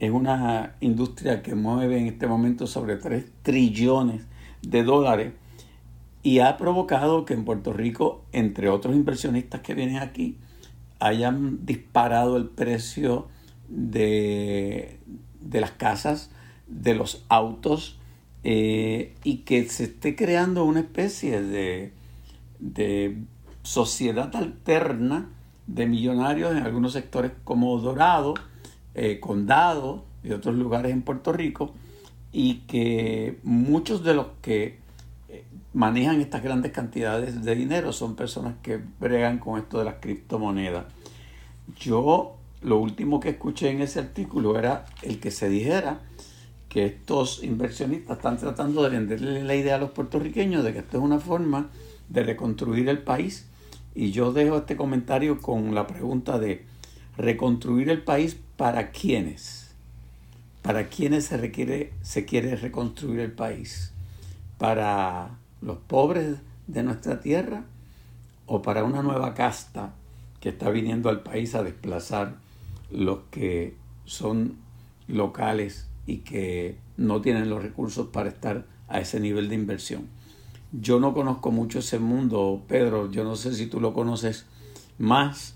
es 0.01 0.11
una 0.11 0.77
industria 0.81 1.43
que 1.43 1.55
mueve 1.55 1.99
en 1.99 2.07
este 2.07 2.27
momento 2.27 2.67
sobre 2.67 2.97
3 2.97 3.27
trillones 3.43 4.23
de 4.63 4.83
dólares 4.83 5.35
y 6.23 6.41
ha 6.41 6.57
provocado 6.57 7.27
que 7.27 7.35
en 7.35 7.45
Puerto 7.45 7.73
Rico, 7.73 8.25
entre 8.33 8.71
otros 8.71 8.97
inversionistas 8.97 9.61
que 9.61 9.75
vienen 9.75 9.99
aquí, 9.99 10.37
hayan 10.99 11.65
disparado 11.65 12.37
el 12.39 12.49
precio 12.49 13.29
de, 13.69 14.99
las 15.51 15.71
casas, 15.73 16.31
de 16.67 16.95
los 16.95 17.25
autos, 17.29 17.99
eh, 18.43 19.15
y 19.23 19.39
que 19.39 19.69
se 19.69 19.85
esté 19.85 20.17
creando 20.17 20.65
una 20.65 20.81
especie 20.81 21.43
de, 21.43 21.93
de 22.59 23.19
sociedad 23.63 24.35
alterna 24.35 25.29
de 25.67 25.87
millonarios 25.87 26.53
en 26.53 26.63
algunos 26.63 26.95
sectores 26.95 27.33
como 27.45 27.79
Dorado, 27.79 28.35
eh, 28.95 29.21
condados 29.21 30.03
y 30.23 30.33
otros 30.33 30.55
lugares 30.57 30.93
en 30.93 31.03
Puerto 31.03 31.33
Rico 31.33 31.73
y 32.33 32.61
que 32.67 33.39
muchos 33.43 34.05
de 34.05 34.15
los 34.15 34.27
que 34.43 34.79
eh, 35.29 35.45
manejan 35.73 36.21
estas 36.21 36.43
grandes 36.43 36.73
cantidades 36.73 37.43
de 37.45 37.55
dinero 37.55 37.93
son 37.93 38.17
personas 38.17 38.55
que 38.63 38.81
bregan 38.99 39.39
con 39.39 39.59
esto 39.59 39.79
de 39.79 39.85
las 39.85 39.97
criptomonedas. 40.01 40.87
Yo 41.79 42.37
lo 42.63 42.79
último 42.79 43.21
que 43.21 43.31
escuché 43.31 43.71
en 43.71 43.83
ese 43.83 44.01
artículo 44.01 44.59
era 44.59 44.85
el 45.03 45.19
que 45.19 45.31
se 45.31 45.49
dijera 45.49 46.01
que 46.69 46.87
estos 46.87 47.43
inversionistas 47.43 48.19
están 48.19 48.39
tratando 48.39 48.83
de 48.83 48.91
venderle 48.91 49.43
la 49.43 49.55
idea 49.57 49.75
a 49.75 49.79
los 49.79 49.91
puertorriqueños 49.91 50.63
de 50.63 50.73
que 50.73 50.79
esto 50.81 50.99
es 50.99 51.03
una 51.03 51.19
forma 51.19 51.71
de 52.09 52.23
reconstruir 52.23 52.89
el 52.89 52.99
país. 52.99 53.49
Y 53.95 54.13
yo 54.13 54.33
dejo 54.33 54.59
este 54.59 54.77
comentario 54.77 55.41
con 55.43 55.75
la 55.75 55.87
pregunta 55.87 56.39
de 56.39 56.65
reconstruir 57.21 57.91
el 57.91 58.03
país 58.03 58.37
¿Para 58.61 58.91
quiénes? 58.91 59.71
¿Para 60.61 60.89
quiénes 60.89 61.25
se 61.25 61.39
requiere, 61.39 61.95
se 62.03 62.27
quiere 62.27 62.57
reconstruir 62.57 63.21
el 63.21 63.33
país? 63.33 63.91
¿Para 64.59 65.39
los 65.63 65.79
pobres 65.79 66.37
de 66.67 66.83
nuestra 66.83 67.21
tierra? 67.21 67.65
¿O 68.45 68.61
para 68.61 68.85
una 68.85 69.03
nueva 69.03 69.33
casta 69.33 69.95
que 70.41 70.51
está 70.51 70.69
viniendo 70.69 71.09
al 71.09 71.23
país 71.23 71.55
a 71.55 71.63
desplazar 71.63 72.37
los 72.91 73.21
que 73.31 73.75
son 74.05 74.59
locales 75.09 75.89
y 76.07 76.19
que 76.19 76.77
no 76.99 77.23
tienen 77.23 77.49
los 77.49 77.63
recursos 77.63 78.09
para 78.09 78.29
estar 78.29 78.67
a 78.89 79.01
ese 79.01 79.21
nivel 79.21 79.49
de 79.49 79.55
inversión? 79.55 80.07
Yo 80.71 81.01
no 81.01 81.15
conozco 81.15 81.51
mucho 81.51 81.79
ese 81.79 81.99
mundo, 81.99 82.63
Pedro, 82.69 83.11
yo 83.11 83.25
no 83.25 83.37
sé 83.37 83.55
si 83.55 83.69
tú 83.69 83.81
lo 83.81 83.95
conoces 83.95 84.45
más, 84.99 85.55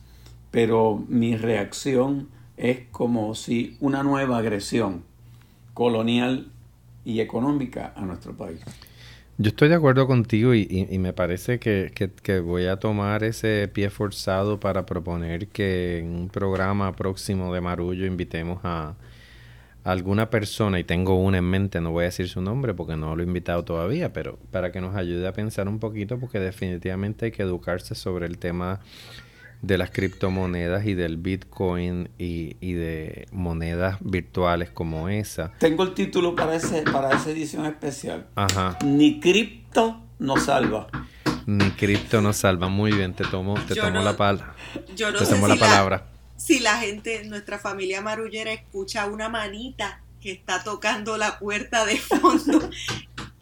pero 0.54 1.04
mi 1.08 1.36
reacción 1.36 2.28
es 2.56 2.82
como 2.92 3.34
si 3.34 3.76
una 3.80 4.04
nueva 4.04 4.38
agresión 4.38 5.02
colonial 5.74 6.46
y 7.04 7.18
económica 7.18 7.92
a 7.96 8.02
nuestro 8.02 8.36
país. 8.36 8.60
Yo 9.36 9.48
estoy 9.48 9.68
de 9.68 9.74
acuerdo 9.74 10.06
contigo 10.06 10.54
y, 10.54 10.86
me 11.00 11.12
parece 11.12 11.58
que, 11.58 12.40
voy 12.44 12.66
a 12.66 12.76
tomar 12.76 13.24
ese 13.24 13.66
pie 13.66 13.90
forzado 13.90 14.60
para 14.60 14.86
proponer 14.86 15.48
que 15.48 15.98
en 15.98 16.14
un 16.14 16.28
programa 16.28 16.94
próximo 16.94 17.52
de 17.52 17.60
Marullo 17.60 18.06
invitemos 18.06 18.60
a, 18.62 18.94
alguna 19.82 20.30
persona, 20.30 20.78
y 20.78 20.84
tengo 20.84 21.16
una 21.16 21.38
en 21.38 21.44
mente, 21.44 21.80
no 21.80 21.90
voy 21.90 22.02
a 22.02 22.06
decir 22.06 22.28
su 22.28 22.40
nombre 22.40 22.72
porque 22.74 22.96
no 22.96 23.16
lo 23.16 23.22
he 23.22 23.26
invitado 23.26 23.64
todavía, 23.64 24.12
pero 24.12 24.38
para 24.52 24.70
que 24.70 24.80
nos 24.80 24.94
ayude 24.94 25.26
a 25.26 25.32
pensar 25.32 25.68
un 25.68 25.80
poquito 25.80 26.18
porque 26.18 26.38
definitivamente 26.38 27.26
hay 27.26 27.32
que 27.32 27.42
educarse 27.42 27.96
sobre 27.96 28.26
el 28.26 28.38
tema 28.38 28.80
de 29.66 29.78
las 29.78 29.90
criptomonedas 29.90 30.86
y 30.86 30.94
del 30.94 31.16
Bitcoin 31.16 32.10
y, 32.18 32.72
de 32.74 33.26
monedas 33.32 33.98
virtuales 34.00 34.70
como 34.70 35.08
esa. 35.08 35.52
Tengo 35.58 35.84
el 35.84 35.94
título 35.94 36.34
para, 36.34 36.56
ese, 36.56 36.82
para 36.82 37.12
esa 37.12 37.30
edición 37.30 37.66
especial. 37.66 38.26
Ajá. 38.34 38.78
Ni 38.84 39.20
cripto 39.20 40.02
nos 40.18 40.44
salva. 40.44 40.88
Ni 41.46 41.70
cripto 41.72 42.20
nos 42.20 42.36
salva. 42.36 42.68
Muy 42.68 42.92
bien, 42.92 43.14
te 43.14 43.24
tomo, 43.24 43.54
te 43.66 43.74
tomo 43.74 44.02
la 44.02 44.16
palabra. 44.16 44.54
Yo 44.94 45.10
no 45.10 45.18
te 45.18 45.26
sé 45.26 45.34
tomo 45.34 45.48
la 45.48 45.56
palabra. 45.56 46.06
si 46.36 46.60
la 46.60 46.78
gente, 46.78 47.24
nuestra 47.24 47.58
familia 47.58 48.00
marullera, 48.00 48.52
escucha 48.52 49.06
una 49.06 49.28
manita 49.28 50.02
que 50.20 50.32
está 50.32 50.62
tocando 50.64 51.16
la 51.18 51.38
puerta 51.38 51.84
de 51.84 51.96
fondo 51.98 52.70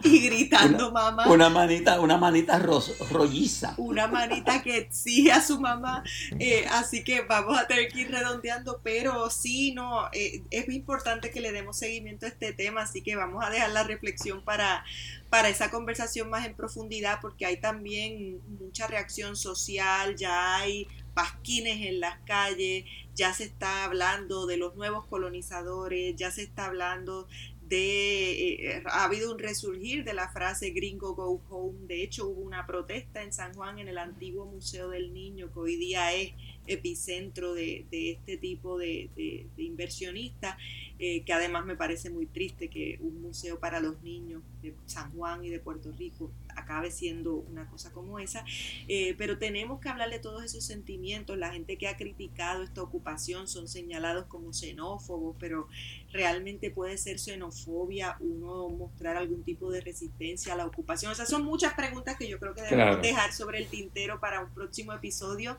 y 0.05 0.20
gritando 0.20 0.90
mamá. 0.90 1.28
Una 1.28 1.48
manita, 1.48 2.00
una 2.00 2.16
manita 2.16 2.59
rolliza. 2.59 3.74
Una 3.76 4.07
manita 4.07 4.62
que 4.62 4.78
exige 4.78 5.32
a 5.32 5.40
su 5.40 5.61
mamá. 5.61 6.03
Eh, 6.38 6.66
así 6.70 7.05
que 7.05 7.22
vamos 7.22 7.59
a 7.59 7.66
tener 7.66 7.88
que 7.88 8.03
ir 8.03 8.11
redondeando, 8.11 8.80
pero 8.82 9.30
sí, 9.30 9.72
no, 9.72 10.09
eh, 10.12 10.42
es 10.50 10.68
importante 10.68 11.30
que 11.30 11.40
le 11.40 11.53
demos 11.53 11.78
seguimiento 11.78 12.26
a 12.26 12.30
este 12.30 12.53
tema, 12.53 12.82
así 12.82 13.03
que 13.03 13.16
vamos 13.16 13.44
a 13.44 13.50
dejar 13.50 13.70
la 13.70 13.84
reflexión 13.84 14.42
para, 14.42 14.84
para 15.30 15.48
esa 15.48 15.70
conversación 15.70 16.30
más 16.30 16.46
en 16.46 16.55
profundidad, 16.55 17.18
porque 17.20 17.46
hay 17.46 17.59
también 17.59 18.40
mucha 18.59 18.86
reacción 18.86 19.36
social, 19.36 20.16
ya 20.16 20.57
hay 20.57 20.88
pasquines 21.14 21.86
en 21.86 22.00
las 22.00 22.18
calles, 22.20 22.84
ya 23.14 23.34
se 23.34 23.44
está 23.44 23.84
hablando 23.84 24.46
de 24.46 24.57
los 24.57 24.74
nuevos 24.76 25.07
colonizadores, 25.07 26.16
ya 26.16 26.30
se 26.30 26.42
está 26.42 26.66
hablando 26.66 27.28
eh, 27.76 28.82
ha 28.86 29.04
habido 29.04 29.32
un 29.32 29.38
resurgir 29.38 30.04
de 30.04 30.14
la 30.14 30.28
frase 30.28 30.70
gringo 30.70 31.14
go 31.14 31.40
home, 31.48 31.86
de 31.86 32.02
hecho 32.02 32.28
hubo 32.28 32.40
una 32.40 32.66
protesta 32.66 33.22
en 33.22 33.32
San 33.32 33.54
Juan 33.54 33.78
en 33.78 33.88
el 33.88 33.98
antiguo 33.98 34.46
Museo 34.46 34.88
del 34.88 35.12
Niño, 35.12 35.52
que 35.52 35.58
hoy 35.58 35.76
día 35.76 36.12
es 36.12 36.32
epicentro 36.66 37.54
de, 37.54 37.86
este 37.90 38.36
tipo 38.36 38.78
de, 38.78 39.10
de 39.14 39.62
inversionistas, 39.62 40.56
eh, 41.04 41.24
que 41.24 41.32
además 41.32 41.66
me 41.66 41.74
parece 41.74 42.10
muy 42.10 42.26
triste 42.26 42.68
que 42.68 42.96
un 43.00 43.22
museo 43.22 43.58
para 43.58 43.80
los 43.80 44.00
niños 44.02 44.40
de 44.62 44.72
San 44.86 45.10
Juan 45.12 45.44
y 45.44 45.50
de 45.50 45.58
Puerto 45.58 45.90
Rico 45.90 46.30
acabe 46.57 46.90
siendo 46.90 47.34
una 47.34 47.68
cosa 47.68 47.92
como 47.92 48.18
esa, 48.18 48.44
eh, 48.88 49.14
pero 49.18 49.38
tenemos 49.38 49.80
que 49.80 49.88
hablar 49.88 50.11
de 50.11 50.18
todos 50.18 50.44
esos 50.44 50.64
sentimientos. 50.64 51.36
La 51.38 51.53
gente 51.53 51.78
que 51.78 51.88
ha 51.88 51.96
criticado 51.96 52.62
esta 52.62 52.82
ocupación 52.82 53.48
son 53.48 53.68
señalados 53.68 54.26
como 54.26 54.53
xenófobos, 54.53 55.36
pero 55.38 55.68
realmente 56.12 56.70
puede 56.70 56.98
ser 56.98 57.18
xenofobia 57.18 58.16
uno 58.20 58.68
mostrar 58.68 59.16
algún 59.16 59.42
tipo 59.42 59.70
de 59.70 59.80
resistencia 59.80 60.53
a 60.53 60.57
la 60.57 60.66
ocupación. 60.66 61.12
O 61.12 61.14
sea, 61.14 61.26
son 61.26 61.44
muchas 61.44 61.74
preguntas 61.74 62.16
que 62.16 62.28
yo 62.28 62.38
creo 62.38 62.55
que 62.55 62.62
debemos 62.62 63.00
dejar 63.03 63.32
sobre 63.32 63.59
el 63.59 63.68
tintero 63.68 64.20
para 64.20 64.40
un 64.40 64.53
próximo 64.53 64.92
episodio. 64.92 65.59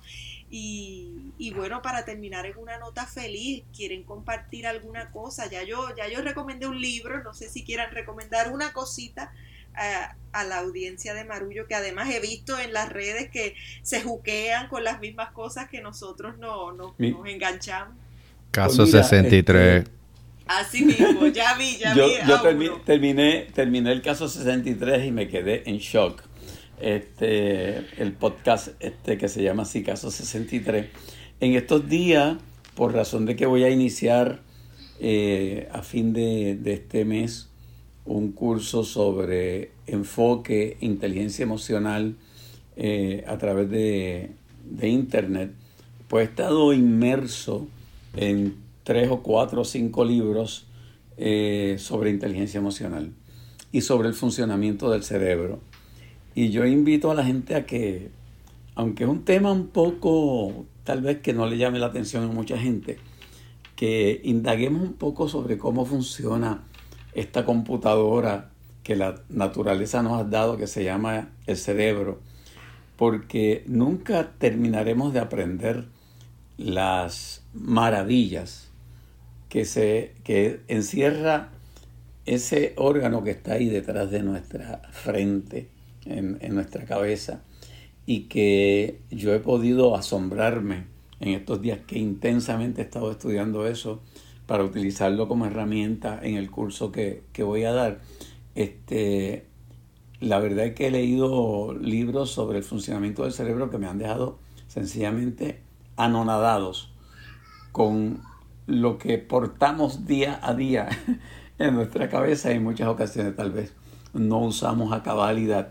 Y, 0.49 1.33
y 1.37 1.51
bueno, 1.51 1.81
para 1.81 2.05
terminar 2.05 2.45
en 2.45 2.57
una 2.57 2.77
nota 2.77 3.05
feliz, 3.07 3.63
¿quieren 3.75 4.03
compartir 4.03 4.67
alguna 4.67 5.11
cosa? 5.11 5.49
Ya 5.49 5.63
yo, 5.63 5.95
ya 5.95 6.07
yo 6.07 6.21
recomendé 6.21 6.67
un 6.67 6.79
libro, 6.79 7.23
no 7.23 7.33
sé 7.33 7.49
si 7.49 7.63
quieran 7.63 7.91
recomendar 7.91 8.51
una 8.51 8.73
cosita 8.73 9.33
a, 9.75 10.15
la 10.45 10.59
audiencia 10.59 11.13
de 11.13 11.25
Marullo, 11.25 11.67
que 11.67 11.75
además 11.75 12.09
he 12.09 12.19
visto 12.19 12.57
en 12.57 12.73
las 12.73 12.91
redes 12.91 13.29
que 13.29 13.55
se 13.83 14.01
juquean 14.01 14.67
con 14.67 14.83
las 14.83 14.99
mismas 14.99 15.31
cosas 15.31 15.69
que 15.69 15.81
nosotros 15.81 16.37
no, 16.39 16.71
nos 16.71 16.93
enganchamos. 16.99 17.95
Caso 18.51 18.85
63. 18.85 19.83
Este, 19.83 19.91
así 20.47 20.85
mismo, 20.85 21.27
ya 21.27 21.55
vi, 21.55 21.77
ya 21.77 21.95
yo, 21.95 22.07
vi. 22.07 22.65
Yo 22.65 22.81
terminé, 22.81 23.47
terminé 23.53 23.91
el 23.91 24.01
caso 24.01 24.27
63 24.27 25.05
y 25.05 25.11
me 25.11 25.27
quedé 25.27 25.69
en 25.69 25.77
shock. 25.77 26.23
Este, 26.79 27.77
el 28.01 28.13
podcast 28.13 28.69
este 28.79 29.17
que 29.17 29.29
se 29.29 29.41
llama 29.41 29.63
así, 29.63 29.83
Caso 29.83 30.11
63. 30.11 30.87
En 31.39 31.53
estos 31.53 31.87
días, 31.87 32.37
por 32.75 32.93
razón 32.93 33.25
de 33.25 33.35
que 33.35 33.45
voy 33.45 33.63
a 33.63 33.69
iniciar 33.69 34.41
eh, 34.99 35.69
a 35.71 35.81
fin 35.81 36.13
de, 36.13 36.55
de 36.55 36.73
este 36.73 37.05
mes 37.05 37.52
un 38.05 38.31
curso 38.31 38.83
sobre 38.83 39.71
enfoque, 39.87 40.77
inteligencia 40.81 41.43
emocional 41.43 42.15
eh, 42.75 43.23
a 43.27 43.37
través 43.37 43.69
de, 43.69 44.31
Internet, 44.81 45.53
pues 46.07 46.27
he 46.27 46.29
estado 46.29 46.73
inmerso 46.73 47.67
en 48.15 48.55
tres 48.83 49.09
o 49.09 49.21
cuatro 49.21 49.61
o 49.61 49.65
cinco 49.65 50.03
libros 50.03 50.65
eh, 51.17 51.75
sobre 51.79 52.09
inteligencia 52.09 52.57
emocional 52.57 53.11
y 53.71 53.81
sobre 53.81 54.07
el 54.09 54.13
funcionamiento 54.13 54.89
del 54.89 55.03
cerebro. 55.03 55.59
Y 56.35 56.49
yo 56.49 56.65
invito 56.65 57.11
a 57.11 57.15
la 57.15 57.23
gente 57.23 57.55
a 57.55 57.65
que, 57.65 58.09
aunque 58.75 59.03
es 59.03 59.09
un 59.09 59.23
tema 59.23 59.51
un 59.51 59.67
poco, 59.67 60.65
tal 60.83 61.01
vez 61.01 61.19
que 61.19 61.33
no 61.33 61.45
le 61.45 61.57
llame 61.57 61.79
la 61.79 61.87
atención 61.87 62.23
a 62.23 62.27
mucha 62.27 62.57
gente, 62.57 62.97
que 63.75 64.21
indaguemos 64.23 64.81
un 64.81 64.93
poco 64.93 65.27
sobre 65.27 65.57
cómo 65.57 65.85
funciona 65.85 66.63
esta 67.15 67.45
computadora 67.45 68.49
que 68.83 68.95
la 68.95 69.21
naturaleza 69.29 70.03
nos 70.03 70.19
ha 70.19 70.23
dado, 70.25 70.57
que 70.57 70.67
se 70.67 70.83
llama 70.83 71.29
el 71.47 71.57
cerebro, 71.57 72.19
porque 72.97 73.63
nunca 73.67 74.31
terminaremos 74.37 75.13
de 75.13 75.19
aprender 75.19 75.85
las 76.57 77.43
maravillas 77.53 78.69
que, 79.49 79.65
se, 79.65 80.13
que 80.23 80.61
encierra 80.67 81.49
ese 82.25 82.73
órgano 82.77 83.23
que 83.23 83.31
está 83.31 83.53
ahí 83.53 83.67
detrás 83.67 84.11
de 84.11 84.21
nuestra 84.21 84.81
frente, 84.91 85.69
en, 86.05 86.37
en 86.41 86.55
nuestra 86.55 86.85
cabeza, 86.85 87.41
y 88.05 88.23
que 88.23 88.99
yo 89.09 89.33
he 89.33 89.39
podido 89.39 89.95
asombrarme 89.95 90.85
en 91.19 91.29
estos 91.29 91.61
días 91.61 91.79
que 91.87 91.97
intensamente 91.97 92.81
he 92.81 92.85
estado 92.85 93.11
estudiando 93.11 93.65
eso 93.65 94.01
para 94.45 94.63
utilizarlo 94.63 95.27
como 95.27 95.45
herramienta 95.45 96.19
en 96.21 96.35
el 96.35 96.51
curso 96.51 96.91
que, 96.91 97.23
voy 97.39 97.63
a 97.63 97.73
dar. 97.73 97.99
Este, 98.55 99.45
la 100.19 100.39
verdad 100.39 100.65
es 100.65 100.75
que 100.75 100.87
he 100.87 100.91
leído 100.91 101.73
libros 101.73 102.31
sobre 102.31 102.57
el 102.57 102.63
funcionamiento 102.63 103.23
del 103.23 103.33
cerebro 103.33 103.69
que 103.69 103.77
me 103.77 103.87
han 103.87 103.97
dejado 103.97 104.37
sencillamente 104.67 105.61
anonadados 105.95 106.89
con 107.71 108.21
lo 108.65 108.97
que 108.97 109.17
portamos 109.17 110.05
día 110.05 110.39
a 110.41 110.53
día 110.53 110.87
en 111.59 111.75
nuestra 111.75 112.09
cabeza 112.09 112.51
y 112.51 112.55
en 112.55 112.63
muchas 112.63 112.87
ocasiones 112.87 113.35
tal 113.35 113.51
vez 113.51 113.73
no 114.13 114.39
usamos 114.39 114.93
a 114.93 115.03
cabalidad 115.03 115.69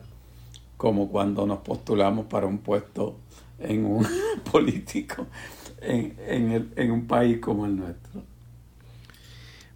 como 0.77 1.09
cuando 1.09 1.47
nos 1.47 1.59
postulamos 1.59 2.27
para 2.27 2.47
un 2.47 2.59
puesto 2.59 3.17
en 3.59 3.87
un 3.87 4.07
político 4.53 5.27
en, 5.81 6.73
en 6.77 6.91
un 6.91 7.07
país 7.07 7.39
como 7.39 7.67
el 7.67 7.77
nuestro. 7.77 8.32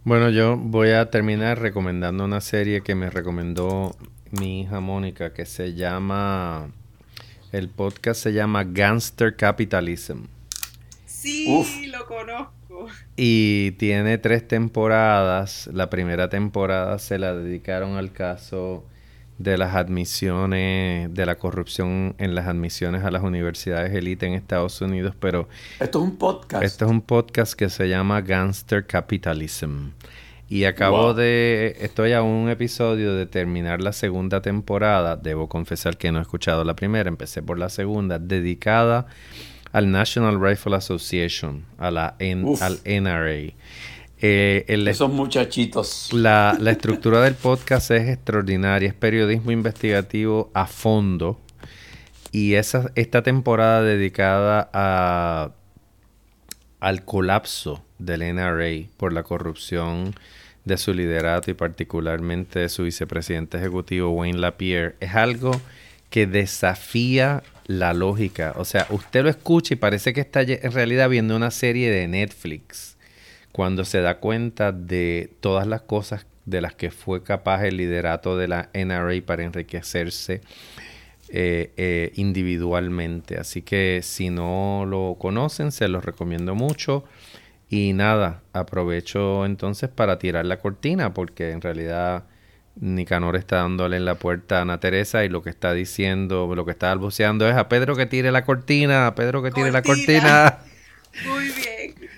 Bueno, 0.07 0.29
yo 0.29 0.55
voy 0.55 0.91
a 0.91 1.11
terminar 1.11 1.59
recomendando 1.59 2.23
una 2.23 2.39
serie 2.39 2.79
que 2.79 2.95
me 2.95 3.09
recomendó 3.09 3.93
mi 4.31 4.61
hija 4.61 4.79
Mónica 4.79 5.33
que 5.33 5.45
se 5.45 5.73
llama, 5.73 6.69
el 7.51 7.67
podcast 7.67 8.23
se 8.23 8.31
llama 8.31 8.63
Gangster 8.63 9.35
Capitalism. 9.35 10.19
Sí, 11.05 11.87
lo 11.87 12.05
conozco. 12.05 12.87
Y 13.17 13.71
tiene 13.71 14.17
tres 14.17 14.47
temporadas. 14.47 15.69
La 15.73 15.89
primera 15.89 16.29
temporada 16.29 16.99
se 16.99 17.19
la 17.19 17.35
dedicaron 17.35 17.97
al 17.97 18.13
caso 18.13 18.85
de 19.37 19.57
las 19.57 19.75
admisiones, 19.75 21.13
de 21.13 21.25
la 21.25 21.35
corrupción 21.35 22.15
en 22.17 22.35
las 22.35 22.47
admisiones 22.47 23.03
a 23.03 23.11
las 23.11 23.23
universidades 23.23 23.93
élite 23.93 24.25
en 24.25 24.33
Estados 24.33 24.81
Unidos, 24.81 25.15
pero... 25.19 25.47
Esto 25.79 25.99
es 25.99 26.05
un 26.05 26.17
podcast. 26.17 26.63
Esto 26.63 26.85
es 26.85 26.91
un 26.91 27.01
podcast 27.01 27.53
que 27.53 27.69
se 27.69 27.87
llama 27.87 28.21
Gangster 28.21 28.85
Capitalism. 28.85 29.89
Y 30.49 30.63
acabo 30.63 31.13
de... 31.13 31.75
Estoy 31.81 32.13
a 32.13 32.21
un 32.21 32.49
episodio 32.49 33.13
de 33.13 33.25
terminar 33.25 33.81
la 33.81 33.91
segunda 33.91 34.41
temporada. 34.41 35.17
Debo 35.17 35.49
confesar 35.49 35.97
que 35.97 36.11
no 36.11 36.19
he 36.19 36.21
escuchado 36.21 36.63
la 36.63 36.75
primera, 36.75 37.09
empecé 37.09 37.43
por 37.43 37.59
la 37.59 37.69
segunda, 37.69 38.17
dedicada 38.17 39.07
al 39.73 39.91
National 39.91 40.41
Rifle 40.41 40.75
Association, 40.75 41.65
a 41.77 41.91
la 41.91 42.15
al 42.61 42.79
NRA. 42.85 43.53
Eh, 44.19 44.65
Esos 44.67 45.11
muchachitos. 45.11 46.11
La, 46.11 46.57
la 46.59 46.71
estructura 46.71 47.21
del 47.21 47.35
podcast 47.35 47.91
es 47.91 48.09
extraordinaria, 48.09 48.87
es 48.87 48.95
periodismo 48.95 49.51
investigativo 49.51 50.49
a 50.53 50.65
fondo. 50.65 51.39
Y 52.31 52.55
esa, 52.55 52.91
esta 52.95 53.21
temporada 53.21 53.83
dedicada 53.83 54.69
a, 54.73 55.51
al 56.79 57.05
colapso 57.05 57.83
del 57.99 58.21
NRA 58.35 58.89
por 58.97 59.13
la 59.13 59.23
corrupción 59.23 60.15
de 60.65 60.77
su 60.77 60.93
liderato 60.93 61.49
y 61.51 61.53
particularmente 61.53 62.59
de 62.59 62.69
su 62.69 62.83
vicepresidente 62.83 63.57
ejecutivo 63.57 64.09
Wayne 64.09 64.39
Lapierre 64.39 64.95
es 64.99 65.15
algo 65.15 65.51
que 66.09 66.27
desafía 66.27 67.43
la 67.65 67.93
lógica. 67.93 68.53
O 68.57 68.65
sea, 68.65 68.87
usted 68.89 69.23
lo 69.23 69.29
escucha 69.29 69.73
y 69.73 69.77
parece 69.77 70.13
que 70.13 70.21
está 70.21 70.41
en 70.41 70.71
realidad 70.71 71.09
viendo 71.09 71.35
una 71.35 71.51
serie 71.51 71.89
de 71.89 72.07
Netflix 72.07 72.96
cuando 73.57 73.85
se 73.85 74.01
da 74.01 74.19
cuenta 74.19 74.71
de 74.71 75.31
todas 75.39 75.65
las 75.65 75.81
cosas 75.81 76.27
de 76.45 76.61
las 76.61 76.75
que 76.75 76.91
fue 76.91 77.23
capaz 77.23 77.65
el 77.65 77.77
liderato 77.77 78.37
de 78.37 78.47
la 78.47 78.69
NRA 78.75 79.19
para 79.25 79.45
enriquecerse 79.45 80.41
eh, 81.29 81.73
eh, 81.75 82.11
individualmente. 82.17 83.39
Así 83.39 83.63
que 83.63 84.01
si 84.03 84.29
no 84.29 84.85
lo 84.87 85.15
conocen, 85.17 85.71
se 85.71 85.87
los 85.87 86.05
recomiendo 86.05 86.53
mucho. 86.53 87.03
Y 87.67 87.93
nada, 87.93 88.43
aprovecho 88.53 89.43
entonces 89.43 89.89
para 89.89 90.19
tirar 90.19 90.45
la 90.45 90.59
cortina, 90.59 91.15
porque 91.15 91.49
en 91.49 91.61
realidad 91.61 92.25
Nicanor 92.75 93.37
está 93.37 93.55
dándole 93.55 93.97
en 93.97 94.05
la 94.05 94.19
puerta 94.19 94.59
a 94.59 94.61
Ana 94.61 94.79
Teresa 94.79 95.25
y 95.25 95.29
lo 95.29 95.41
que 95.41 95.49
está 95.49 95.73
diciendo, 95.73 96.53
lo 96.53 96.63
que 96.63 96.71
está 96.73 96.91
albuceando 96.91 97.49
es 97.49 97.55
a 97.55 97.69
Pedro 97.69 97.95
que 97.95 98.05
tire 98.05 98.31
la 98.31 98.45
cortina, 98.45 99.07
a 99.07 99.15
Pedro 99.15 99.41
que 99.41 99.49
tire 99.49 99.71
la 99.71 99.81
cortina. 99.81 100.59
Muy 101.25 101.45
bien. 101.45 101.76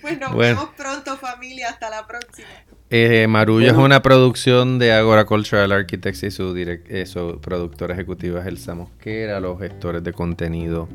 Pues 0.09 0.19
nos 0.19 0.37
vemos 0.37 0.69
pronto, 0.75 1.17
familia. 1.17 1.69
Hasta 1.69 1.89
la 1.89 2.07
próxima. 2.07 2.47
Eh, 2.89 3.27
Marullo 3.27 3.67
es 3.67 3.77
una 3.77 4.01
producción 4.01 4.79
de 4.79 4.93
Agora 4.93 5.25
Cultural 5.25 5.71
Architects 5.71 6.23
y 6.23 6.31
su, 6.31 6.55
eh, 6.57 7.05
su 7.05 7.39
productora 7.39 7.93
ejecutiva 7.93 8.41
es 8.41 8.47
Elsa 8.47 8.73
Mosquera. 8.73 9.39
Los 9.39 9.59
gestores 9.59 10.03
de 10.03 10.11
contenido 10.11 10.89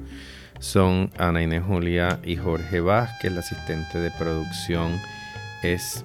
son 0.59 1.13
Ana 1.19 1.43
Inés 1.43 1.63
Julia 1.65 2.19
y 2.25 2.37
Jorge 2.37 2.81
Vázquez. 2.81 3.33
La 3.33 3.41
asistente 3.41 3.99
de 3.99 4.11
producción 4.11 5.01
es 5.63 6.05